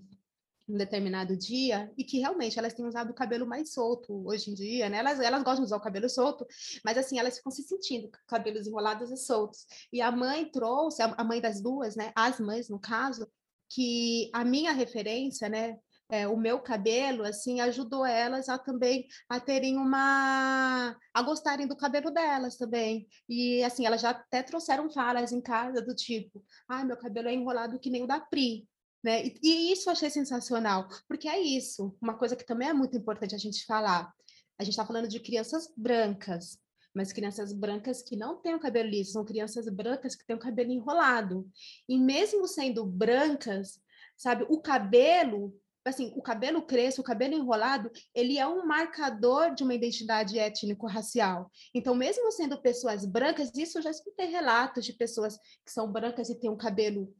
um 0.67 0.77
determinado 0.77 1.35
dia 1.35 1.91
e 1.97 2.03
que 2.03 2.19
realmente 2.19 2.57
elas 2.57 2.73
têm 2.73 2.85
usado 2.85 3.11
o 3.11 3.13
cabelo 3.13 3.45
mais 3.45 3.73
solto 3.73 4.25
hoje 4.25 4.51
em 4.51 4.53
dia, 4.53 4.89
né? 4.89 4.97
Elas, 4.97 5.19
elas 5.19 5.43
gostam 5.43 5.63
de 5.63 5.67
usar 5.67 5.77
o 5.77 5.81
cabelo 5.81 6.09
solto, 6.09 6.45
mas 6.85 6.97
assim, 6.97 7.19
elas 7.19 7.37
ficam 7.37 7.51
se 7.51 7.63
sentindo 7.63 8.09
com 8.09 8.17
cabelos 8.27 8.67
enrolados 8.67 9.11
e 9.11 9.17
soltos. 9.17 9.65
E 9.91 10.01
a 10.01 10.11
mãe 10.11 10.49
trouxe, 10.49 11.01
a 11.01 11.23
mãe 11.23 11.41
das 11.41 11.61
duas, 11.61 11.95
né? 11.95 12.11
As 12.15 12.39
mães, 12.39 12.69
no 12.69 12.79
caso, 12.79 13.27
que 13.69 14.29
a 14.33 14.45
minha 14.45 14.71
referência, 14.71 15.49
né? 15.49 15.77
É, 16.09 16.27
o 16.27 16.37
meu 16.37 16.59
cabelo, 16.59 17.23
assim, 17.23 17.59
ajudou 17.59 18.05
elas 18.05 18.47
a 18.47 18.59
também 18.59 19.07
a 19.27 19.39
terem 19.39 19.77
uma... 19.77 20.95
a 21.13 21.21
gostarem 21.23 21.65
do 21.65 21.75
cabelo 21.75 22.11
delas 22.11 22.55
também. 22.55 23.07
E, 23.27 23.63
assim, 23.63 23.85
elas 23.85 24.01
já 24.01 24.11
até 24.11 24.43
trouxeram 24.43 24.91
falas 24.91 25.31
em 25.31 25.41
casa 25.41 25.81
do 25.81 25.95
tipo, 25.95 26.43
ai, 26.69 26.83
meu 26.83 26.97
cabelo 26.97 27.29
é 27.29 27.33
enrolado 27.33 27.79
que 27.79 27.89
nem 27.89 28.03
o 28.03 28.07
da 28.07 28.19
Pri. 28.19 28.67
Né? 29.03 29.25
E, 29.25 29.39
e 29.43 29.71
isso 29.73 29.89
eu 29.89 29.91
achei 29.91 30.09
sensacional, 30.09 30.87
porque 31.07 31.27
é 31.27 31.39
isso, 31.39 31.95
uma 32.01 32.17
coisa 32.17 32.35
que 32.35 32.45
também 32.45 32.69
é 32.69 32.73
muito 32.73 32.97
importante 32.97 33.35
a 33.35 33.37
gente 33.37 33.65
falar. 33.65 34.13
A 34.57 34.63
gente 34.63 34.73
está 34.73 34.85
falando 34.85 35.09
de 35.09 35.19
crianças 35.19 35.67
brancas, 35.75 36.57
mas 36.93 37.11
crianças 37.11 37.51
brancas 37.51 38.01
que 38.01 38.15
não 38.15 38.37
têm 38.37 38.55
o 38.55 38.59
cabelo 38.59 38.89
liso, 38.89 39.13
são 39.13 39.25
crianças 39.25 39.67
brancas 39.67 40.15
que 40.15 40.25
têm 40.25 40.35
o 40.35 40.39
cabelo 40.39 40.71
enrolado. 40.71 41.49
E 41.89 41.97
mesmo 41.97 42.47
sendo 42.47 42.85
brancas, 42.85 43.81
sabe, 44.15 44.45
o 44.47 44.61
cabelo, 44.61 45.53
assim, 45.83 46.13
o 46.15 46.21
cabelo 46.21 46.61
crespo, 46.61 47.01
o 47.01 47.03
cabelo 47.03 47.33
enrolado, 47.33 47.91
ele 48.13 48.37
é 48.37 48.47
um 48.47 48.65
marcador 48.65 49.53
de 49.53 49.63
uma 49.63 49.73
identidade 49.73 50.37
étnico-racial. 50.39 51.51
Então, 51.73 51.95
mesmo 51.95 52.31
sendo 52.31 52.61
pessoas 52.61 53.05
brancas, 53.05 53.51
isso 53.55 53.79
eu 53.79 53.81
já 53.81 53.89
escutei 53.89 54.27
relatos 54.27 54.85
de 54.85 54.93
pessoas 54.93 55.37
que 55.65 55.71
são 55.71 55.91
brancas 55.91 56.29
e 56.29 56.39
têm 56.39 56.49
um 56.49 56.55
cabelo 56.55 57.13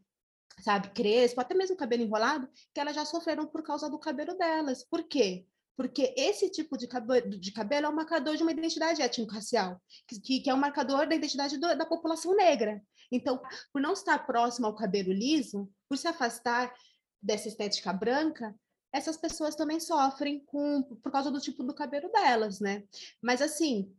sabe, 0.61 0.89
crespo, 0.89 1.41
até 1.41 1.53
mesmo 1.53 1.75
cabelo 1.75 2.03
enrolado, 2.03 2.49
que 2.73 2.79
elas 2.79 2.95
já 2.95 3.05
sofreram 3.05 3.45
por 3.45 3.63
causa 3.63 3.89
do 3.89 3.99
cabelo 3.99 4.37
delas. 4.37 4.83
Por 4.83 5.03
quê? 5.03 5.45
Porque 5.75 6.13
esse 6.15 6.49
tipo 6.51 6.77
de 6.77 6.87
cabelo, 6.87 7.29
de 7.29 7.51
cabelo 7.51 7.87
é 7.87 7.89
um 7.89 7.95
marcador 7.95 8.35
de 8.35 8.43
uma 8.43 8.51
identidade 8.51 9.01
étnico-racial, 9.01 9.81
que, 10.07 10.41
que, 10.41 10.49
é 10.49 10.53
um 10.53 10.57
marcador 10.57 11.07
da 11.07 11.15
identidade 11.15 11.57
do, 11.57 11.75
da 11.75 11.85
população 11.85 12.35
negra. 12.35 12.81
Então, 13.11 13.41
por 13.71 13.81
não 13.81 13.93
estar 13.93 14.19
próximo 14.25 14.67
ao 14.67 14.75
cabelo 14.75 15.11
liso, 15.11 15.69
por 15.89 15.97
se 15.97 16.07
afastar 16.07 16.73
dessa 17.21 17.47
estética 17.47 17.91
branca, 17.91 18.55
essas 18.91 19.17
pessoas 19.17 19.55
também 19.55 19.79
sofrem 19.79 20.43
com, 20.45 20.83
por 20.83 21.11
causa 21.11 21.31
do 21.31 21.41
tipo 21.41 21.63
do 21.63 21.73
cabelo 21.73 22.11
delas, 22.11 22.59
né? 22.59 22.83
Mas, 23.21 23.41
assim, 23.41 23.91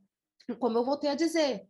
como 0.60 0.78
eu 0.78 0.84
voltei 0.84 1.10
a 1.10 1.16
dizer, 1.16 1.66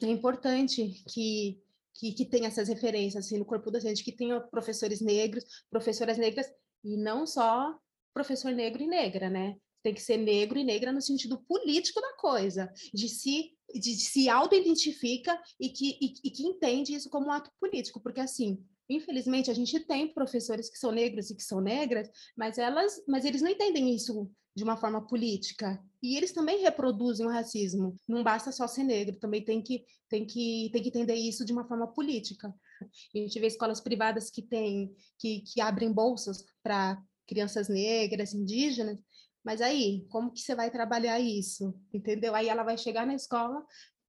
é 0.00 0.06
importante 0.06 1.02
que 1.12 1.61
que, 1.94 2.12
que 2.12 2.24
tem 2.24 2.46
essas 2.46 2.68
referências 2.68 3.26
assim, 3.26 3.38
no 3.38 3.44
corpo 3.44 3.70
docente, 3.70 4.04
que 4.04 4.12
tenha 4.12 4.40
professores 4.40 5.00
negros, 5.00 5.44
professoras 5.70 6.18
negras, 6.18 6.46
e 6.84 6.96
não 6.96 7.26
só 7.26 7.76
professor 8.12 8.52
negro 8.52 8.82
e 8.82 8.86
negra, 8.86 9.30
né? 9.30 9.56
Tem 9.82 9.94
que 9.94 10.02
ser 10.02 10.16
negro 10.16 10.58
e 10.58 10.64
negra 10.64 10.92
no 10.92 11.00
sentido 11.00 11.42
político 11.42 12.00
da 12.00 12.12
coisa, 12.14 12.72
de 12.94 13.08
se, 13.08 13.52
de, 13.72 13.80
de 13.80 14.04
se 14.04 14.28
auto-identifica 14.28 15.40
e 15.58 15.70
que, 15.70 15.98
e, 16.00 16.14
e 16.24 16.30
que 16.30 16.44
entende 16.44 16.94
isso 16.94 17.10
como 17.10 17.26
um 17.26 17.32
ato 17.32 17.50
político, 17.60 18.00
porque 18.00 18.20
assim, 18.20 18.64
infelizmente 18.88 19.50
a 19.50 19.54
gente 19.54 19.78
tem 19.80 20.12
professores 20.12 20.70
que 20.70 20.78
são 20.78 20.92
negros 20.92 21.30
e 21.30 21.36
que 21.36 21.42
são 21.42 21.60
negras, 21.60 22.08
mas 22.36 22.58
elas, 22.58 23.02
mas 23.08 23.24
eles 23.24 23.42
não 23.42 23.50
entendem 23.50 23.94
isso 23.94 24.30
de 24.54 24.64
uma 24.64 24.76
forma 24.76 25.06
política. 25.06 25.82
E 26.02 26.16
eles 26.16 26.32
também 26.32 26.60
reproduzem 26.60 27.26
o 27.26 27.30
racismo. 27.30 27.96
Não 28.08 28.22
basta 28.22 28.52
só 28.52 28.66
ser 28.66 28.84
negro, 28.84 29.18
também 29.18 29.44
tem 29.44 29.62
que, 29.62 29.84
tem 30.08 30.26
que, 30.26 30.70
tem 30.72 30.82
que 30.82 30.88
entender 30.88 31.14
isso 31.14 31.44
de 31.44 31.52
uma 31.52 31.66
forma 31.66 31.86
política. 31.86 32.52
A 32.82 33.18
gente 33.18 33.38
vê 33.38 33.46
escolas 33.46 33.80
privadas 33.80 34.30
que 34.30 34.42
têm, 34.42 34.94
que, 35.18 35.40
que 35.40 35.60
abrem 35.60 35.92
bolsas 35.92 36.44
para 36.62 37.00
crianças 37.26 37.68
negras, 37.68 38.34
indígenas, 38.34 38.98
mas 39.44 39.60
aí, 39.60 40.06
como 40.08 40.30
que 40.32 40.40
você 40.40 40.54
vai 40.54 40.70
trabalhar 40.70 41.18
isso? 41.18 41.74
Entendeu? 41.92 42.34
Aí 42.34 42.48
ela 42.48 42.62
vai 42.62 42.78
chegar 42.78 43.06
na 43.06 43.14
escola, 43.14 43.64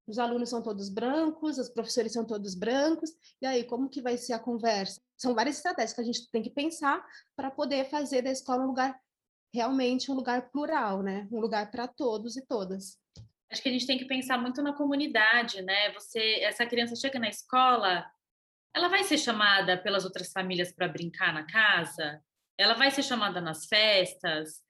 os 0.06 0.18
alunos 0.18 0.50
são 0.50 0.62
todos 0.62 0.88
brancos, 0.88 1.58
os 1.58 1.68
professores 1.68 2.12
são 2.12 2.24
todos 2.24 2.54
brancos, 2.54 3.10
e 3.40 3.46
aí, 3.46 3.64
como 3.64 3.88
que 3.88 4.02
vai 4.02 4.16
ser 4.16 4.34
a 4.34 4.38
conversa? 4.38 5.00
São 5.16 5.34
várias 5.34 5.56
estratégias 5.56 5.94
que 5.94 6.00
a 6.00 6.04
gente 6.04 6.30
tem 6.30 6.42
que 6.42 6.50
pensar 6.50 7.04
para 7.34 7.50
poder 7.50 7.86
fazer 7.86 8.22
da 8.22 8.30
escola 8.30 8.62
um 8.64 8.68
lugar 8.68 8.98
realmente 9.54 10.10
um 10.10 10.14
lugar 10.14 10.50
plural, 10.50 11.00
né? 11.00 11.28
Um 11.30 11.38
lugar 11.38 11.70
para 11.70 11.86
todos 11.86 12.36
e 12.36 12.44
todas. 12.44 12.98
Acho 13.48 13.62
que 13.62 13.68
a 13.68 13.72
gente 13.72 13.86
tem 13.86 13.96
que 13.96 14.04
pensar 14.04 14.36
muito 14.36 14.60
na 14.60 14.72
comunidade, 14.72 15.62
né? 15.62 15.92
Você, 15.92 16.40
essa 16.40 16.66
criança 16.66 16.96
chega 16.96 17.20
na 17.20 17.28
escola, 17.28 18.04
ela 18.74 18.88
vai 18.88 19.04
ser 19.04 19.16
chamada 19.16 19.78
pelas 19.78 20.04
outras 20.04 20.32
famílias 20.32 20.72
para 20.72 20.88
brincar 20.88 21.32
na 21.32 21.46
casa? 21.46 22.20
Ela 22.58 22.74
vai 22.74 22.90
ser 22.90 23.04
chamada 23.04 23.40
nas 23.40 23.66
festas? 23.66 24.60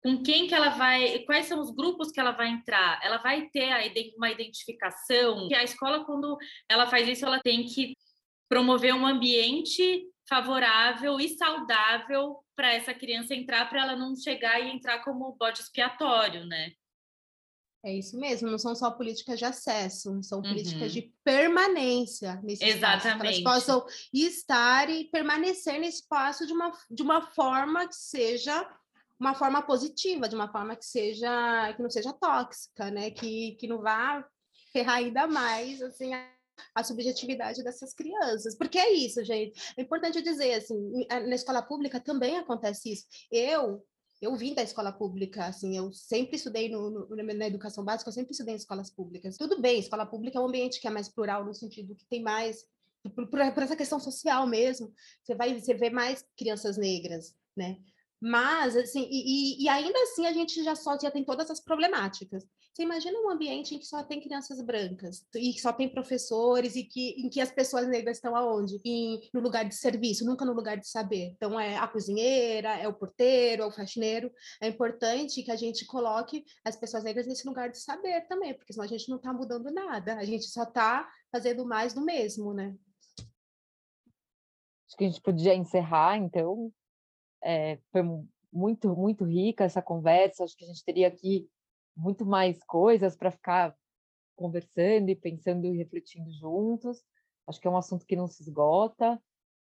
Com 0.00 0.22
quem 0.22 0.46
que 0.46 0.54
ela 0.54 0.68
vai? 0.68 1.18
Quais 1.20 1.46
são 1.46 1.60
os 1.60 1.74
grupos 1.74 2.12
que 2.12 2.20
ela 2.20 2.30
vai 2.30 2.50
entrar? 2.50 3.00
Ela 3.02 3.18
vai 3.18 3.48
ter 3.48 3.68
uma 4.16 4.30
identificação? 4.30 5.48
Que 5.48 5.54
a 5.56 5.64
escola, 5.64 6.04
quando 6.04 6.38
ela 6.68 6.86
faz 6.86 7.08
isso, 7.08 7.26
ela 7.26 7.40
tem 7.40 7.64
que 7.64 7.96
promover 8.48 8.94
um 8.94 9.06
ambiente 9.06 10.06
favorável 10.28 11.20
e 11.20 11.28
saudável 11.36 12.38
para 12.56 12.72
essa 12.72 12.94
criança 12.94 13.34
entrar, 13.34 13.68
para 13.68 13.82
ela 13.82 13.96
não 13.96 14.14
chegar 14.16 14.60
e 14.60 14.70
entrar 14.70 15.02
como 15.04 15.32
bode 15.32 15.60
expiatório, 15.60 16.44
né? 16.46 16.72
É 17.84 17.92
isso 17.92 18.18
mesmo, 18.18 18.50
não 18.50 18.58
são 18.58 18.74
só 18.74 18.90
políticas 18.90 19.38
de 19.38 19.44
acesso, 19.44 20.22
são 20.22 20.40
políticas 20.40 20.88
uhum. 20.88 20.88
de 20.88 21.14
permanência 21.22 22.40
nesse 22.42 22.64
Exatamente. 22.64 23.36
espaço, 23.38 23.70
elas 23.70 23.84
possam 23.84 23.86
estar 24.10 24.88
e 24.88 25.04
permanecer 25.10 25.78
nesse 25.78 26.00
espaço 26.00 26.46
de 26.46 26.54
uma, 26.54 26.72
de 26.90 27.02
uma 27.02 27.20
forma 27.20 27.86
que 27.86 27.94
seja 27.94 28.66
uma 29.20 29.34
forma 29.34 29.60
positiva, 29.60 30.26
de 30.26 30.34
uma 30.34 30.50
forma 30.50 30.74
que 30.74 30.86
seja 30.86 31.72
que 31.74 31.82
não 31.82 31.90
seja 31.90 32.12
tóxica, 32.14 32.90
né? 32.90 33.10
Que, 33.10 33.54
que 33.60 33.66
não 33.66 33.82
vá 33.82 34.26
ferrar 34.72 34.96
ainda 34.96 35.26
mais 35.26 35.82
assim 35.82 36.14
a 36.74 36.82
subjetividade 36.82 37.62
dessas 37.62 37.94
crianças. 37.94 38.54
Porque 38.56 38.78
é 38.78 38.92
isso, 38.92 39.24
gente. 39.24 39.58
É 39.76 39.82
importante 39.82 40.22
dizer, 40.22 40.54
assim, 40.54 41.06
na 41.08 41.34
escola 41.34 41.62
pública 41.62 42.00
também 42.00 42.38
acontece 42.38 42.92
isso. 42.92 43.06
Eu 43.30 43.84
eu 44.22 44.34
vim 44.36 44.54
da 44.54 44.62
escola 44.62 44.92
pública, 44.92 45.46
assim, 45.46 45.76
eu 45.76 45.92
sempre 45.92 46.36
estudei 46.36 46.70
no, 46.70 46.90
no, 46.90 47.16
na 47.16 47.46
educação 47.46 47.84
básica, 47.84 48.08
eu 48.08 48.12
sempre 48.14 48.32
estudei 48.32 48.54
em 48.54 48.56
escolas 48.56 48.90
públicas. 48.90 49.36
Tudo 49.36 49.60
bem, 49.60 49.78
escola 49.78 50.06
pública 50.06 50.38
é 50.38 50.40
um 50.40 50.46
ambiente 50.46 50.80
que 50.80 50.86
é 50.86 50.90
mais 50.90 51.08
plural, 51.08 51.44
no 51.44 51.52
sentido 51.52 51.94
que 51.94 52.06
tem 52.06 52.22
mais, 52.22 52.64
por, 53.02 53.28
por, 53.28 53.52
por 53.52 53.62
essa 53.62 53.76
questão 53.76 54.00
social 54.00 54.46
mesmo, 54.46 54.92
você 55.22 55.34
vai, 55.34 55.60
você 55.60 55.74
vê 55.74 55.90
mais 55.90 56.24
crianças 56.36 56.78
negras, 56.78 57.34
né? 57.54 57.76
Mas, 58.20 58.74
assim, 58.76 59.06
e, 59.10 59.62
e, 59.62 59.68
ainda 59.68 59.98
assim 60.04 60.26
a 60.26 60.32
gente 60.32 60.64
já 60.64 60.74
só 60.74 60.98
já 60.98 61.10
tem 61.10 61.22
todas 61.22 61.50
as 61.50 61.60
problemáticas. 61.60 62.46
Você 62.74 62.82
imagina 62.82 63.16
um 63.20 63.30
ambiente 63.30 63.72
em 63.72 63.78
que 63.78 63.86
só 63.86 64.02
tem 64.02 64.20
crianças 64.20 64.60
brancas 64.60 65.24
e 65.36 65.52
que 65.52 65.60
só 65.60 65.72
tem 65.72 65.88
professores 65.88 66.74
e 66.74 66.82
que 66.82 67.10
em 67.10 67.28
que 67.28 67.40
as 67.40 67.52
pessoas 67.52 67.86
negras 67.86 68.16
estão 68.16 68.34
aonde? 68.34 68.80
Em, 68.84 69.20
no 69.32 69.38
lugar 69.38 69.64
de 69.64 69.76
serviço, 69.76 70.26
nunca 70.26 70.44
no 70.44 70.52
lugar 70.52 70.76
de 70.76 70.88
saber. 70.88 71.34
Então 71.36 71.58
é 71.58 71.76
a 71.76 71.86
cozinheira, 71.86 72.70
é 72.76 72.88
o 72.88 72.92
porteiro, 72.92 73.62
é 73.62 73.66
o 73.66 73.70
faxineiro. 73.70 74.28
É 74.60 74.66
importante 74.66 75.44
que 75.44 75.52
a 75.52 75.56
gente 75.56 75.86
coloque 75.86 76.44
as 76.64 76.74
pessoas 76.74 77.04
negras 77.04 77.28
nesse 77.28 77.46
lugar 77.46 77.70
de 77.70 77.78
saber 77.78 78.26
também, 78.26 78.54
porque 78.54 78.72
senão 78.72 78.84
a 78.84 78.88
gente 78.88 79.08
não 79.08 79.18
está 79.18 79.32
mudando 79.32 79.70
nada. 79.70 80.16
A 80.16 80.24
gente 80.24 80.46
só 80.46 80.64
está 80.64 81.08
fazendo 81.30 81.64
mais 81.64 81.94
do 81.94 82.04
mesmo, 82.04 82.52
né? 82.52 82.74
Acho 84.88 84.96
que 84.98 85.04
a 85.04 85.08
gente 85.08 85.22
podia 85.22 85.54
encerrar, 85.54 86.16
então. 86.16 86.72
É, 87.40 87.78
foi 87.92 88.02
muito, 88.52 88.96
muito 88.96 89.24
rica 89.24 89.62
essa 89.62 89.80
conversa. 89.80 90.42
Acho 90.42 90.56
que 90.56 90.64
a 90.64 90.68
gente 90.68 90.84
teria 90.84 91.06
aqui 91.06 91.48
muito 91.96 92.26
mais 92.26 92.62
coisas 92.64 93.16
para 93.16 93.30
ficar 93.30 93.76
conversando 94.36 95.10
e 95.10 95.16
pensando 95.16 95.66
e 95.66 95.76
refletindo 95.76 96.30
juntos. 96.32 97.02
Acho 97.46 97.60
que 97.60 97.68
é 97.68 97.70
um 97.70 97.76
assunto 97.76 98.06
que 98.06 98.16
não 98.16 98.26
se 98.26 98.42
esgota. 98.42 99.20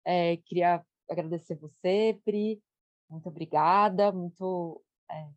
É, 0.05 0.37
queria 0.37 0.83
agradecer 1.09 1.55
você, 1.55 2.19
Pri. 2.23 2.61
Muito 3.09 3.27
obrigada, 3.27 4.11
muito, 4.11 4.83
é, 5.09 5.27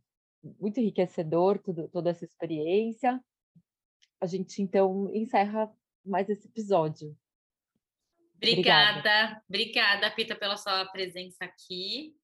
muito 0.61 0.79
enriquecedor 0.79 1.59
tudo, 1.59 1.89
toda 1.89 2.11
essa 2.11 2.25
experiência. 2.25 3.23
A 4.21 4.27
gente 4.27 4.61
então 4.61 5.11
encerra 5.15 5.73
mais 6.05 6.29
esse 6.29 6.47
episódio. 6.47 7.17
Obrigada, 8.37 8.99
obrigada, 8.99 9.43
obrigada 9.49 10.11
Pita, 10.11 10.35
pela 10.35 10.57
sua 10.57 10.85
presença 10.87 11.45
aqui. 11.45 12.17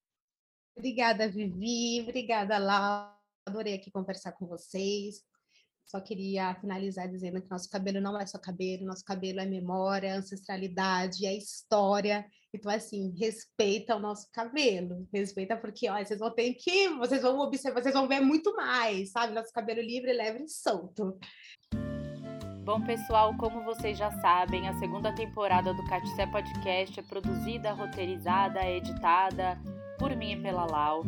Obrigada, 0.77 1.29
Vivi. 1.29 2.03
Obrigada, 2.03 2.59
Laura 2.59 3.18
adorei 3.49 3.75
aqui 3.75 3.91
conversar 3.91 4.33
com 4.33 4.47
vocês. 4.47 5.23
Só 5.85 6.01
queria 6.01 6.55
finalizar 6.57 7.09
dizendo 7.09 7.41
que 7.41 7.51
nosso 7.51 7.69
cabelo 7.71 7.99
não 7.99 8.21
é 8.21 8.27
só 8.27 8.39
cabelo, 8.39 8.85
nosso 8.85 9.03
cabelo 9.03 9.41
é 9.41 9.47
memória, 9.47 10.15
ancestralidade, 10.15 11.25
é 11.25 11.35
história. 11.35 12.27
Então, 12.53 12.71
assim, 12.71 13.15
respeita 13.19 13.97
o 13.97 13.99
nosso 13.99 14.31
cabelo. 14.31 15.09
Respeita 15.11 15.57
porque, 15.57 15.89
ó, 15.89 15.99
vocês 15.99 16.21
vão 16.21 16.31
ter 16.31 16.53
que, 16.55 16.91
vocês 16.91 17.23
vão 17.23 17.39
observar, 17.39 17.83
vocês 17.83 17.95
vão 17.95 18.07
ver 18.07 18.21
muito 18.21 18.55
mais, 18.55 19.13
sabe? 19.13 19.33
Nosso 19.33 19.51
cabelo 19.51 19.81
livre, 19.81 20.13
leve 20.13 20.45
e 20.45 20.49
solto. 20.49 21.19
Bom, 22.65 22.85
pessoal, 22.85 23.35
como 23.39 23.65
vocês 23.65 23.97
já 23.97 24.11
sabem, 24.21 24.69
a 24.69 24.79
segunda 24.79 25.15
temporada 25.15 25.73
do 25.73 25.83
Caticé 25.87 26.27
Podcast 26.27 27.01
é 27.01 27.03
produzida, 27.03 27.73
roteirizada, 27.73 28.63
editada 28.63 29.59
por 29.99 30.15
mim 30.15 30.33
e 30.33 30.43
pela 30.43 30.67
Lau. 30.67 31.03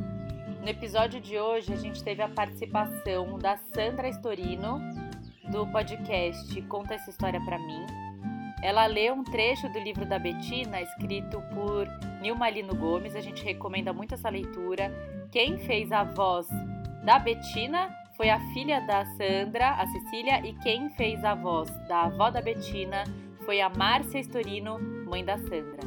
No 0.60 0.68
episódio 0.68 1.22
de 1.22 1.38
hoje, 1.38 1.72
a 1.72 1.76
gente 1.76 2.04
teve 2.04 2.22
a 2.22 2.28
participação 2.28 3.38
da 3.38 3.56
Sandra 3.56 4.08
Estorino, 4.08 4.78
do 5.50 5.66
podcast 5.68 6.60
Conta 6.62 6.94
essa 6.94 7.08
história 7.08 7.40
para 7.40 7.58
mim. 7.58 7.86
Ela 8.62 8.84
leu 8.84 9.14
um 9.14 9.24
trecho 9.24 9.70
do 9.70 9.78
livro 9.78 10.04
da 10.04 10.18
Betina, 10.18 10.82
escrito 10.82 11.40
por 11.54 11.88
Nilma 12.20 12.50
Lino 12.50 12.74
Gomes. 12.74 13.16
A 13.16 13.22
gente 13.22 13.42
recomenda 13.42 13.90
muito 13.94 14.12
essa 14.12 14.28
leitura. 14.28 14.92
Quem 15.32 15.56
fez 15.56 15.90
a 15.90 16.04
voz 16.04 16.46
da 17.06 17.18
Betina 17.18 17.88
foi 18.14 18.28
a 18.28 18.38
filha 18.52 18.80
da 18.82 19.06
Sandra, 19.16 19.70
a 19.70 19.86
Cecília, 19.86 20.46
e 20.46 20.52
quem 20.58 20.90
fez 20.90 21.24
a 21.24 21.34
voz 21.34 21.70
da 21.88 22.02
avó 22.02 22.30
da 22.30 22.42
Betina 22.42 23.04
foi 23.46 23.62
a 23.62 23.70
Márcia 23.70 24.18
Estorino, 24.18 24.78
mãe 25.08 25.24
da 25.24 25.38
Sandra. 25.38 25.80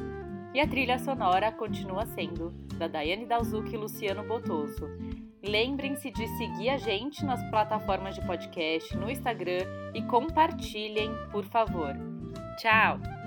E 0.51 0.59
a 0.59 0.67
trilha 0.67 0.97
sonora 0.97 1.51
continua 1.51 2.07
sendo 2.07 2.51
da 2.83 2.99
Daiane 2.99 3.25
Dalzuc 3.25 3.71
e 3.71 3.77
Luciano 3.77 4.23
Botoso. 4.23 4.87
Lembrem-se 5.41 6.11
de 6.11 6.27
seguir 6.37 6.69
a 6.69 6.77
gente 6.77 7.23
nas 7.25 7.41
plataformas 7.49 8.15
de 8.15 8.25
podcast, 8.25 8.95
no 8.97 9.09
Instagram 9.09 9.65
e 9.93 10.01
compartilhem, 10.03 11.11
por 11.31 11.45
favor. 11.45 11.95
Tchau! 12.57 13.22